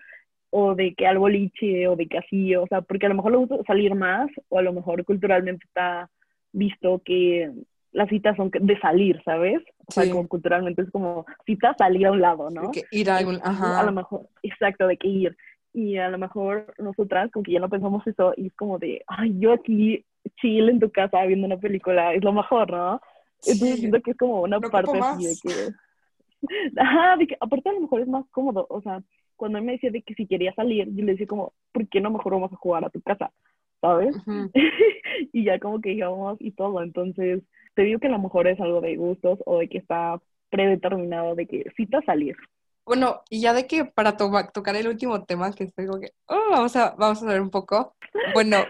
o 0.51 0.75
de 0.75 0.95
que 0.95 1.07
al 1.07 1.19
boliche, 1.19 1.89
o 1.89 1.97
de 1.97 2.07
que 2.09 2.19
así, 2.19 2.55
o 2.57 2.67
sea, 2.67 2.83
porque 2.83 3.07
a 3.07 3.09
lo 3.09 3.15
mejor 3.17 3.33
le 3.33 3.39
gusta 3.39 3.57
salir 3.67 3.95
más, 3.95 4.31
o 4.49 4.59
a 4.59 4.63
lo 4.63 4.73
mejor 4.73 5.05
culturalmente 5.05 5.65
está 5.67 6.11
visto 6.53 7.01
que 7.05 7.53
las 7.93 8.09
citas 8.09 8.37
son 8.37 8.51
de 8.51 8.79
salir, 8.81 9.21
¿sabes? 9.25 9.61
O 9.87 9.93
sea, 9.93 10.09
como 10.11 10.29
culturalmente 10.29 10.83
es 10.83 10.91
como 10.91 11.27
cita 11.45 11.75
salir 11.77 12.07
a 12.07 12.13
un 12.13 12.21
lado, 12.21 12.51
¿no? 12.51 12.71
que 12.71 12.85
ir 12.91 13.11
a 13.11 13.17
algún, 13.17 13.41
ajá. 13.43 13.81
A 13.81 13.85
lo 13.85 13.93
mejor, 13.93 14.29
exacto, 14.43 14.87
de 14.87 14.97
que 14.97 15.09
ir. 15.09 15.37
Y 15.73 15.97
a 15.97 16.09
lo 16.09 16.19
mejor 16.19 16.73
nosotras 16.79 17.31
como 17.33 17.43
que 17.43 17.53
ya 17.53 17.61
no 17.61 17.69
pensamos 17.69 18.07
eso 18.07 18.33
y 18.37 18.49
es 18.49 18.55
como 18.55 18.79
de, 18.79 19.03
ay, 19.07 19.35
yo 19.39 19.53
aquí 19.53 20.05
chill 20.41 20.69
en 20.69 20.81
tu 20.81 20.91
casa 20.91 21.25
viendo 21.25 21.47
una 21.47 21.59
película, 21.59 22.15
es 22.15 22.23
lo 22.23 22.33
mejor, 22.33 22.71
¿no? 22.71 23.01
Entonces 23.47 23.81
siento 23.81 24.01
que 24.03 24.13
es 24.13 24.17
como 24.17 24.43
una 24.43 24.61
parte 24.61 24.99
así 24.99 25.27
de 25.27 25.35
que... 25.43 25.73
Ajá, 26.81 27.17
de 27.17 27.27
que 27.27 27.37
aparte 27.39 27.69
a 27.69 27.73
lo 27.73 27.81
mejor 27.81 28.01
es 28.01 28.09
más 28.09 28.25
cómodo, 28.31 28.67
o 28.71 28.81
sea, 28.81 29.03
cuando 29.37 29.59
él 29.59 29.65
me 29.65 29.73
decía 29.73 29.91
de 29.91 30.03
que 30.03 30.15
si 30.15 30.27
quería 30.27 30.55
salir, 30.55 30.89
yo 30.95 31.05
le 31.05 31.13
decía 31.13 31.27
como, 31.27 31.53
¿por 31.73 31.87
qué 31.89 32.01
no 32.01 32.11
mejor 32.11 32.33
vamos 32.33 32.53
a 32.53 32.57
jugar 32.57 32.85
a 32.85 32.91
tu 32.91 33.01
casa? 33.03 33.31
¿Sabes? 33.81 34.15
y 35.33 35.45
ya 35.45 35.59
como 35.59 35.81
que 35.81 35.93
íbamos 35.93 36.37
y 36.41 36.51
todo, 36.53 36.83
entonces 36.83 37.43
te 37.75 37.83
digo 37.83 38.01
que 38.01 38.09
a 38.09 38.11
lo 38.11 38.19
mejor 38.19 38.47
es 38.47 38.61
algo 38.61 38.81
de 38.81 38.97
gustos 38.97 39.39
o 39.47 39.59
de 39.59 39.69
que 39.69 39.79
está 39.79 40.21
predeterminado 40.51 41.35
de 41.35 41.47
que 41.47 41.65
cita 41.77 42.01
salir. 42.03 42.37
Bueno, 42.85 43.23
y 43.31 43.41
ya 43.41 43.53
de 43.55 43.67
que 43.67 43.85
para 43.85 44.17
tocar 44.17 44.75
el 44.75 44.89
último 44.89 45.25
tema, 45.25 45.53
que 45.53 45.65
estoy 45.65 45.87
como 45.87 46.01
que, 46.01 46.11
oh, 46.27 46.51
vamos, 46.51 46.75
a, 46.77 46.95
vamos 46.99 47.23
a 47.23 47.27
ver 47.27 47.41
un 47.41 47.51
poco. 47.51 47.95
Bueno, 48.35 48.65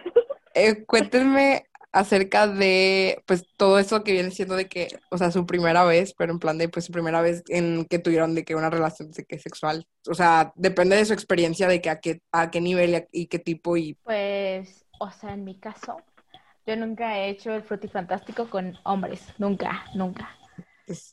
eh, 0.55 0.85
cuéntenme 0.85 1.65
acerca 1.93 2.47
de, 2.47 3.23
pues, 3.27 3.47
todo 3.57 3.79
eso 3.79 4.05
que 4.05 4.13
viene 4.13 4.31
siendo 4.31 4.57
de 4.57 4.69
que, 4.69 4.89
o 5.11 5.19
sea, 5.19 5.31
su 5.31 5.47
primera 5.47 5.85
vez, 5.85 6.15
pero 6.17 6.33
en 6.33 6.39
plan 6.39 6.59
de, 6.59 6.69
pues, 6.69 6.85
su 6.85 6.93
primera 6.93 7.21
vez 7.21 7.43
en 7.49 7.85
que 7.87 7.99
tuvieron 7.99 8.35
de 8.35 8.45
que 8.45 8.55
una 8.55 8.71
relación 8.71 9.11
de 9.11 9.25
que 9.25 9.39
sexual. 9.39 9.87
O 10.09 10.15
sea, 10.15 10.53
depende 10.55 10.97
de 10.97 11.05
su 11.05 11.13
experiencia, 11.13 11.67
de 11.67 11.81
que 11.81 11.91
a 11.91 12.01
qué, 12.01 12.21
a 12.31 12.51
qué 12.51 12.61
nivel 12.61 13.07
y 13.13 13.27
qué 13.27 13.39
tipo 13.39 13.77
y... 13.77 13.95
Pues, 14.05 14.85
o 14.99 15.11
sea, 15.11 15.33
en 15.33 15.45
mi 15.45 15.59
caso, 15.59 15.97
yo 16.71 16.77
nunca 16.77 17.19
he 17.19 17.31
hecho 17.31 17.53
el 17.53 17.63
frutifantástico 17.63 18.49
con 18.49 18.79
hombres, 18.85 19.27
nunca, 19.39 19.85
nunca. 19.95 20.37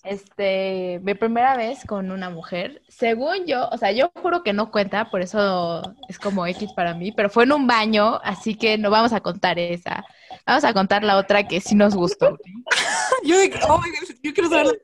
Este, 0.04 1.00
mi 1.04 1.16
primera 1.16 1.58
vez 1.58 1.84
con 1.86 2.12
una 2.12 2.30
mujer, 2.30 2.82
según 2.88 3.46
yo, 3.46 3.68
o 3.72 3.78
sea, 3.78 3.92
yo 3.92 4.12
juro 4.22 4.44
que 4.44 4.54
no 4.54 4.72
cuenta, 4.72 5.10
por 5.10 5.22
eso 5.22 5.82
es 6.10 6.20
como 6.20 6.46
X 6.46 6.74
para 6.74 6.94
mí, 6.94 7.12
pero 7.12 7.30
fue 7.30 7.44
en 7.44 7.54
un 7.54 7.66
baño, 7.66 8.20
así 8.24 8.56
que 8.56 8.78
no 8.78 8.92
vamos 8.92 9.14
a 9.14 9.22
contar 9.22 9.58
esa. 9.58 10.06
Vamos 10.46 10.64
a 10.64 10.74
contar 10.74 11.04
la 11.04 11.18
otra 11.18 11.48
que 11.48 11.60
sí 11.60 11.74
nos 11.74 11.96
gustó. 11.96 12.38
yo, 13.24 13.36
oh 13.68 13.82
yo 14.22 14.34
quiero 14.34 14.50
saber. 14.50 14.80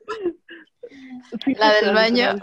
La 1.56 1.72
del 1.74 1.94
baño. 1.94 2.36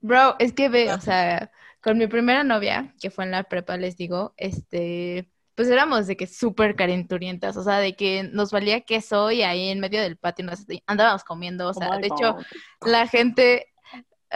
Bro, 0.00 0.36
es 0.38 0.52
que 0.52 0.68
ve, 0.68 0.92
o 0.92 1.00
sea, 1.00 1.50
con 1.80 1.98
mi 1.98 2.06
primera 2.06 2.44
novia, 2.44 2.94
que 3.00 3.10
fue 3.10 3.24
en 3.24 3.32
la 3.32 3.44
prepa, 3.44 3.76
les 3.76 3.96
digo, 3.96 4.34
este, 4.36 5.28
pues 5.54 5.68
éramos 5.68 6.06
de 6.06 6.16
que 6.16 6.26
súper 6.26 6.74
carenturientas, 6.74 7.56
o 7.56 7.62
sea, 7.62 7.78
de 7.78 7.94
que 7.94 8.24
nos 8.32 8.50
valía 8.50 8.80
queso 8.80 9.30
y 9.30 9.42
ahí 9.42 9.68
en 9.68 9.80
medio 9.80 10.02
del 10.02 10.16
patio 10.16 10.44
nos 10.44 10.66
andábamos 10.86 11.24
comiendo, 11.24 11.66
o 11.66 11.70
oh 11.70 11.74
sea, 11.74 11.98
de 11.98 12.08
hecho, 12.08 12.36
la 12.84 13.06
gente, 13.06 13.68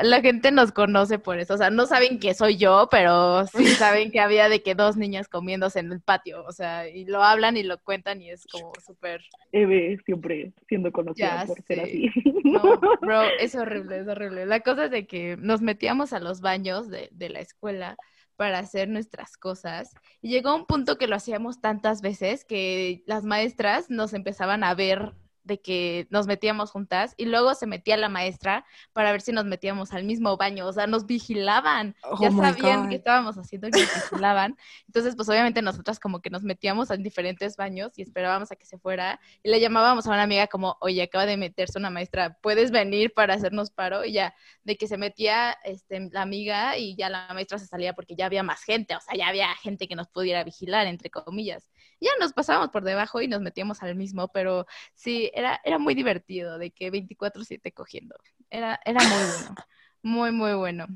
la 0.00 0.20
gente 0.20 0.52
nos 0.52 0.70
conoce 0.70 1.18
por 1.18 1.40
eso, 1.40 1.54
o 1.54 1.56
sea, 1.56 1.70
no 1.70 1.86
saben 1.86 2.20
que 2.20 2.34
soy 2.34 2.56
yo, 2.56 2.88
pero 2.88 3.46
sí 3.48 3.64
saben 3.66 4.12
que 4.12 4.20
había 4.20 4.48
de 4.48 4.62
que 4.62 4.76
dos 4.76 4.96
niñas 4.96 5.28
comiéndose 5.28 5.80
en 5.80 5.90
el 5.90 6.00
patio, 6.00 6.44
o 6.44 6.52
sea, 6.52 6.88
y 6.88 7.04
lo 7.04 7.24
hablan 7.24 7.56
y 7.56 7.64
lo 7.64 7.78
cuentan 7.82 8.22
y 8.22 8.30
es 8.30 8.46
como 8.46 8.72
súper... 8.84 9.20
Eve 9.50 9.98
siempre 10.06 10.52
siendo 10.68 10.92
conocida 10.92 11.44
por 11.46 11.60
ser 11.62 11.80
así. 11.80 12.10
No, 12.44 12.62
bro, 13.00 13.22
es 13.40 13.56
horrible, 13.56 13.98
es 14.00 14.08
horrible. 14.08 14.46
La 14.46 14.60
cosa 14.60 14.84
es 14.84 14.92
de 14.92 15.08
que 15.08 15.36
nos 15.36 15.62
metíamos 15.62 16.12
a 16.12 16.20
los 16.20 16.40
baños 16.40 16.88
de, 16.88 17.08
de 17.10 17.28
la 17.28 17.40
escuela 17.40 17.96
para 18.38 18.60
hacer 18.60 18.88
nuestras 18.88 19.36
cosas. 19.36 19.94
Y 20.22 20.30
llegó 20.30 20.54
un 20.54 20.64
punto 20.64 20.96
que 20.96 21.08
lo 21.08 21.16
hacíamos 21.16 21.60
tantas 21.60 22.02
veces 22.02 22.44
que 22.44 23.02
las 23.04 23.24
maestras 23.24 23.90
nos 23.90 24.14
empezaban 24.14 24.62
a 24.62 24.74
ver 24.74 25.12
de 25.48 25.60
que 25.60 26.06
nos 26.10 26.28
metíamos 26.28 26.70
juntas 26.70 27.14
y 27.16 27.24
luego 27.24 27.54
se 27.54 27.66
metía 27.66 27.96
la 27.96 28.08
maestra 28.08 28.64
para 28.92 29.10
ver 29.10 29.22
si 29.22 29.32
nos 29.32 29.46
metíamos 29.46 29.92
al 29.92 30.04
mismo 30.04 30.36
baño, 30.36 30.66
o 30.66 30.72
sea, 30.72 30.86
nos 30.86 31.06
vigilaban, 31.06 31.96
oh 32.04 32.20
ya 32.20 32.30
sabían 32.30 32.88
qué 32.88 32.96
estábamos 32.96 33.36
haciendo 33.36 33.66
y 33.66 33.70
nos 33.72 33.80
vigilaban. 33.80 34.56
Entonces, 34.86 35.16
pues 35.16 35.28
obviamente 35.28 35.62
nosotras 35.62 35.98
como 35.98 36.20
que 36.20 36.30
nos 36.30 36.44
metíamos 36.44 36.90
en 36.90 37.02
diferentes 37.02 37.56
baños 37.56 37.92
y 37.96 38.02
esperábamos 38.02 38.52
a 38.52 38.56
que 38.56 38.66
se 38.66 38.78
fuera 38.78 39.18
y 39.42 39.50
le 39.50 39.58
llamábamos 39.58 40.06
a 40.06 40.10
una 40.10 40.22
amiga 40.22 40.46
como, 40.46 40.76
oye, 40.80 41.02
acaba 41.02 41.26
de 41.26 41.36
meterse 41.36 41.78
una 41.78 41.90
maestra, 41.90 42.38
¿puedes 42.40 42.70
venir 42.70 43.12
para 43.14 43.34
hacernos 43.34 43.70
paro? 43.70 44.04
Y 44.04 44.12
ya, 44.12 44.34
de 44.62 44.76
que 44.76 44.86
se 44.86 44.98
metía 44.98 45.56
este, 45.64 46.10
la 46.12 46.22
amiga 46.22 46.76
y 46.76 46.94
ya 46.94 47.08
la 47.08 47.28
maestra 47.32 47.58
se 47.58 47.66
salía 47.66 47.94
porque 47.94 48.14
ya 48.14 48.26
había 48.26 48.42
más 48.42 48.62
gente, 48.62 48.94
o 48.94 49.00
sea, 49.00 49.16
ya 49.16 49.28
había 49.28 49.48
gente 49.56 49.88
que 49.88 49.96
nos 49.96 50.08
pudiera 50.08 50.44
vigilar, 50.44 50.86
entre 50.86 51.10
comillas. 51.10 51.68
Ya 52.00 52.10
nos 52.20 52.32
pasábamos 52.32 52.70
por 52.70 52.84
debajo 52.84 53.20
y 53.20 53.28
nos 53.28 53.40
metíamos 53.40 53.82
al 53.82 53.94
mismo, 53.94 54.28
pero 54.28 54.66
sí, 54.94 55.30
era, 55.34 55.60
era 55.64 55.78
muy 55.78 55.94
divertido 55.94 56.58
de 56.58 56.70
que 56.70 56.90
24/7 56.92 57.72
cogiendo. 57.72 58.16
Era, 58.50 58.80
era 58.84 59.02
muy 59.02 59.18
bueno, 59.18 59.54
muy, 60.02 60.32
muy 60.32 60.54
bueno. 60.54 60.86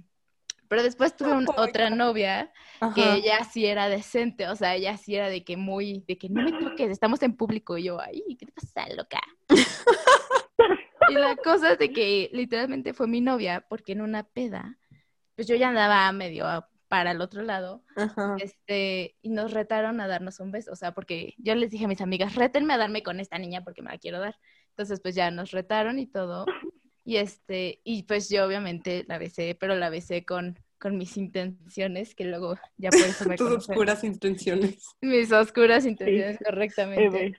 Pero 0.68 0.84
después 0.84 1.14
tuve 1.14 1.44
otra 1.54 1.90
novia 1.90 2.50
que 2.94 3.12
ella 3.12 3.44
sí 3.44 3.66
era 3.66 3.90
decente, 3.90 4.48
o 4.48 4.56
sea, 4.56 4.74
ella 4.74 4.96
sí 4.96 5.14
era 5.14 5.28
de 5.28 5.44
que 5.44 5.58
muy, 5.58 6.02
de 6.08 6.16
que 6.16 6.30
no 6.30 6.42
me 6.42 6.52
toques, 6.52 6.90
estamos 6.90 7.22
en 7.22 7.36
público. 7.36 7.76
Y 7.76 7.84
yo, 7.84 8.00
ay, 8.00 8.22
¿qué 8.38 8.46
te 8.46 8.52
pasa, 8.52 8.88
loca? 8.94 9.20
y 11.10 11.12
la 11.12 11.36
cosa 11.36 11.72
es 11.72 11.78
de 11.78 11.92
que 11.92 12.30
literalmente 12.32 12.94
fue 12.94 13.06
mi 13.06 13.20
novia, 13.20 13.66
porque 13.68 13.92
en 13.92 14.00
una 14.00 14.22
peda, 14.22 14.78
pues 15.34 15.46
yo 15.46 15.56
ya 15.56 15.68
andaba 15.68 16.10
medio 16.12 16.46
para 16.92 17.12
el 17.12 17.22
otro 17.22 17.40
lado, 17.40 17.82
este, 18.38 19.16
y 19.22 19.30
nos 19.30 19.52
retaron 19.52 19.98
a 20.02 20.06
darnos 20.06 20.40
un 20.40 20.52
beso, 20.52 20.72
o 20.72 20.76
sea, 20.76 20.92
porque 20.92 21.32
yo 21.38 21.54
les 21.54 21.70
dije 21.70 21.86
a 21.86 21.88
mis 21.88 22.02
amigas, 22.02 22.34
rétenme 22.34 22.74
a 22.74 22.76
darme 22.76 23.02
con 23.02 23.18
esta 23.18 23.38
niña 23.38 23.64
porque 23.64 23.80
me 23.80 23.90
la 23.90 23.96
quiero 23.96 24.20
dar. 24.20 24.36
Entonces, 24.72 25.00
pues 25.00 25.14
ya 25.14 25.30
nos 25.30 25.52
retaron 25.52 25.98
y 25.98 26.04
todo, 26.04 26.44
y 27.02 27.16
este, 27.16 27.80
y 27.82 28.02
pues 28.02 28.28
yo 28.28 28.44
obviamente 28.44 29.06
la 29.08 29.16
besé, 29.16 29.56
pero 29.58 29.74
la 29.74 29.88
besé 29.88 30.26
con, 30.26 30.58
con 30.78 30.98
mis 30.98 31.16
intenciones, 31.16 32.14
que 32.14 32.26
luego 32.26 32.58
ya 32.76 32.90
por 32.90 33.00
eso 33.00 33.26
me 33.26 33.36
Tus 33.38 33.52
oscuras 33.52 34.04
intenciones. 34.04 34.84
Mis 35.00 35.32
oscuras 35.32 35.86
intenciones, 35.86 36.36
correctamente. 36.44 37.34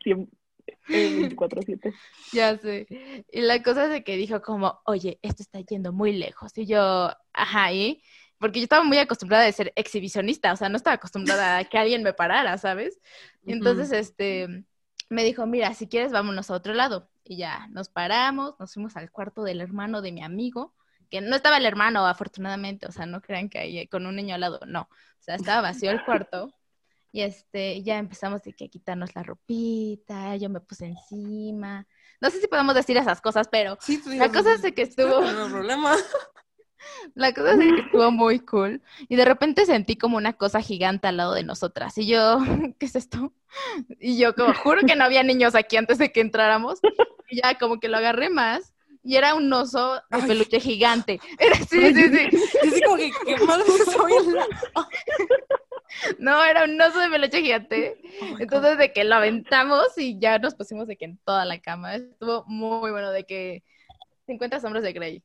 24-7. 0.88 1.94
ya 2.34 2.58
sé. 2.58 2.88
Y 3.32 3.42
la 3.42 3.62
cosa 3.62 3.84
es 3.84 3.92
de 3.92 4.04
que 4.04 4.18
dijo 4.18 4.42
como, 4.42 4.82
oye, 4.88 5.20
esto 5.22 5.44
está 5.44 5.60
yendo 5.60 5.94
muy 5.94 6.14
lejos. 6.14 6.58
Y 6.58 6.66
yo, 6.66 7.12
ajá, 7.34 7.72
y 7.72 8.02
porque 8.44 8.60
yo 8.60 8.66
estaba 8.66 8.84
muy 8.84 8.98
acostumbrada 8.98 9.48
a 9.48 9.52
ser 9.54 9.72
exhibicionista, 9.78 10.52
o 10.52 10.58
sea, 10.58 10.68
no 10.68 10.76
estaba 10.76 10.96
acostumbrada 10.96 11.60
a 11.60 11.64
que 11.64 11.78
alguien 11.78 12.04
me 12.04 12.12
parara, 12.12 12.58
¿sabes? 12.58 13.00
Entonces, 13.46 13.94
este, 13.94 14.66
me 15.10 15.24
dijo, 15.24 15.46
mira, 15.46 15.74
si 15.74 15.88
quieres, 15.88 16.12
vámonos 16.12 16.52
a 16.52 16.56
otro 16.56 16.74
lado. 16.74 17.10
Y 17.24 17.38
ya, 17.38 17.68
nos 17.70 17.88
paramos, 17.88 18.56
nos 18.60 18.74
fuimos 18.74 18.98
al 18.98 19.12
cuarto 19.12 19.44
del 19.46 19.62
hermano 19.62 20.02
de 20.02 20.12
mi 20.12 20.22
amigo, 20.22 20.76
que 21.10 21.22
no 21.22 21.38
estaba 21.38 21.56
el 21.56 21.66
hermano, 21.66 22.06
afortunadamente, 22.06 22.86
o 22.86 22.92
sea, 22.92 23.06
no 23.06 23.22
crean 23.22 23.48
que 23.48 23.60
ahí 23.60 23.88
con 23.88 24.06
un 24.06 24.18
niño 24.18 24.36
al 24.36 24.42
lado, 24.42 24.60
no. 24.68 24.82
O 24.82 25.22
sea, 25.22 25.36
estaba 25.36 25.62
vacío 25.62 25.92
el 25.92 26.04
cuarto. 26.04 26.54
Y 27.14 27.22
este, 27.22 27.82
ya 27.82 27.98
empezamos 27.98 28.44
de 28.44 28.52
que 28.52 28.68
quitarnos 28.68 29.16
la 29.16 29.24
ropita, 29.24 30.36
yo 30.36 30.50
me 30.50 30.60
puse 30.60 30.88
encima. 30.88 31.88
No 32.20 32.30
sé 32.30 32.42
si 32.42 32.48
podemos 32.50 32.76
decir 32.76 32.98
esas 32.98 33.22
cosas, 33.22 33.48
pero 33.50 33.78
la 34.08 34.30
cosa 34.34 34.56
es 34.56 34.64
de 34.64 34.74
que 34.74 34.82
estuvo... 34.82 35.22
No 35.22 35.48
problema. 35.48 35.96
La 37.16 37.34
cosa 37.34 37.54
es 37.54 37.60
que 37.60 37.82
estuvo 37.82 38.12
muy 38.12 38.40
cool. 38.40 38.82
Y 39.08 39.16
de 39.16 39.26
repente 39.26 39.66
sentí 39.66 39.96
como 39.96 40.18
una 40.18 40.34
cosa 40.34 40.62
gigante 40.62 41.08
al 41.08 41.18
lado 41.18 41.34
de 41.34 41.44
nosotras. 41.44 41.98
Y 41.98 42.08
yo, 42.08 42.40
¿qué 42.80 42.86
es 42.86 42.96
esto? 42.96 43.34
Y 44.00 44.18
yo 44.18 44.36
como, 44.36 44.54
juro 44.54 44.82
que 44.86 44.96
no 44.96 45.04
había 45.04 45.24
niños 45.24 45.56
aquí 45.56 45.78
antes 45.78 45.98
de 45.98 46.12
que 46.12 46.22
entráramos. 46.22 46.80
Y 47.30 47.42
ya 47.42 47.58
como 47.58 47.80
que 47.80 47.88
lo 47.88 47.98
agarré 47.98 48.30
más. 48.30 48.74
Y 49.04 49.18
era 49.18 49.36
un 49.36 49.52
oso 49.52 50.02
de 50.10 50.28
peluche 50.28 50.60
gigante. 50.60 51.20
sí, 51.70 51.94
sí, 51.94 52.10
sí. 52.10 52.38
sí 52.74 52.82
como 52.82 52.96
que, 52.96 53.12
¿qué 53.26 53.38
soy 53.38 54.14
No, 56.20 56.44
era 56.44 56.64
un 56.64 56.80
oso 56.82 57.00
de 57.00 57.10
peluche 57.10 57.42
gigante. 57.42 58.02
Oh 58.22 58.38
Entonces, 58.40 58.78
de 58.78 58.94
que 58.94 59.04
lo 59.04 59.16
aventamos 59.16 59.98
y 59.98 60.20
ya 60.20 60.40
nos 60.40 60.56
pusimos 60.56 60.88
de 60.88 60.96
que 60.96 61.06
en 61.06 61.18
toda 61.18 61.46
la 61.46 61.60
cama. 61.60 61.96
Estuvo 61.96 62.46
muy 62.48 62.92
bueno, 62.92 63.12
de 63.12 63.26
que 63.26 63.64
50 64.26 64.60
sombras 64.60 64.84
de 64.84 64.94
Grey. 64.94 65.24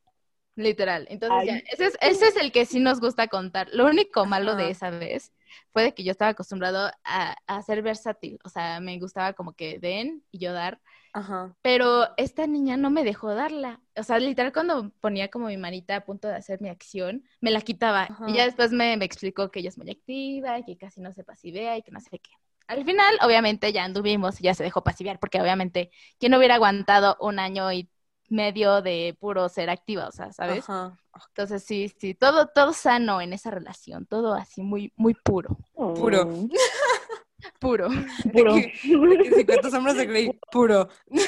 Literal. 0.58 1.06
Entonces, 1.08 1.46
ya, 1.46 1.56
ese 1.72 1.84
es, 1.86 1.98
ese 2.00 2.26
es 2.26 2.36
el 2.36 2.50
que 2.50 2.66
sí 2.66 2.80
nos 2.80 2.98
gusta 2.98 3.28
contar. 3.28 3.68
Lo 3.72 3.86
único 3.86 4.26
malo 4.26 4.56
de 4.56 4.70
esa 4.70 4.90
vez 4.90 5.32
fue 5.72 5.84
de 5.84 5.94
que 5.94 6.02
yo 6.02 6.10
estaba 6.10 6.32
acostumbrado 6.32 6.90
a, 7.04 7.36
a, 7.46 7.62
ser 7.62 7.80
versátil. 7.80 8.40
O 8.42 8.48
sea, 8.48 8.80
me 8.80 8.98
gustaba 8.98 9.34
como 9.34 9.52
que 9.52 9.78
den 9.78 10.24
y 10.32 10.38
yo 10.38 10.52
dar. 10.52 10.80
Ajá. 11.12 11.54
Pero 11.62 12.08
esta 12.16 12.48
niña 12.48 12.76
no 12.76 12.90
me 12.90 13.04
dejó 13.04 13.36
darla. 13.36 13.80
O 13.96 14.02
sea, 14.02 14.18
literal, 14.18 14.52
cuando 14.52 14.90
ponía 15.00 15.28
como 15.28 15.46
mi 15.46 15.56
manita 15.56 15.94
a 15.94 16.04
punto 16.04 16.26
de 16.26 16.34
hacer 16.34 16.60
mi 16.60 16.70
acción, 16.70 17.22
me 17.40 17.52
la 17.52 17.60
quitaba. 17.60 18.08
Y 18.26 18.32
ya 18.32 18.44
después 18.44 18.72
me, 18.72 18.96
me, 18.96 19.04
explicó 19.04 19.52
que 19.52 19.60
ella 19.60 19.68
es 19.68 19.78
muy 19.78 19.88
activa 19.88 20.58
y 20.58 20.64
que 20.64 20.76
casi 20.76 21.00
no 21.00 21.12
se 21.12 21.22
pasivea 21.22 21.76
y 21.76 21.82
que 21.82 21.92
no 21.92 22.00
sé 22.00 22.18
qué. 22.18 22.32
Al 22.66 22.84
final, 22.84 23.16
obviamente, 23.22 23.72
ya 23.72 23.84
anduvimos 23.84 24.40
y 24.40 24.44
ya 24.44 24.54
se 24.54 24.64
dejó 24.64 24.82
pasivear, 24.82 25.20
porque 25.20 25.40
obviamente, 25.40 25.92
¿quién 26.18 26.34
hubiera 26.34 26.56
aguantado 26.56 27.16
un 27.20 27.38
año 27.38 27.72
y 27.72 27.88
medio 28.28 28.82
de 28.82 29.16
puro 29.18 29.48
ser 29.48 29.70
activa, 29.70 30.08
o 30.08 30.12
sea, 30.12 30.32
¿sabes? 30.32 30.68
Ajá. 30.68 30.96
Entonces 31.28 31.64
sí, 31.64 31.92
sí, 31.98 32.14
todo, 32.14 32.46
todo 32.48 32.72
sano 32.72 33.20
en 33.20 33.32
esa 33.32 33.50
relación, 33.50 34.06
todo 34.06 34.34
así 34.34 34.62
muy, 34.62 34.92
muy 34.96 35.14
puro, 35.14 35.56
Puro. 35.74 36.26
Mm, 36.26 36.50
puro. 37.60 37.88
Puro. 38.32 38.54
De 38.54 38.62
que, 38.62 39.08
de 39.08 39.18
que 39.18 39.34
50 39.34 39.70
sombras 39.70 39.96
de 39.96 40.06
Grey, 40.06 40.30
puro. 40.52 40.88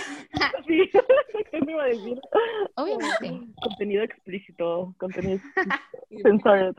Sí, 0.66 0.88
¿qué 1.50 1.60
me 1.62 1.72
iba 1.72 1.82
a 1.82 1.86
decir? 1.86 2.20
Obviamente. 2.76 3.52
Contenido 3.60 4.04
explícito, 4.04 4.94
contenido 4.98 5.40
censored. 6.22 6.74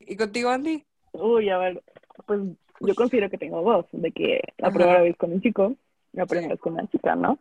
¿Y 0.00 0.16
contigo, 0.16 0.50
Andy? 0.50 0.84
Uy, 1.12 1.48
a 1.48 1.58
ver, 1.58 1.82
pues 2.26 2.40
yo 2.80 2.94
considero 2.94 3.30
que 3.30 3.38
tengo 3.38 3.62
dos, 3.62 3.86
de 3.92 4.12
que 4.12 4.40
la 4.58 4.68
Ajá. 4.68 4.76
primera 4.76 5.02
vez 5.02 5.16
con 5.16 5.32
un 5.32 5.40
chico, 5.40 5.74
la 6.12 6.26
primera 6.26 6.50
vez 6.50 6.60
con 6.60 6.74
una 6.74 6.86
chica, 6.88 7.14
¿no? 7.14 7.38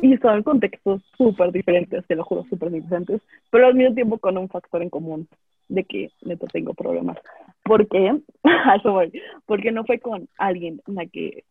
Y 0.00 0.16
son 0.18 0.42
contextos 0.42 1.02
súper 1.16 1.52
diferentes, 1.52 2.06
te 2.06 2.16
lo 2.16 2.24
juro, 2.24 2.44
súper 2.48 2.70
diferentes, 2.70 3.20
pero 3.50 3.66
al 3.66 3.74
mismo 3.74 3.94
tiempo 3.94 4.18
con 4.18 4.38
un 4.38 4.48
factor 4.48 4.82
en 4.82 4.90
común, 4.90 5.28
de 5.68 5.84
que 5.84 6.10
neta 6.22 6.46
tengo 6.48 6.74
problemas. 6.74 7.18
¿Por 7.64 7.88
qué? 7.88 8.20
A 8.44 8.76
eso 8.76 8.92
voy. 8.92 9.12
Porque 9.46 9.72
no 9.72 9.84
fue 9.84 9.98
con 9.98 10.28
alguien 10.38 10.80
en 10.86 10.94
la 10.94 11.06
que, 11.06 11.44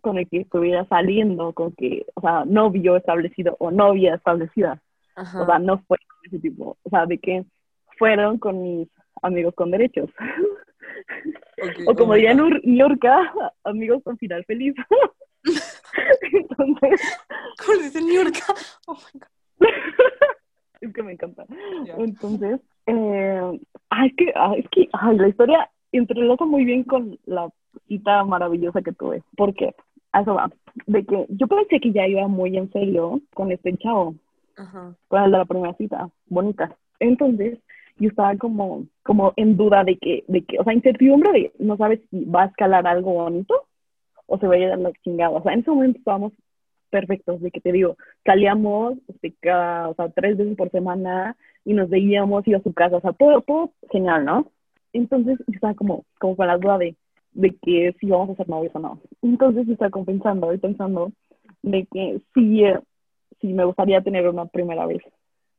con 0.00 0.18
el 0.18 0.28
que 0.28 0.38
estuviera 0.38 0.84
saliendo, 0.86 1.52
con 1.52 1.72
que, 1.72 2.06
o 2.14 2.20
sea, 2.20 2.44
novio 2.44 2.96
establecido 2.96 3.56
o 3.58 3.70
novia 3.70 4.14
establecida. 4.14 4.80
Ajá. 5.14 5.42
O 5.42 5.46
sea, 5.46 5.58
no 5.58 5.78
fue 5.86 5.98
con 5.98 6.18
ese 6.26 6.38
tipo. 6.38 6.76
O 6.82 6.90
sea, 6.90 7.06
de 7.06 7.18
que 7.18 7.44
fueron 7.98 8.38
con 8.38 8.62
mis 8.62 8.88
amigos 9.22 9.54
con 9.54 9.70
derechos. 9.70 10.10
Ok, 11.62 11.80
O 11.88 11.94
como 11.94 12.12
oh 12.12 12.14
diría 12.14 12.34
Niurka, 12.34 13.32
amigos 13.64 14.02
con 14.02 14.16
final 14.18 14.44
feliz. 14.44 14.74
Entonces, 16.32 17.00
¿Cómo 17.64 17.78
le 17.78 17.84
dice 17.84 18.02
Niurka? 18.02 18.54
Oh 18.86 18.94
my 18.94 19.20
God. 19.20 19.68
es 20.80 20.92
que 20.92 21.02
me 21.02 21.12
encanta. 21.12 21.44
Ya. 21.84 21.94
Entonces, 21.98 22.60
eh, 22.86 23.60
ay, 23.90 24.08
es 24.08 24.16
que, 24.16 24.32
ay, 24.34 24.60
es 24.60 24.68
que 24.70 24.88
ay, 24.92 25.16
la 25.16 25.28
historia 25.28 25.70
entrelaza 25.92 26.44
muy 26.44 26.64
bien 26.64 26.84
con 26.84 27.18
la 27.26 27.48
cita 27.88 28.24
maravillosa 28.24 28.82
que 28.82 28.92
tuve. 28.92 29.22
¿Por 29.36 29.54
qué? 29.54 29.74
A 30.12 30.22
eso 30.22 30.34
va. 30.34 30.50
De 30.86 31.04
que 31.04 31.26
yo 31.30 31.46
pensé 31.46 31.80
que 31.80 31.92
ya 31.92 32.06
iba 32.06 32.28
muy 32.28 32.56
en 32.56 32.70
serio 32.72 33.20
con 33.34 33.50
este 33.52 33.76
chavo. 33.78 34.14
Ajá. 34.58 34.96
con 35.08 35.22
el 35.22 35.32
de 35.32 35.38
la 35.38 35.44
primera 35.44 35.74
cita, 35.74 36.08
bonita. 36.28 36.74
Entonces, 36.98 37.58
yo 37.98 38.08
estaba 38.08 38.34
como, 38.36 38.86
como 39.02 39.34
en 39.36 39.56
duda 39.56 39.84
de 39.84 39.98
que, 39.98 40.24
de 40.28 40.44
que, 40.44 40.58
o 40.58 40.64
sea, 40.64 40.72
incertidumbre 40.72 41.32
de 41.32 41.52
no 41.58 41.76
sabes 41.76 42.00
si 42.10 42.24
va 42.24 42.44
a 42.44 42.46
escalar 42.46 42.86
algo 42.86 43.12
bonito 43.12 43.66
o 44.26 44.38
se 44.38 44.46
va 44.46 44.54
a 44.54 44.58
ir 44.58 44.70
a 44.70 44.76
la 44.76 44.92
chingada. 45.04 45.30
O 45.30 45.42
sea, 45.42 45.52
en 45.52 45.60
ese 45.60 45.70
momento 45.70 45.98
estábamos 45.98 46.32
perfectos, 46.90 47.40
de 47.40 47.50
que 47.50 47.60
te 47.60 47.72
digo, 47.72 47.96
salíamos 48.24 48.94
este, 49.08 49.34
cada, 49.40 49.88
o 49.88 49.94
sea, 49.94 50.08
tres 50.10 50.36
veces 50.36 50.56
por 50.56 50.70
semana 50.70 51.36
y 51.64 51.74
nos 51.74 51.88
veíamos, 51.90 52.46
iba 52.46 52.58
a 52.58 52.62
su 52.62 52.72
casa, 52.72 52.96
o 52.96 53.00
sea, 53.00 53.12
todo, 53.12 53.40
todo 53.42 53.72
genial, 53.90 54.24
¿no? 54.24 54.50
Entonces, 54.92 55.38
yo 55.38 55.54
estaba 55.54 55.74
como, 55.74 56.04
como 56.18 56.36
con 56.36 56.46
la 56.46 56.56
duda 56.58 56.78
de, 56.78 56.96
de 57.32 57.54
que 57.60 57.94
si 58.00 58.06
vamos 58.08 58.30
a 58.30 58.36
ser 58.36 58.48
novios 58.48 58.74
o 58.74 58.78
no. 58.78 59.00
Entonces, 59.22 59.66
yo 59.66 59.72
estaba 59.72 59.90
como 59.90 60.06
pensando 60.06 60.52
y 60.52 60.58
pensando 60.58 61.12
de 61.62 61.86
que 61.92 62.20
si, 62.34 62.64
eh, 62.64 62.80
si 63.40 63.52
me 63.52 63.64
gustaría 63.64 64.00
tener 64.00 64.28
una 64.28 64.46
primera 64.46 64.86
vez 64.86 65.02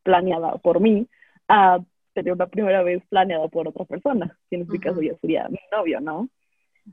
planeada 0.03 0.57
por 0.57 0.79
mí 0.79 1.07
a 1.47 1.79
tener 2.13 2.33
una 2.33 2.47
primera 2.47 2.81
vez 2.81 3.03
planeada 3.09 3.47
por 3.47 3.67
otra 3.67 3.85
persona, 3.85 4.35
que 4.49 4.55
en 4.55 4.63
este 4.63 4.79
caso 4.79 5.01
ya 5.01 5.15
sería 5.17 5.47
mi 5.49 5.59
novio, 5.71 5.99
¿no? 6.01 6.29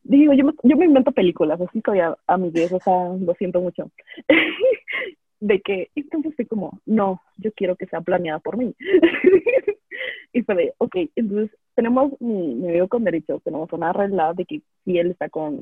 Digo, 0.02 0.32
yo 0.32 0.44
me, 0.44 0.52
yo 0.62 0.76
me 0.76 0.86
invento 0.86 1.12
películas, 1.12 1.60
así 1.60 1.80
que 1.80 2.00
a, 2.00 2.16
a 2.26 2.36
mis 2.36 2.52
días, 2.52 2.72
o 2.72 2.80
sea, 2.80 3.08
lo 3.18 3.34
siento 3.34 3.60
mucho. 3.60 3.90
de 5.40 5.60
que, 5.60 5.90
entonces 5.94 6.34
fue 6.36 6.46
como, 6.46 6.80
no, 6.86 7.20
yo 7.36 7.52
quiero 7.52 7.76
que 7.76 7.86
sea 7.86 8.00
planeada 8.00 8.38
por 8.40 8.56
mí. 8.56 8.74
y 10.32 10.42
fue 10.42 10.54
de, 10.54 10.74
ok, 10.78 10.96
entonces 11.16 11.56
tenemos 11.74 12.12
mi, 12.20 12.54
mi 12.54 12.68
amigo 12.70 12.88
con 12.88 13.04
derecho, 13.04 13.40
tenemos 13.44 13.72
una 13.72 13.92
regla 13.92 14.32
de 14.34 14.44
que 14.44 14.62
si 14.84 14.98
él 14.98 15.10
está 15.10 15.28
con 15.28 15.60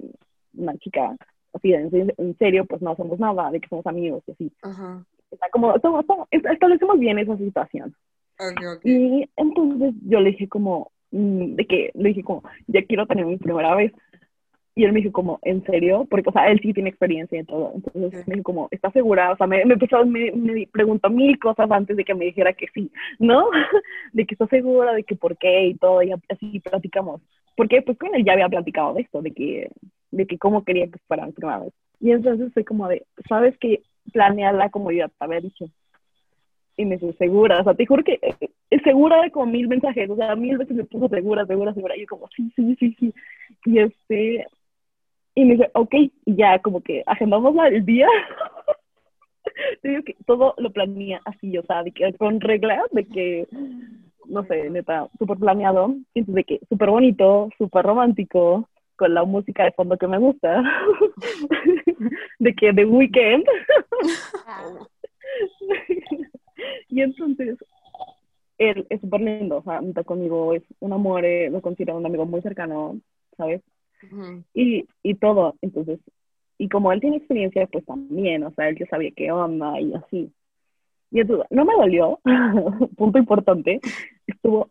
una 0.55 0.77
chica, 0.79 1.17
así, 1.53 1.73
en, 1.73 1.91
en 2.17 2.37
serio, 2.39 2.65
pues 2.65 2.81
no 2.83 2.93
hacemos 2.93 3.19
nada, 3.19 3.51
de 3.51 3.61
que 3.61 3.69
somos 3.69 3.87
amigos 3.87 4.23
y 4.27 4.33
así. 4.33 4.53
Ajá. 4.63 5.05
Está 5.31 5.49
como, 5.51 5.79
todo- 5.81 6.03
todo- 6.05 6.29
establecemos 6.31 6.99
bien 6.99 7.19
esa 7.19 7.37
situación. 7.37 7.95
Y 8.85 9.29
entonces 9.37 9.95
yo 10.07 10.21
le 10.21 10.31
dije 10.31 10.49
como, 10.49 10.91
mm, 11.11 11.55
de 11.57 11.67
que, 11.67 11.91
le 11.95 12.09
dije 12.11 12.23
como, 12.23 12.43
ya 12.67 12.83
quiero 12.85 13.07
tener 13.07 13.27
mi 13.27 13.37
primera 13.37 13.75
vez. 13.75 13.93
Y 14.75 14.85
él 14.85 14.93
me 14.93 15.01
dijo 15.01 15.13
como, 15.13 15.39
¿en 15.43 15.63
serio? 15.65 16.07
Porque, 16.09 16.31
o 16.31 16.33
sea, 16.33 16.51
él 16.51 16.59
sí 16.63 16.73
tiene 16.73 16.89
experiencia 16.89 17.39
en 17.39 17.45
todo. 17.47 17.73
Entonces 17.75 18.13
Sí. 18.25 18.25
me 18.27 18.35
dijo 18.37 18.45
como, 18.45 18.69
¿estás 18.71 18.93
segura? 18.95 19.33
O 19.33 19.37
sea, 19.37 19.47
me, 19.47 19.65
me 19.67 19.75
empezó, 19.75 20.05
me, 20.07 20.33
me 20.33 20.67
preguntó 20.67 21.11
mil 21.11 21.39
cosas 21.39 21.71
antes 21.71 21.97
de 21.97 22.05
que 22.05 22.15
me 22.15 22.25
dijera 22.27 22.55
que 22.55 22.67
sí, 22.73 22.91
¿no? 23.19 23.49
de 24.15 24.25
que 24.25 24.35
está 24.35 24.47
segura, 24.47 24.95
de 24.95 25.05
que 25.05 25.15
por 25.15 25.37
qué 25.37 25.67
y 25.67 25.75
todo, 25.75 26.03
y 26.03 26.13
así 26.29 26.61
platicamos. 26.61 27.21
Porque 27.55 27.83
pues 27.83 27.99
con 27.99 28.15
él 28.15 28.25
ya 28.25 28.33
había 28.33 28.49
platicado 28.49 28.95
de 28.95 29.03
esto, 29.03 29.21
de 29.21 29.33
que, 29.33 29.71
de 30.11 30.27
que 30.27 30.39
cómo 30.39 30.65
quería 30.65 30.87
que 30.87 30.99
fuera 31.07 31.27
mi 31.27 31.33
primera 31.33 31.59
vez. 31.59 31.73
Y 32.01 32.11
entonces 32.11 32.51
fue 32.55 32.65
como 32.65 32.89
de, 32.89 33.05
¿sabes 33.29 33.57
qué? 33.59 33.83
Planearla 34.13 34.71
como 34.71 34.91
yo 34.91 35.07
te 35.09 35.15
había 35.19 35.41
dicho. 35.41 35.67
Y 36.79 36.87
me 36.87 36.97
dice, 36.97 37.13
segura, 37.19 37.61
o 37.61 37.65
sea, 37.65 37.75
te 37.75 37.85
juro 37.85 38.03
que 38.03 38.15
eh, 38.23 38.35
eh, 38.71 38.81
segura 38.83 39.21
de 39.21 39.31
como 39.31 39.47
mil 39.53 39.69
mensajes, 39.69 40.09
o 40.09 40.17
sea, 40.17 40.35
mil 40.35 40.57
veces 40.57 40.75
me 40.75 40.85
puso 40.85 41.09
segura, 41.11 41.45
segura, 41.45 41.75
segura, 41.75 41.95
y 41.95 42.01
yo 42.01 42.07
como, 42.07 42.29
sí, 42.35 42.51
sí, 42.57 42.75
sí, 42.81 42.97
sí. 42.99 43.15
Y 43.67 43.79
este, 43.79 44.47
y 45.35 45.45
me 45.45 45.55
dice, 45.55 45.71
ok, 45.75 45.95
y 45.95 46.37
ya 46.37 46.59
como 46.59 46.81
que 46.83 47.03
agendamos 47.07 47.55
el 47.71 47.85
día. 47.85 48.09
Te 49.83 49.89
digo 49.89 50.03
que 50.05 50.17
todo 50.27 50.55
lo 50.59 50.71
planea 50.71 51.21
así, 51.25 51.57
o 51.59 51.63
sea, 51.65 51.83
de 51.83 51.93
que 51.93 52.13
con 52.15 52.41
reglas, 52.41 52.85
de 52.93 53.05
que, 53.07 53.49
no 54.27 54.45
sé, 54.45 54.71
neta, 54.71 55.09
súper 55.19 55.39
planeado, 55.39 55.95
entonces 56.15 56.35
de 56.35 56.45
que 56.45 56.61
súper 56.69 56.91
bonito, 56.91 57.51
súper 57.59 57.85
romántico, 57.85 58.69
con 58.97 59.15
la 59.15 59.25
música 59.25 59.65
de 59.65 59.73
fondo 59.73 59.97
que 59.97 60.07
me 60.07 60.19
gusta, 60.19 60.63
de 62.39 62.55
que 62.55 62.73
The 62.73 62.85
Weeknd, 62.85 63.45
y 66.89 67.01
entonces, 67.01 67.59
él 68.59 68.87
es 68.91 69.01
súper 69.01 69.23
lindo, 69.23 69.59
o 69.59 69.63
sea, 69.63 69.81
está 69.81 70.05
conmigo, 70.05 70.55
es 70.55 70.63
un 70.79 70.93
amor, 70.93 71.25
eh, 71.25 71.51
lo 71.51 71.61
considero 71.61 71.97
un 71.97 72.07
amigo 72.07 72.27
muy 72.27 72.43
cercano, 72.43 73.01
¿sabes? 73.37 73.61
Y, 74.55 74.87
y 75.03 75.15
todo, 75.15 75.55
entonces, 75.63 75.99
y 76.59 76.69
como 76.69 76.93
él 76.93 77.01
tiene 77.01 77.17
experiencia, 77.17 77.67
pues 77.67 77.85
también, 77.87 78.45
o 78.45 78.51
sea, 78.53 78.69
él 78.69 78.77
ya 78.79 78.87
sabía 78.87 79.11
qué 79.17 79.33
onda 79.33 79.81
y 79.81 79.95
así. 79.95 80.31
Y 81.11 81.21
entonces, 81.21 81.47
no 81.51 81.65
me 81.65 81.75
dolió, 81.75 82.21
punto 82.97 83.19
importante, 83.19 83.81
estuvo 84.27 84.71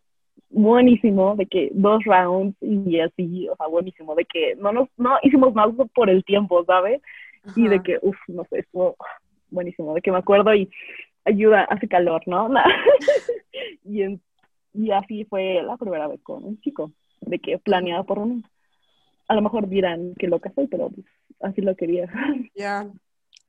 buenísimo, 0.50 1.36
de 1.36 1.46
que 1.46 1.70
dos 1.74 2.04
rounds 2.06 2.56
y 2.62 3.00
así, 3.00 3.48
o 3.50 3.56
sea, 3.56 3.68
buenísimo, 3.68 4.16
de 4.16 4.26
que 4.26 4.56
no 4.56 4.72
nos, 4.72 4.90
no 4.98 5.18
hicimos 5.24 5.54
más 5.54 5.70
por 5.96 6.10
el 6.10 6.24
tiempo, 6.26 6.64
¿sabes? 6.66 7.02
Y 7.56 7.68
de 7.68 7.82
que, 7.82 8.00
uff, 8.02 8.18
no 8.28 8.44
sé, 8.50 8.60
estuvo 8.60 8.96
buenísimo, 9.50 9.94
de 9.94 10.02
que 10.02 10.12
me 10.12 10.18
acuerdo 10.20 10.54
y 10.54 10.70
ayuda, 11.26 11.64
hace 11.66 11.88
calor, 11.88 12.22
¿no? 12.28 12.50
y, 13.86 14.04
en- 14.04 14.22
y 14.74 14.92
así 14.92 15.26
fue 15.26 15.62
la 15.64 15.78
primera 15.78 16.08
vez 16.08 16.22
con 16.24 16.44
un 16.44 16.60
chico, 16.62 16.92
de 17.22 17.40
que 17.40 17.58
planeado 17.60 18.06
por 18.06 18.20
uno. 18.20 18.42
A 19.32 19.34
lo 19.34 19.42
mejor 19.42 19.70
dirán 19.70 20.14
que 20.20 20.28
loca 20.28 20.52
soy, 20.54 20.68
pero 20.68 20.90
pues, 20.90 21.08
así 21.40 21.62
lo 21.62 21.74
quería. 21.74 22.12
Ya, 22.54 22.92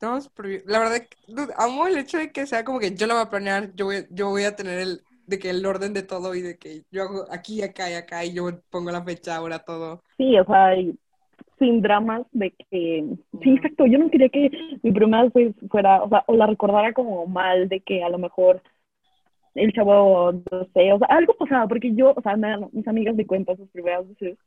prohibi- 0.01 0.63
La 0.65 0.79
verdad, 0.79 1.03
dude, 1.27 1.53
amo 1.57 1.89
el 1.89 1.99
hecho 1.99 2.19
de 2.19 2.31
que 2.31 2.47
sea 2.47 2.63
como 2.63 2.79
que 2.79 2.95
yo 2.95 3.09
lo 3.09 3.15
voy 3.15 3.23
a 3.25 3.31
planear, 3.31 3.75
yo 3.75 3.87
voy, 3.87 4.07
yo 4.11 4.29
voy 4.29 4.45
a 4.45 4.55
tener 4.55 4.79
el, 4.79 5.01
de 5.27 5.41
que 5.41 5.51
el 5.51 5.67
orden 5.67 5.93
de 5.93 6.05
todo 6.05 6.37
y 6.37 6.41
de 6.43 6.57
que 6.57 6.83
yo 6.93 7.03
hago 7.03 7.25
aquí, 7.33 7.63
acá 7.63 7.91
y 7.91 7.95
acá 7.95 8.25
y 8.25 8.33
yo 8.33 8.45
pongo 8.71 8.93
la 8.93 9.03
fecha, 9.03 9.35
ahora 9.35 9.59
todo. 9.59 10.05
Sí, 10.17 10.39
o 10.39 10.45
sea, 10.45 10.77
y 10.77 10.97
sin 11.59 11.83
dramas 11.83 12.23
de 12.31 12.53
que, 12.53 13.05
sí, 13.43 13.51
exacto, 13.51 13.87
yo 13.87 13.99
no 13.99 14.09
quería 14.09 14.29
que 14.29 14.51
mi 14.85 14.93
primera 14.93 15.29
vez 15.35 15.53
fuera, 15.69 16.05
o 16.05 16.09
sea, 16.09 16.23
o 16.29 16.37
la 16.37 16.47
recordara 16.47 16.93
como 16.93 17.27
mal, 17.27 17.69
de 17.69 17.81
que 17.81 18.05
a 18.05 18.09
lo 18.09 18.19
mejor 18.19 18.63
el 19.55 19.73
chavo, 19.73 20.33
no 20.33 20.65
sé, 20.73 20.93
o 20.93 20.99
sea, 20.99 21.09
algo 21.09 21.35
pasaba, 21.35 21.67
porque 21.69 21.95
yo, 21.95 22.15
o 22.17 22.23
sea, 22.23 22.37
me 22.37 22.57
mis 22.73 22.87
amigas 22.89 23.15
me 23.15 23.27
cuentan 23.27 23.57
sus 23.57 23.69
primeras 23.71 24.09
veces, 24.09 24.39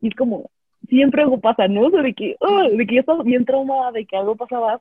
y 0.00 0.08
es 0.08 0.14
como, 0.14 0.50
siempre 0.88 1.22
algo 1.22 1.40
pasa, 1.40 1.68
¿no? 1.68 1.86
O 1.86 1.90
sea, 1.90 2.02
de 2.02 2.14
que, 2.14 2.36
de 2.72 2.86
que 2.86 2.94
yo 2.94 3.00
estaba 3.00 3.22
bien 3.22 3.44
traumada, 3.44 3.92
de 3.92 4.06
que 4.06 4.16
algo 4.16 4.36
pasaba, 4.36 4.80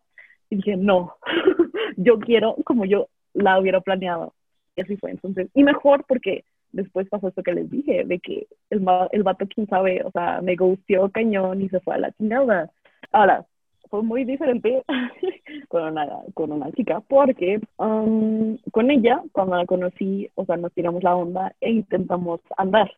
y 0.50 0.58
dije, 0.58 0.76
no, 0.78 1.16
yo 1.98 2.20
quiero 2.20 2.56
como 2.66 2.86
yo 2.86 3.08
la 3.34 3.60
hubiera 3.60 3.82
planeado, 3.82 4.34
y 4.76 4.82
así 4.82 4.98
fue, 4.98 5.12
entonces, 5.12 5.50
y 5.54 5.64
mejor 5.64 6.06
porque 6.08 6.44
después 6.72 7.10
pasó 7.10 7.28
esto 7.28 7.44
que 7.44 7.54
les 7.54 7.70
dije, 7.70 8.04
de 8.06 8.20
que 8.20 8.48
el, 8.70 8.86
el 9.12 9.24
vato, 9.24 9.46
quién 9.54 9.68
sabe, 9.68 10.02
o 10.04 10.12
sea, 10.12 10.42
me 10.42 10.56
gustió 10.56 11.10
cañón 11.10 11.62
y 11.62 11.70
se 11.70 11.80
fue 11.80 11.96
a 11.96 12.00
la 12.00 12.12
chingada. 12.12 12.70
Ahora, 13.12 13.46
fue 13.90 14.04
muy 14.04 14.24
diferente 14.24 14.84
con 15.68 15.84
una, 15.84 16.08
con 16.34 16.52
una 16.52 16.72
chica, 16.74 17.02
porque 17.02 17.60
um, 17.78 18.58
con 18.72 18.92
ella, 18.92 19.22
cuando 19.32 19.56
la 19.56 19.66
conocí, 19.66 20.30
o 20.36 20.46
sea, 20.46 20.58
nos 20.58 20.74
tiramos 20.74 21.04
la 21.04 21.16
onda 21.16 21.56
e 21.60 21.72
intentamos 21.72 22.40
andar 22.58 22.92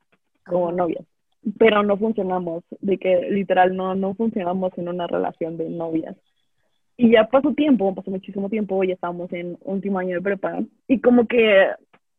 como 0.45 0.71
novias, 0.71 1.05
pero 1.57 1.83
no 1.83 1.97
funcionamos, 1.97 2.63
de 2.81 2.97
que 2.97 3.29
literal 3.31 3.75
no, 3.75 3.95
no 3.95 4.13
funcionamos 4.13 4.77
en 4.77 4.89
una 4.89 5.07
relación 5.07 5.57
de 5.57 5.69
novias. 5.69 6.15
Y 6.97 7.11
ya 7.11 7.25
pasó 7.25 7.53
tiempo, 7.53 7.95
pasó 7.95 8.11
muchísimo 8.11 8.49
tiempo, 8.49 8.83
ya 8.83 8.93
estábamos 8.93 9.31
en 9.33 9.57
último 9.61 9.99
año 9.99 10.15
de 10.15 10.21
prepa. 10.21 10.59
Y 10.87 10.99
como 11.01 11.27
que, 11.27 11.67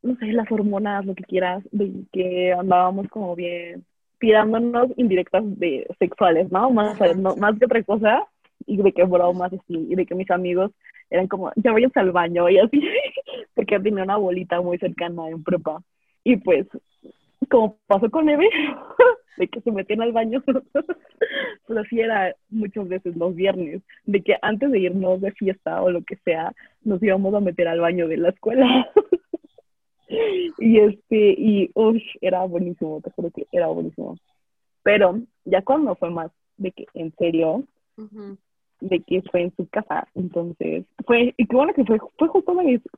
no 0.03 0.16
sé, 0.16 0.33
las 0.33 0.51
hormonas, 0.51 1.07
lo 1.07 1.14
que 1.14 1.23
quieras, 1.25 1.62
de 1.70 1.93
que 2.12 2.53
andábamos 2.53 3.09
como 3.09 3.37
bien 3.37 3.85
tirándonos 4.18 4.89
indirectas 4.97 5.43
de 5.59 5.87
sexuales, 5.99 6.51
¿no? 6.51 6.70
Más, 6.70 6.97
no, 7.16 7.37
más 7.37 7.59
que 7.59 7.64
otra 7.64 7.83
cosa, 7.83 8.27
y 8.66 8.77
de 8.77 8.93
que 8.93 9.05
bromas 9.05 9.53
así, 9.53 9.87
y 9.91 9.95
de 9.97 10.07
que 10.07 10.14
mis 10.14 10.31
amigos 10.31 10.70
eran 11.11 11.27
como, 11.27 11.51
ya 11.57 11.73
vayan 11.73 11.91
al 11.97 12.12
baño, 12.12 12.49
y 12.49 12.59
así, 12.59 12.81
porque 13.55 13.81
tenía 13.81 14.05
una 14.05 14.16
bolita 14.16 14.61
muy 14.61 14.79
cercana 14.79 15.29
en 15.29 15.43
prepa. 15.43 15.83
Y 16.25 16.37
pues, 16.37 16.66
como 17.49 17.78
pasó 17.86 18.11
con 18.11 18.28
Eve, 18.28 18.49
de 19.38 19.49
que 19.49 19.61
se 19.61 19.72
metían 19.72 20.03
al 20.03 20.12
baño, 20.12 20.43
pues 21.66 21.78
así 21.78 22.01
era 22.01 22.34
muchas 22.51 22.88
veces 22.88 23.16
los 23.16 23.34
viernes, 23.34 23.82
de 24.05 24.22
que 24.22 24.36
antes 24.43 24.70
de 24.70 24.80
irnos 24.80 25.20
de 25.20 25.32
fiesta 25.32 25.82
o 25.82 25.90
lo 25.90 26.03
que 26.03 26.16
sea, 26.24 26.53
nos 26.82 27.03
íbamos 27.03 27.34
a 27.34 27.40
meter 27.40 27.68
al 27.68 27.80
baño 27.80 28.09
de 28.09 28.16
la 28.16 28.30
escuela. 28.30 28.88
y 30.59 30.78
este, 30.78 31.34
y 31.38 31.70
uff, 31.74 32.03
era 32.20 32.45
buenísimo, 32.45 33.01
te 33.01 33.11
juro 33.11 33.30
que 33.30 33.47
era 33.53 33.68
buenísimo. 33.68 34.16
Pero 34.82 35.20
ya 35.45 35.62
cuando 35.62 35.95
fue 35.95 36.11
más 36.11 36.30
de 36.57 36.72
que 36.72 36.86
en 36.95 37.12
serio, 37.16 37.64
de 38.80 39.01
que 39.01 39.22
fue 39.30 39.43
en 39.43 39.57
su 39.57 39.66
casa, 39.68 40.09
entonces 40.14 40.84
fue, 41.07 41.34
y 41.36 41.47
qué 41.47 41.57
bueno 41.57 41.72
que 41.72 41.84
fue, 41.84 41.99
fue 42.18 42.28
justo 42.28 42.53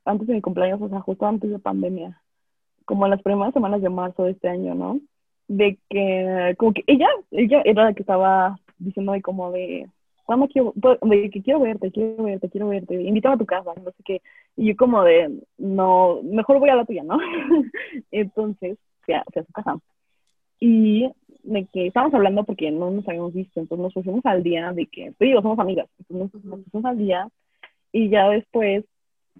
antes 0.04 0.26
de 0.26 0.34
mi 0.34 0.40
cumpleaños, 0.40 0.80
o 0.80 0.88
sea, 0.88 1.00
justo 1.00 1.26
antes 1.26 1.50
de 1.50 1.58
pandemia, 1.58 2.20
como 2.84 3.06
en 3.06 3.10
las 3.10 3.22
primeras 3.22 3.54
semanas 3.54 3.82
de 3.82 3.90
marzo 3.90 4.24
de 4.24 4.32
este 4.32 4.48
año, 4.48 4.74
¿no? 4.74 5.00
De 5.48 5.78
que, 5.88 6.54
como 6.58 6.72
que 6.72 6.84
ella, 6.86 7.08
ella 7.30 7.62
era 7.64 7.84
la 7.84 7.94
que 7.94 8.02
estaba 8.02 8.58
diciendo 8.78 9.12
de 9.12 9.22
como 9.22 9.50
de, 9.52 9.88
cuando 10.24 10.48
quiero, 10.48 10.72
de 10.74 11.30
que 11.30 11.42
quiero 11.42 11.60
verte, 11.60 11.90
quiero 11.90 12.24
verte, 12.24 12.48
quiero 12.48 12.68
verte, 12.68 12.94
invítame 13.02 13.34
a 13.34 13.38
tu 13.38 13.46
casa, 13.46 13.72
no 13.76 13.90
sé 13.90 14.02
qué. 14.04 14.22
Y 14.56 14.68
yo 14.68 14.76
como 14.76 15.02
de, 15.04 15.40
no, 15.58 16.20
mejor 16.22 16.58
voy 16.58 16.70
a 16.70 16.76
la 16.76 16.84
tuya, 16.84 17.02
¿no? 17.02 17.18
entonces, 18.10 18.78
fui 19.02 19.14
a, 19.14 19.24
su 19.34 19.52
casa. 19.52 19.76
Y 20.60 21.10
de 21.42 21.66
que 21.66 21.86
estábamos 21.88 22.14
hablando 22.14 22.44
porque 22.44 22.70
no 22.70 22.90
nos 22.90 23.06
habíamos 23.06 23.34
visto, 23.34 23.60
entonces 23.60 23.82
nos 23.82 23.92
pusimos 23.92 24.24
al 24.24 24.42
día 24.42 24.72
de 24.72 24.86
que, 24.86 25.12
te 25.18 25.24
digo, 25.26 25.42
somos 25.42 25.58
amigas, 25.58 25.88
entonces 25.98 26.42
nos, 26.44 26.60
pusimos 26.62 26.84
al 26.86 26.98
día 26.98 27.28
y 27.92 28.08
ya 28.08 28.30
después, 28.30 28.84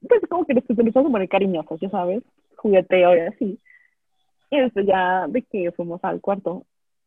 pues 0.07 0.21
como 0.29 0.45
que 0.45 0.55
nos 0.55 0.69
empezamos 0.69 1.09
a 1.09 1.13
poner 1.13 1.29
cariñosos, 1.29 1.81
ya 1.81 1.89
sabes, 1.89 2.23
jugueteo 2.65 3.15
y 3.15 3.21
así. 3.21 3.61
Y 4.51 4.61
después 4.61 4.87
ya 4.87 5.27
de 5.29 5.43
que 5.43 5.71
fuimos 5.73 6.03
al 6.03 6.21
cuarto 6.21 6.65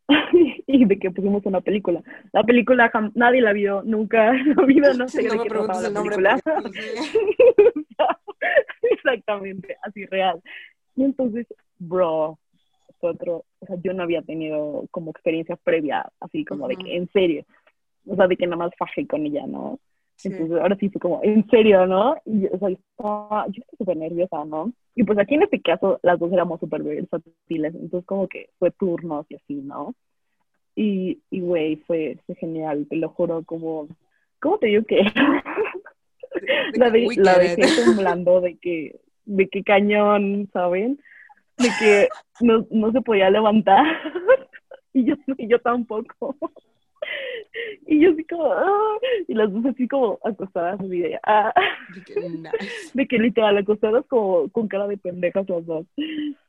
y 0.68 0.86
de 0.86 1.00
que 1.00 1.12
pusimos 1.12 1.46
una 1.46 1.62
película. 1.62 2.04
La 2.32 2.44
película 2.44 2.92
nadie 3.16 3.42
la 3.42 3.54
vio 3.54 3.82
nunca 3.84 4.30
en 4.36 4.56
la 4.56 4.66
vida, 4.66 4.94
no 4.94 5.08
sé 5.08 5.24
de 5.24 5.30
qué 5.30 5.50
trataba 5.50 5.82
la 5.82 6.02
película. 6.02 6.40
Exactamente, 8.92 9.78
así 9.82 10.06
real. 10.06 10.42
Y 10.96 11.04
entonces, 11.04 11.48
bro, 11.80 12.38
otro, 13.00 13.46
o 13.60 13.66
sea, 13.66 13.78
yo 13.84 13.94
no 13.94 14.04
había 14.04 14.22
tenido 14.22 14.86
como 14.92 15.12
experiencia 15.12 15.56
previa, 15.56 16.10
así 16.20 16.46
como 16.46 16.68
de 16.68 16.76
que 16.76 16.96
en 16.96 17.10
serio, 17.12 17.46
o 18.06 18.16
sea, 18.16 18.28
de 18.28 18.38
que 18.38 18.46
nada 18.46 18.58
más 18.58 18.72
fajé 18.78 19.06
con 19.08 19.26
ella, 19.26 19.46
¿no? 19.48 19.80
Entonces, 20.24 20.60
ahora 20.60 20.76
sí 20.80 20.90
fue 20.90 21.00
como, 21.00 21.22
en 21.24 21.48
serio, 21.50 21.86
¿no? 21.86 22.16
Y 22.26 22.48
o 22.48 22.58
sea, 22.58 22.70
yo 22.70 22.78
estaba, 22.90 23.46
yo 23.50 23.62
súper 23.78 23.98
nerviosa, 23.98 24.46
¿no? 24.46 24.74
Y 24.96 25.04
pues 25.04 25.18
aquí 25.20 25.36
en 25.36 25.44
este 25.44 25.62
caso, 25.62 26.00
las 26.02 26.20
dos 26.20 26.34
éramos 26.34 26.60
súper 26.60 26.82
versátiles, 26.82 27.76
entonces 27.76 28.06
como 28.06 28.28
que 28.28 28.50
fue 28.58 28.72
turnos 28.72 29.26
y 29.30 29.36
así, 29.36 29.54
¿no? 29.56 29.94
Y, 30.76 31.22
y 31.30 31.42
güey, 31.42 31.78
fue, 31.78 32.18
fue 32.26 32.36
genial, 32.36 32.88
te 32.90 32.96
lo 32.96 33.10
juro, 33.10 33.44
como, 33.44 33.88
¿cómo 34.40 34.58
te 34.58 34.68
digo 34.68 34.84
que? 34.86 35.04
la, 36.74 36.90
de, 36.92 37.08
la 37.18 37.38
dejé 37.38 37.84
temblando 37.84 38.42
de 38.42 38.58
que, 38.58 39.00
de 39.26 39.48
que 39.50 39.64
cañón, 39.64 40.50
¿saben? 40.52 41.00
De 41.58 41.70
que 41.80 42.10
no, 42.42 42.66
no 42.72 42.92
se 42.92 43.02
podía 43.02 43.30
levantar. 43.30 43.86
y 44.94 45.06
yo, 45.06 45.16
y 45.38 45.48
yo 45.48 45.60
tampoco. 45.60 46.36
Y 47.88 48.00
yo 48.02 48.12
así 48.12 48.24
como, 48.26 48.52
ah", 48.52 48.98
y 49.28 49.34
las 49.34 49.52
dos 49.52 49.66
así 49.66 49.88
como 49.88 50.20
acostadas 50.24 50.80
así 50.80 51.00
de, 51.00 51.20
ah. 51.24 51.54
de 52.94 53.08
que 53.08 53.18
literal 53.20 53.58
acostadas 53.58 54.06
como 54.08 54.50
con 54.50 54.68
cara 54.68 54.88
de 54.88 54.98
pendejas 54.98 55.48
las 55.50 55.66
dos. 55.66 55.86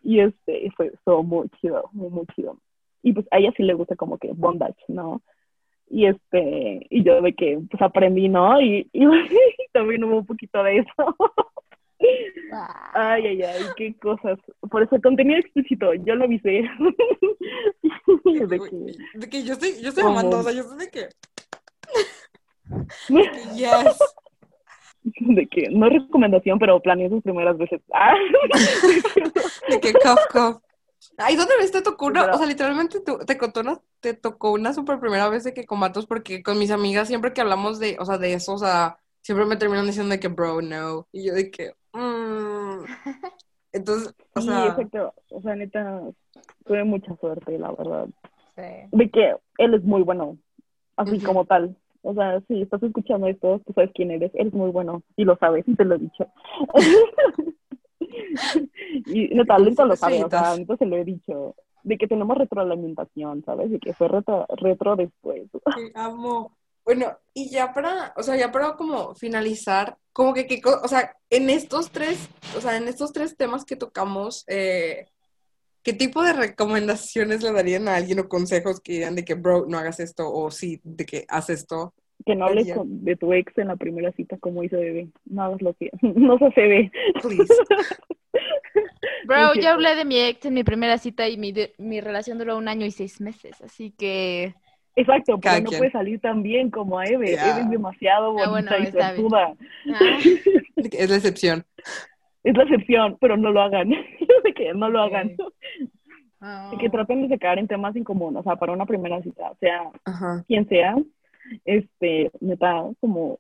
Y 0.02 0.20
este, 0.20 0.70
fue 0.76 0.92
todo 1.04 1.22
muy 1.22 1.48
chido, 1.60 1.88
muy, 1.92 2.10
muy 2.10 2.26
chido. 2.34 2.58
Y 3.02 3.12
pues 3.12 3.26
a 3.30 3.38
ella 3.38 3.52
sí 3.56 3.62
le 3.62 3.74
gusta 3.74 3.96
como 3.96 4.18
que 4.18 4.32
bondage, 4.32 4.82
¿no? 4.88 5.22
Y 5.90 6.06
este, 6.06 6.86
y 6.90 7.02
yo 7.02 7.22
de 7.22 7.32
que 7.32 7.58
pues 7.70 7.80
aprendí, 7.82 8.28
¿no? 8.28 8.60
Y, 8.60 8.88
y, 8.92 9.04
también 9.72 10.04
hubo 10.04 10.18
un 10.18 10.26
poquito 10.26 10.62
de 10.62 10.78
eso. 10.78 11.16
Ay, 12.94 13.26
ay, 13.26 13.42
ay, 13.42 13.62
qué 13.76 13.94
cosas. 13.98 14.38
Por 14.70 14.82
eso, 14.82 14.96
contenido 15.02 15.38
explícito, 15.38 15.92
yo 15.94 16.14
lo 16.14 16.24
avisé. 16.24 16.48
de, 18.24 18.58
que, 18.58 18.96
de 19.14 19.28
que 19.28 19.44
yo 19.44 19.52
estoy, 19.54 19.80
yo 19.82 19.90
estoy 19.90 20.04
amando, 20.04 20.38
o 20.38 20.42
sea, 20.42 20.52
yo 20.52 20.62
sé 20.64 20.76
de 20.76 20.90
que. 20.90 21.08
De 23.08 23.22
que 23.22 23.40
yes. 23.56 23.98
De 25.20 25.48
que 25.48 25.70
no 25.70 25.88
recomendación, 25.88 26.58
pero 26.58 26.78
planeé 26.80 27.08
sus 27.08 27.22
primeras 27.22 27.56
veces. 27.56 27.80
Ah. 27.94 28.12
De 29.68 29.80
que 29.80 29.94
cough, 29.94 30.18
cough. 30.30 30.60
Ay, 31.16 31.36
¿dónde 31.36 31.54
ves? 31.58 31.72
Te 31.72 31.82
tocó 31.82 32.06
una, 32.06 32.26
o 32.26 32.38
sea, 32.38 32.46
literalmente 32.46 33.00
te, 33.00 33.34
tocó 33.34 33.60
una, 33.60 33.80
te 34.00 34.14
tocó 34.14 34.52
una 34.52 34.72
super 34.72 35.00
primera 35.00 35.28
vez 35.28 35.44
de 35.44 35.54
que 35.54 35.64
comatos, 35.64 36.06
porque 36.06 36.42
con 36.42 36.58
mis 36.58 36.70
amigas 36.70 37.08
siempre 37.08 37.32
que 37.32 37.40
hablamos 37.40 37.78
de, 37.78 37.96
o 37.98 38.04
sea, 38.04 38.18
de 38.18 38.34
eso, 38.34 38.54
o 38.54 38.58
sea, 38.58 38.98
siempre 39.22 39.46
me 39.46 39.56
terminan 39.56 39.86
diciendo 39.86 40.12
de 40.12 40.20
que, 40.20 40.28
bro, 40.28 40.60
no. 40.60 41.08
Y 41.12 41.26
yo 41.26 41.34
de 41.34 41.50
que, 41.50 41.72
mm". 41.98 42.84
Entonces, 43.72 44.14
o 44.34 44.40
sea... 44.40 44.62
Sí, 44.62 44.68
exacto. 44.68 45.14
O 45.30 45.42
sea, 45.42 45.54
neta, 45.56 46.02
tuve 46.64 46.84
mucha 46.84 47.14
suerte, 47.16 47.58
la 47.58 47.72
verdad. 47.72 48.08
Sí. 48.56 48.88
De 48.92 49.10
que 49.10 49.36
él 49.58 49.74
es 49.74 49.84
muy 49.84 50.02
bueno, 50.02 50.38
así 50.96 51.20
como 51.20 51.44
tal. 51.44 51.76
O 52.02 52.14
sea, 52.14 52.40
si 52.48 52.62
estás 52.62 52.82
escuchando 52.82 53.26
esto, 53.26 53.60
tú 53.66 53.72
sabes 53.72 53.90
quién 53.94 54.10
eres. 54.10 54.30
Eres 54.34 54.52
muy 54.52 54.70
bueno 54.70 55.02
y 55.16 55.24
lo 55.24 55.36
sabes 55.36 55.66
y 55.66 55.74
te 55.74 55.84
lo 55.84 55.96
he 55.96 55.98
dicho. 55.98 56.26
y 59.06 59.28
neta, 59.28 59.58
lento 59.58 59.84
lo 59.84 59.96
sabe, 59.96 60.24
o 60.24 60.30
sea, 60.30 60.54
se 60.54 60.86
lo 60.86 60.96
he 60.96 61.04
dicho. 61.04 61.54
De 61.82 61.96
que 61.96 62.08
tenemos 62.08 62.36
retroalimentación, 62.36 63.44
¿sabes? 63.44 63.70
De 63.70 63.78
que 63.78 63.92
fue 63.92 64.08
retro, 64.08 64.46
retro 64.56 64.96
después. 64.96 65.48
Sí, 65.76 65.92
amo. 65.94 66.52
Bueno, 66.88 67.18
y 67.34 67.50
ya 67.50 67.74
para, 67.74 68.14
o 68.16 68.22
sea, 68.22 68.34
ya 68.34 68.50
para 68.50 68.72
como 68.72 69.14
finalizar, 69.14 69.98
como 70.10 70.32
que, 70.32 70.46
que 70.46 70.58
o 70.64 70.88
sea, 70.88 71.14
en 71.28 71.50
estos 71.50 71.90
tres, 71.90 72.30
o 72.56 72.62
sea, 72.62 72.78
en 72.78 72.88
estos 72.88 73.12
tres 73.12 73.36
temas 73.36 73.66
que 73.66 73.76
tocamos, 73.76 74.42
eh, 74.48 75.04
¿qué 75.82 75.92
tipo 75.92 76.22
de 76.22 76.32
recomendaciones 76.32 77.42
le 77.42 77.52
darían 77.52 77.88
a 77.88 77.96
alguien 77.96 78.20
o 78.20 78.28
consejos 78.30 78.80
que 78.80 78.92
dirían 78.92 79.16
de 79.16 79.26
que, 79.26 79.34
bro, 79.34 79.66
no 79.68 79.76
hagas 79.76 80.00
esto, 80.00 80.32
o 80.32 80.50
sí, 80.50 80.80
de 80.82 81.04
que 81.04 81.26
haz 81.28 81.50
esto? 81.50 81.92
Que 82.24 82.34
no 82.34 82.46
hables 82.46 82.68
de 82.82 83.16
tu 83.16 83.34
ex 83.34 83.58
en 83.58 83.68
la 83.68 83.76
primera 83.76 84.10
cita 84.12 84.38
como 84.38 84.64
hizo 84.64 84.78
bebé. 84.78 85.10
No 85.26 85.42
hagas 85.42 85.60
lo 85.60 85.74
que 85.74 85.90
no 86.00 86.38
se 86.38 86.60
ve. 86.62 86.90
Please. 87.20 87.54
Bro, 89.26 89.56
yo 89.60 89.68
hablé 89.68 89.94
de 89.94 90.06
mi 90.06 90.18
ex 90.20 90.46
en 90.46 90.54
mi 90.54 90.64
primera 90.64 90.96
cita 90.96 91.28
y 91.28 91.36
mi, 91.36 91.52
mi 91.76 92.00
relación 92.00 92.38
duró 92.38 92.56
un 92.56 92.66
año 92.66 92.86
y 92.86 92.92
seis 92.92 93.20
meses, 93.20 93.60
así 93.60 93.90
que 93.90 94.54
Exacto, 94.98 95.38
pero 95.38 95.60
no 95.60 95.70
puede 95.70 95.92
salir 95.92 96.20
tan 96.20 96.42
bien 96.42 96.70
como 96.70 96.98
a 96.98 97.04
Eve. 97.04 97.34
Eve 97.34 97.60
es 97.60 97.70
demasiado 97.70 98.36
ah, 98.36 98.50
bonita 98.50 98.78
y 98.78 98.86
suertuda. 98.86 99.54
Ah. 99.94 100.18
Es 100.92 101.10
la 101.10 101.16
excepción. 101.16 101.64
Es 102.42 102.56
la 102.56 102.62
excepción, 102.64 103.16
pero 103.20 103.36
no 103.36 103.50
lo 103.50 103.60
hagan. 103.60 103.90
de 104.44 104.54
que 104.54 104.74
no 104.74 104.88
lo 104.88 105.02
hagan. 105.02 105.36
De 106.70 106.78
que 106.78 106.90
traten 106.90 107.22
de 107.22 107.34
sacar 107.34 107.58
en 107.58 107.68
temas 107.68 107.94
en 107.94 108.04
común, 108.04 108.36
o 108.36 108.42
sea, 108.42 108.56
para 108.56 108.72
una 108.72 108.86
primera 108.86 109.20
cita, 109.22 109.50
o 109.50 109.56
sea, 109.58 109.90
quien 110.46 110.68
sea, 110.68 110.96
este, 111.64 112.30
neta, 112.40 112.84
como 113.00 113.38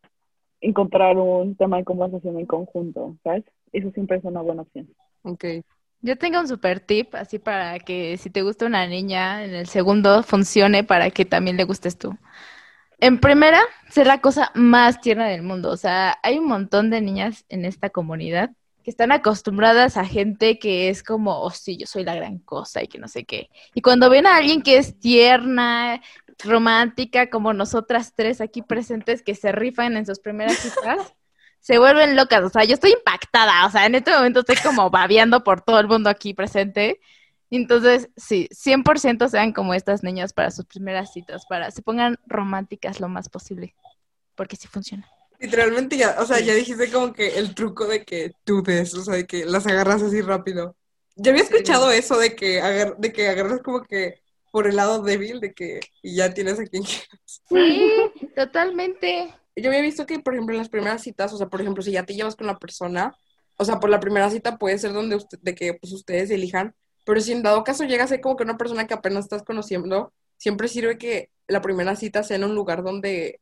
encontrar 0.60 1.16
un 1.16 1.54
tema 1.56 1.76
de 1.76 1.84
conversación 1.84 2.38
en 2.38 2.46
conjunto, 2.46 3.16
¿sabes? 3.22 3.44
Eso 3.72 3.90
siempre 3.92 4.16
es 4.16 4.24
una 4.24 4.42
buena 4.42 4.62
opción. 4.62 4.88
Ok. 5.22 5.44
Yo 6.00 6.16
tengo 6.16 6.40
un 6.40 6.48
super 6.48 6.80
tip, 6.80 7.14
así 7.14 7.38
para 7.38 7.78
que 7.80 8.16
si 8.18 8.30
te 8.30 8.42
gusta 8.42 8.66
una 8.66 8.86
niña, 8.86 9.44
en 9.44 9.54
el 9.54 9.66
segundo 9.66 10.22
funcione 10.22 10.84
para 10.84 11.10
que 11.10 11.24
también 11.24 11.56
le 11.56 11.64
gustes 11.64 11.98
tú. 11.98 12.16
En 13.00 13.18
primera, 13.20 13.60
ser 13.90 14.06
la 14.06 14.20
cosa 14.20 14.50
más 14.54 15.00
tierna 15.00 15.26
del 15.28 15.42
mundo. 15.42 15.70
O 15.70 15.76
sea, 15.76 16.18
hay 16.22 16.38
un 16.38 16.46
montón 16.46 16.90
de 16.90 17.00
niñas 17.00 17.44
en 17.48 17.64
esta 17.64 17.90
comunidad 17.90 18.50
que 18.84 18.90
están 18.90 19.12
acostumbradas 19.12 19.96
a 19.96 20.04
gente 20.04 20.58
que 20.58 20.88
es 20.88 21.02
como, 21.02 21.40
oh 21.42 21.50
sí, 21.50 21.76
yo 21.76 21.86
soy 21.86 22.04
la 22.04 22.14
gran 22.14 22.38
cosa 22.38 22.82
y 22.82 22.88
que 22.88 22.98
no 22.98 23.08
sé 23.08 23.24
qué. 23.24 23.50
Y 23.74 23.82
cuando 23.82 24.10
ven 24.10 24.26
a 24.26 24.36
alguien 24.36 24.62
que 24.62 24.78
es 24.78 24.98
tierna, 24.98 26.00
romántica, 26.44 27.30
como 27.30 27.52
nosotras 27.52 28.14
tres 28.14 28.40
aquí 28.40 28.62
presentes 28.62 29.22
que 29.22 29.34
se 29.34 29.52
rifan 29.52 29.96
en 29.96 30.06
sus 30.06 30.20
primeras 30.20 30.56
citas, 30.56 31.14
se 31.60 31.78
vuelven 31.78 32.16
locas. 32.16 32.44
O 32.44 32.48
sea, 32.48 32.64
yo 32.64 32.74
estoy 32.74 32.92
impactada. 32.92 33.66
O 33.66 33.70
sea, 33.70 33.86
en 33.86 33.94
este 33.94 34.10
momento 34.10 34.40
estoy 34.40 34.56
como 34.56 34.90
babeando 34.90 35.44
por 35.44 35.60
todo 35.60 35.80
el 35.80 35.88
mundo 35.88 36.10
aquí 36.10 36.34
presente. 36.34 37.00
Entonces, 37.50 38.10
sí, 38.16 38.48
100% 38.50 39.28
sean 39.28 39.52
como 39.52 39.74
estas 39.74 40.02
niñas 40.02 40.32
para 40.32 40.50
sus 40.50 40.66
primeras 40.66 41.12
citas, 41.12 41.46
para 41.46 41.70
se 41.70 41.82
pongan 41.82 42.18
románticas 42.26 43.00
lo 43.00 43.08
más 43.08 43.28
posible, 43.30 43.74
porque 44.34 44.56
sí 44.56 44.68
funciona. 44.68 45.08
Literalmente 45.38 45.96
ya, 45.96 46.16
o 46.18 46.26
sea, 46.26 46.40
ya 46.40 46.52
dijiste 46.52 46.90
como 46.90 47.12
que 47.12 47.38
el 47.38 47.54
truco 47.54 47.86
de 47.86 48.04
que 48.04 48.32
tú 48.44 48.62
ves, 48.62 48.92
o 48.94 49.02
sea, 49.02 49.14
de 49.14 49.26
que 49.26 49.46
las 49.46 49.66
agarras 49.66 50.02
así 50.02 50.20
rápido. 50.20 50.76
Ya 51.16 51.30
había 51.30 51.42
escuchado 51.42 51.90
eso 51.90 52.18
de 52.18 52.36
que, 52.36 52.60
de 52.98 53.12
que 53.12 53.28
agarras 53.28 53.60
como 53.62 53.82
que 53.82 54.20
por 54.50 54.66
el 54.66 54.76
lado 54.76 55.02
débil 55.02 55.40
de 55.40 55.52
que 55.52 55.80
y 56.02 56.16
ya 56.16 56.34
tienes 56.34 56.58
a 56.58 56.64
quien 56.64 56.82
quieras. 56.84 57.42
Sí, 57.48 58.30
totalmente. 58.34 59.34
Yo 59.62 59.70
había 59.70 59.82
visto 59.82 60.06
que, 60.06 60.20
por 60.20 60.34
ejemplo, 60.34 60.54
en 60.54 60.58
las 60.60 60.68
primeras 60.68 61.02
citas, 61.02 61.32
o 61.32 61.38
sea, 61.38 61.48
por 61.48 61.60
ejemplo, 61.60 61.82
si 61.82 61.92
ya 61.92 62.04
te 62.04 62.14
llevas 62.14 62.36
con 62.36 62.46
la 62.46 62.58
persona, 62.58 63.16
o 63.56 63.64
sea, 63.64 63.80
por 63.80 63.90
la 63.90 64.00
primera 64.00 64.30
cita 64.30 64.58
puede 64.58 64.78
ser 64.78 64.92
donde 64.92 65.16
usted, 65.16 65.38
de 65.42 65.54
que 65.54 65.74
pues 65.74 65.92
ustedes 65.92 66.30
elijan, 66.30 66.74
pero 67.04 67.20
si 67.20 67.32
en 67.32 67.42
dado 67.42 67.64
caso 67.64 67.84
llega 67.84 68.04
a 68.04 68.08
ser 68.08 68.20
como 68.20 68.36
que 68.36 68.44
una 68.44 68.58
persona 68.58 68.86
que 68.86 68.94
apenas 68.94 69.24
estás 69.24 69.42
conociendo, 69.42 70.12
siempre 70.36 70.68
sirve 70.68 70.98
que 70.98 71.30
la 71.48 71.62
primera 71.62 71.96
cita 71.96 72.22
sea 72.22 72.36
en 72.36 72.44
un 72.44 72.54
lugar 72.54 72.82
donde, 72.82 73.40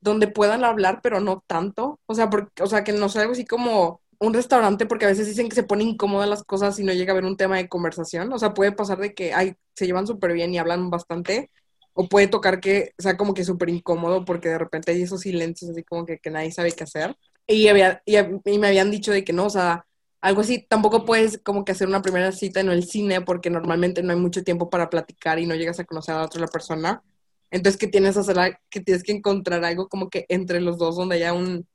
donde 0.00 0.28
puedan 0.28 0.64
hablar, 0.64 1.00
pero 1.02 1.20
no 1.20 1.44
tanto. 1.46 2.00
O 2.06 2.14
sea, 2.14 2.30
porque, 2.30 2.62
o 2.62 2.66
sea, 2.66 2.84
que 2.84 2.92
no 2.92 3.08
sea 3.08 3.22
algo 3.22 3.32
así 3.32 3.44
como 3.44 4.00
un 4.18 4.34
restaurante, 4.34 4.86
porque 4.86 5.06
a 5.06 5.08
veces 5.08 5.26
dicen 5.26 5.48
que 5.48 5.56
se 5.56 5.64
pone 5.64 5.84
incómodas 5.84 6.28
las 6.28 6.44
cosas 6.44 6.78
y 6.78 6.84
no 6.84 6.92
llega 6.92 7.12
a 7.12 7.14
haber 7.14 7.24
un 7.24 7.36
tema 7.36 7.56
de 7.56 7.68
conversación. 7.68 8.32
O 8.32 8.38
sea, 8.38 8.54
puede 8.54 8.72
pasar 8.72 8.98
de 8.98 9.14
que 9.14 9.34
ay, 9.34 9.56
se 9.74 9.86
llevan 9.86 10.06
súper 10.06 10.32
bien 10.32 10.54
y 10.54 10.58
hablan 10.58 10.90
bastante, 10.90 11.50
o 11.94 12.08
puede 12.08 12.26
tocar 12.26 12.60
que 12.60 12.92
sea 12.98 13.16
como 13.16 13.34
que 13.34 13.44
súper 13.44 13.70
incómodo 13.70 14.24
porque 14.24 14.48
de 14.48 14.58
repente 14.58 14.92
hay 14.92 15.02
esos 15.02 15.22
silencios 15.22 15.70
así 15.70 15.84
como 15.84 16.04
que, 16.04 16.18
que 16.18 16.30
nadie 16.30 16.50
sabe 16.50 16.72
qué 16.72 16.84
hacer. 16.84 17.16
Y, 17.46 17.68
había, 17.68 18.02
y, 18.04 18.58
me 18.58 18.66
habían 18.66 18.90
dicho 18.90 19.12
de 19.12 19.24
que 19.24 19.32
no, 19.32 19.46
o 19.46 19.50
sea, 19.50 19.86
algo 20.20 20.40
así, 20.40 20.66
tampoco 20.68 21.04
puedes 21.04 21.38
como 21.38 21.64
que 21.64 21.72
hacer 21.72 21.86
una 21.86 22.02
primera 22.02 22.32
cita 22.32 22.60
en 22.60 22.70
el 22.70 22.84
cine 22.84 23.20
porque 23.20 23.50
normalmente 23.50 24.02
no 24.02 24.12
hay 24.12 24.18
mucho 24.18 24.42
tiempo 24.42 24.70
para 24.70 24.90
platicar 24.90 25.38
y 25.38 25.46
no 25.46 25.54
llegas 25.54 25.78
a 25.78 25.84
conocer 25.84 26.14
a 26.14 26.18
la 26.18 26.24
otra 26.24 26.46
persona. 26.48 27.02
Entonces, 27.50 27.78
que 27.78 27.86
tienes, 27.86 28.16
hacer, 28.16 28.58
que 28.70 28.80
tienes 28.80 29.04
que 29.04 29.12
encontrar 29.12 29.64
algo 29.64 29.88
como 29.88 30.10
que 30.10 30.26
entre 30.28 30.60
los 30.60 30.78
dos 30.78 30.96
donde 30.96 31.16
haya 31.16 31.34
un, 31.34 31.66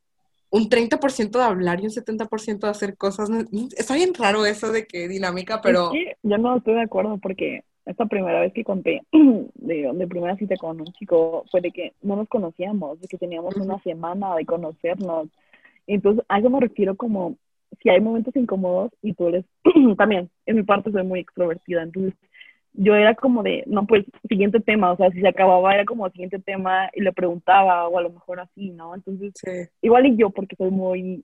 un 0.49 0.69
30% 0.69 1.29
de 1.29 1.43
hablar 1.43 1.79
y 1.79 1.85
un 1.85 1.91
70% 1.91 2.59
de 2.59 2.69
hacer 2.69 2.97
cosas. 2.97 3.29
Está 3.77 3.93
bien 3.93 4.13
raro 4.13 4.45
eso 4.45 4.71
de 4.71 4.85
que 4.85 5.07
dinámica, 5.07 5.61
pero... 5.61 5.91
yo 6.23 6.37
no 6.37 6.57
estoy 6.57 6.73
de 6.73 6.81
acuerdo 6.81 7.19
porque 7.21 7.63
esta 7.85 8.05
primera 8.05 8.41
vez 8.41 8.53
que 8.53 8.63
conté 8.63 9.01
de, 9.11 9.91
de, 9.93 10.07
primera 10.07 10.35
cita 10.37 10.55
con 10.57 10.79
un 10.79 10.87
chico 10.87 11.45
fue 11.51 11.61
de 11.61 11.71
que 11.71 11.93
no 12.01 12.15
nos 12.15 12.27
conocíamos, 12.27 12.99
de 13.01 13.07
que 13.07 13.17
teníamos 13.17 13.55
una 13.55 13.79
semana 13.81 14.35
de 14.35 14.45
conocernos. 14.45 15.29
Entonces, 15.87 16.23
a 16.29 16.39
eso 16.39 16.49
me 16.49 16.59
refiero 16.59 16.95
como 16.95 17.35
si 17.81 17.89
hay 17.89 18.01
momentos 18.01 18.35
incómodos 18.35 18.91
y 19.01 19.13
tú 19.13 19.27
eres, 19.27 19.45
también, 19.97 20.29
en 20.45 20.55
mi 20.55 20.63
parte 20.63 20.91
soy 20.91 21.03
muy 21.03 21.19
extrovertida, 21.19 21.83
entonces 21.83 22.13
yo 22.73 22.95
era 22.95 23.15
como 23.15 23.43
de, 23.43 23.63
no, 23.67 23.85
pues, 23.85 24.05
siguiente 24.27 24.59
tema, 24.59 24.91
o 24.91 24.97
sea, 24.97 25.09
si 25.11 25.19
se 25.21 25.27
acababa 25.27 25.73
era 25.73 25.85
como 25.85 26.09
siguiente 26.09 26.39
tema 26.39 26.89
y 26.93 27.01
le 27.01 27.11
preguntaba 27.11 27.87
o 27.87 27.97
a 27.97 28.01
lo 28.01 28.11
mejor 28.11 28.39
así, 28.39 28.69
¿no? 28.69 28.95
Entonces, 28.95 29.33
igual 29.81 30.05
y 30.05 30.15
yo 30.15 30.29
porque 30.29 30.55
soy 30.55 30.71
muy 30.71 31.23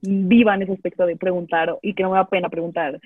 viva 0.00 0.54
en 0.54 0.62
ese 0.62 0.72
aspecto 0.72 1.06
de 1.06 1.16
preguntar 1.16 1.76
y 1.82 1.94
que 1.94 2.02
no 2.02 2.10
me 2.10 2.16
da 2.16 2.28
pena 2.28 2.48
preguntar, 2.48 3.00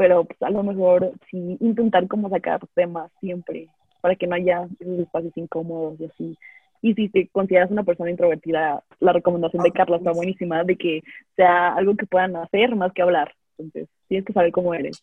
pero 0.00 0.24
pues 0.24 0.40
a 0.40 0.48
lo 0.48 0.62
mejor 0.62 1.12
sí 1.30 1.58
intentar 1.60 2.08
como 2.08 2.30
sacar 2.30 2.58
temas 2.74 3.12
siempre 3.20 3.68
para 4.00 4.16
que 4.16 4.26
no 4.26 4.34
haya 4.34 4.66
esos 4.78 4.98
espacios 4.98 5.36
incómodos 5.36 6.00
y 6.00 6.06
así. 6.06 6.38
Y 6.80 6.94
si 6.94 7.10
te 7.10 7.28
consideras 7.28 7.70
una 7.70 7.84
persona 7.84 8.10
introvertida, 8.10 8.82
la 8.98 9.12
recomendación 9.12 9.62
de 9.62 9.72
Carla 9.72 9.98
está 9.98 10.12
buenísima, 10.12 10.64
de 10.64 10.76
que 10.78 11.02
sea 11.36 11.74
algo 11.74 11.96
que 11.96 12.06
puedan 12.06 12.34
hacer 12.36 12.74
más 12.76 12.94
que 12.94 13.02
hablar. 13.02 13.34
Entonces, 13.58 13.90
tienes 14.08 14.24
que 14.24 14.32
saber 14.32 14.52
cómo 14.52 14.72
eres. 14.72 15.02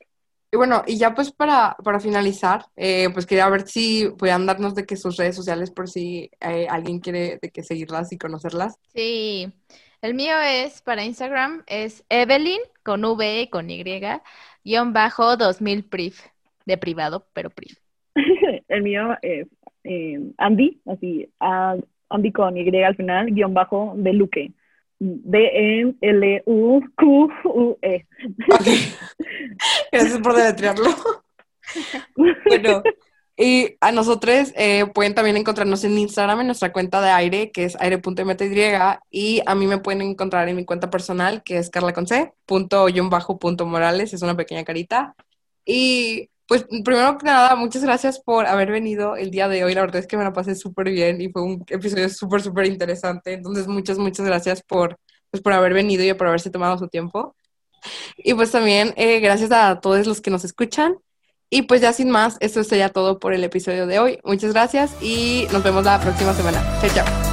Y 0.51 0.57
bueno, 0.57 0.81
y 0.87 0.97
ya 0.97 1.13
pues 1.13 1.31
para, 1.31 1.77
para 1.83 1.99
finalizar, 1.99 2.65
eh, 2.75 3.09
pues 3.13 3.27
quería 3.27 3.47
ver 3.49 3.67
si 3.67 4.09
puedan 4.17 4.47
darnos 4.47 4.73
de 4.73 4.87
que 4.87 4.97
sus 4.97 5.15
redes 5.15 5.35
sociales 5.35 5.69
por 5.69 5.87
si 5.87 6.31
eh, 6.39 6.65
alguien 6.67 7.01
quiere 7.01 7.37
de 7.39 7.51
que 7.51 7.61
seguirlas 7.61 8.11
y 8.13 8.17
conocerlas. 8.17 8.79
Sí, 8.95 9.53
el 10.01 10.13
mío 10.13 10.39
es 10.39 10.81
para 10.81 11.03
Instagram, 11.03 11.63
es 11.67 12.03
Evelyn 12.09 12.61
con 12.83 13.03
V 13.03 13.41
y 13.41 13.49
con 13.49 13.69
Y, 13.69 13.83
guion 14.67 14.91
bajo 14.91 15.37
2000 15.37 15.83
prif, 15.83 16.19
de 16.65 16.77
privado, 16.77 17.25
pero 17.33 17.49
prif. 17.49 17.77
el 18.67 18.83
mío 18.83 19.17
es 19.21 19.47
eh, 19.85 20.19
Andy, 20.37 20.81
así, 20.85 21.29
Andy 22.09 22.31
con 22.33 22.57
Y 22.57 22.83
al 22.83 22.97
final, 22.97 23.27
guion 23.31 23.53
bajo 23.53 23.93
de 23.95 24.11
Luque. 24.13 24.51
D-N-L-U-Q-U-E. 24.99 25.95
Gracias 29.91 30.19
por 30.19 30.35
deletrearlo. 30.35 30.89
bueno, 32.17 32.81
y 33.37 33.77
a 33.81 33.91
nosotros 33.91 34.51
eh, 34.55 34.87
pueden 34.95 35.13
también 35.13 35.37
encontrarnos 35.37 35.83
en 35.83 35.95
Instagram 35.95 36.41
en 36.41 36.47
nuestra 36.47 36.73
cuenta 36.73 37.01
de 37.01 37.11
aire, 37.11 37.51
que 37.51 37.65
es 37.65 37.77
aire.mty, 37.79 38.45
y 39.11 39.41
a 39.45 39.53
mí 39.53 39.67
me 39.67 39.77
pueden 39.77 40.01
encontrar 40.01 40.49
en 40.49 40.55
mi 40.55 40.65
cuenta 40.65 40.89
personal, 40.89 41.43
que 41.43 41.57
es 41.59 41.69
carla 41.69 41.93
con 41.93 42.07
C, 42.07 42.33
punto, 42.47 42.87
bajo, 43.09 43.37
punto 43.37 43.67
morales, 43.67 44.13
es 44.13 44.23
una 44.23 44.35
pequeña 44.35 44.63
carita. 44.63 45.15
Y 45.65 46.29
pues 46.47 46.65
primero 46.83 47.17
que 47.17 47.25
nada, 47.25 47.55
muchas 47.55 47.83
gracias 47.83 48.19
por 48.19 48.47
haber 48.47 48.71
venido 48.71 49.15
el 49.15 49.29
día 49.31 49.47
de 49.47 49.63
hoy. 49.63 49.75
La 49.75 49.81
verdad 49.81 49.97
es 49.97 50.07
que 50.07 50.17
me 50.17 50.23
la 50.23 50.33
pasé 50.33 50.55
súper 50.55 50.89
bien 50.89 51.21
y 51.21 51.29
fue 51.29 51.43
un 51.43 51.63
episodio 51.67 52.09
súper, 52.09 52.41
súper 52.41 52.65
interesante. 52.65 53.33
Entonces, 53.33 53.67
muchas, 53.67 53.97
muchas 53.99 54.25
gracias 54.25 54.63
por, 54.63 54.97
pues, 55.29 55.43
por 55.43 55.53
haber 55.53 55.73
venido 55.73 56.03
y 56.03 56.13
por 56.13 56.27
haberse 56.27 56.49
tomado 56.49 56.77
su 56.77 56.87
tiempo. 56.87 57.35
Y 58.17 58.33
pues 58.33 58.51
también 58.51 58.93
eh, 58.97 59.19
gracias 59.19 59.51
a 59.51 59.79
todos 59.79 60.07
los 60.07 60.21
que 60.21 60.31
nos 60.31 60.43
escuchan. 60.45 60.97
Y 61.49 61.63
pues 61.63 61.81
ya 61.81 61.93
sin 61.93 62.09
más, 62.09 62.37
esto 62.39 62.63
sería 62.63 62.89
todo 62.89 63.19
por 63.19 63.33
el 63.33 63.43
episodio 63.43 63.87
de 63.87 63.99
hoy. 63.99 64.19
Muchas 64.23 64.53
gracias 64.53 64.91
y 65.01 65.47
nos 65.51 65.63
vemos 65.63 65.85
la 65.85 65.99
próxima 65.99 66.33
semana. 66.33 66.61
Chao, 66.81 66.89
chao. 66.93 67.26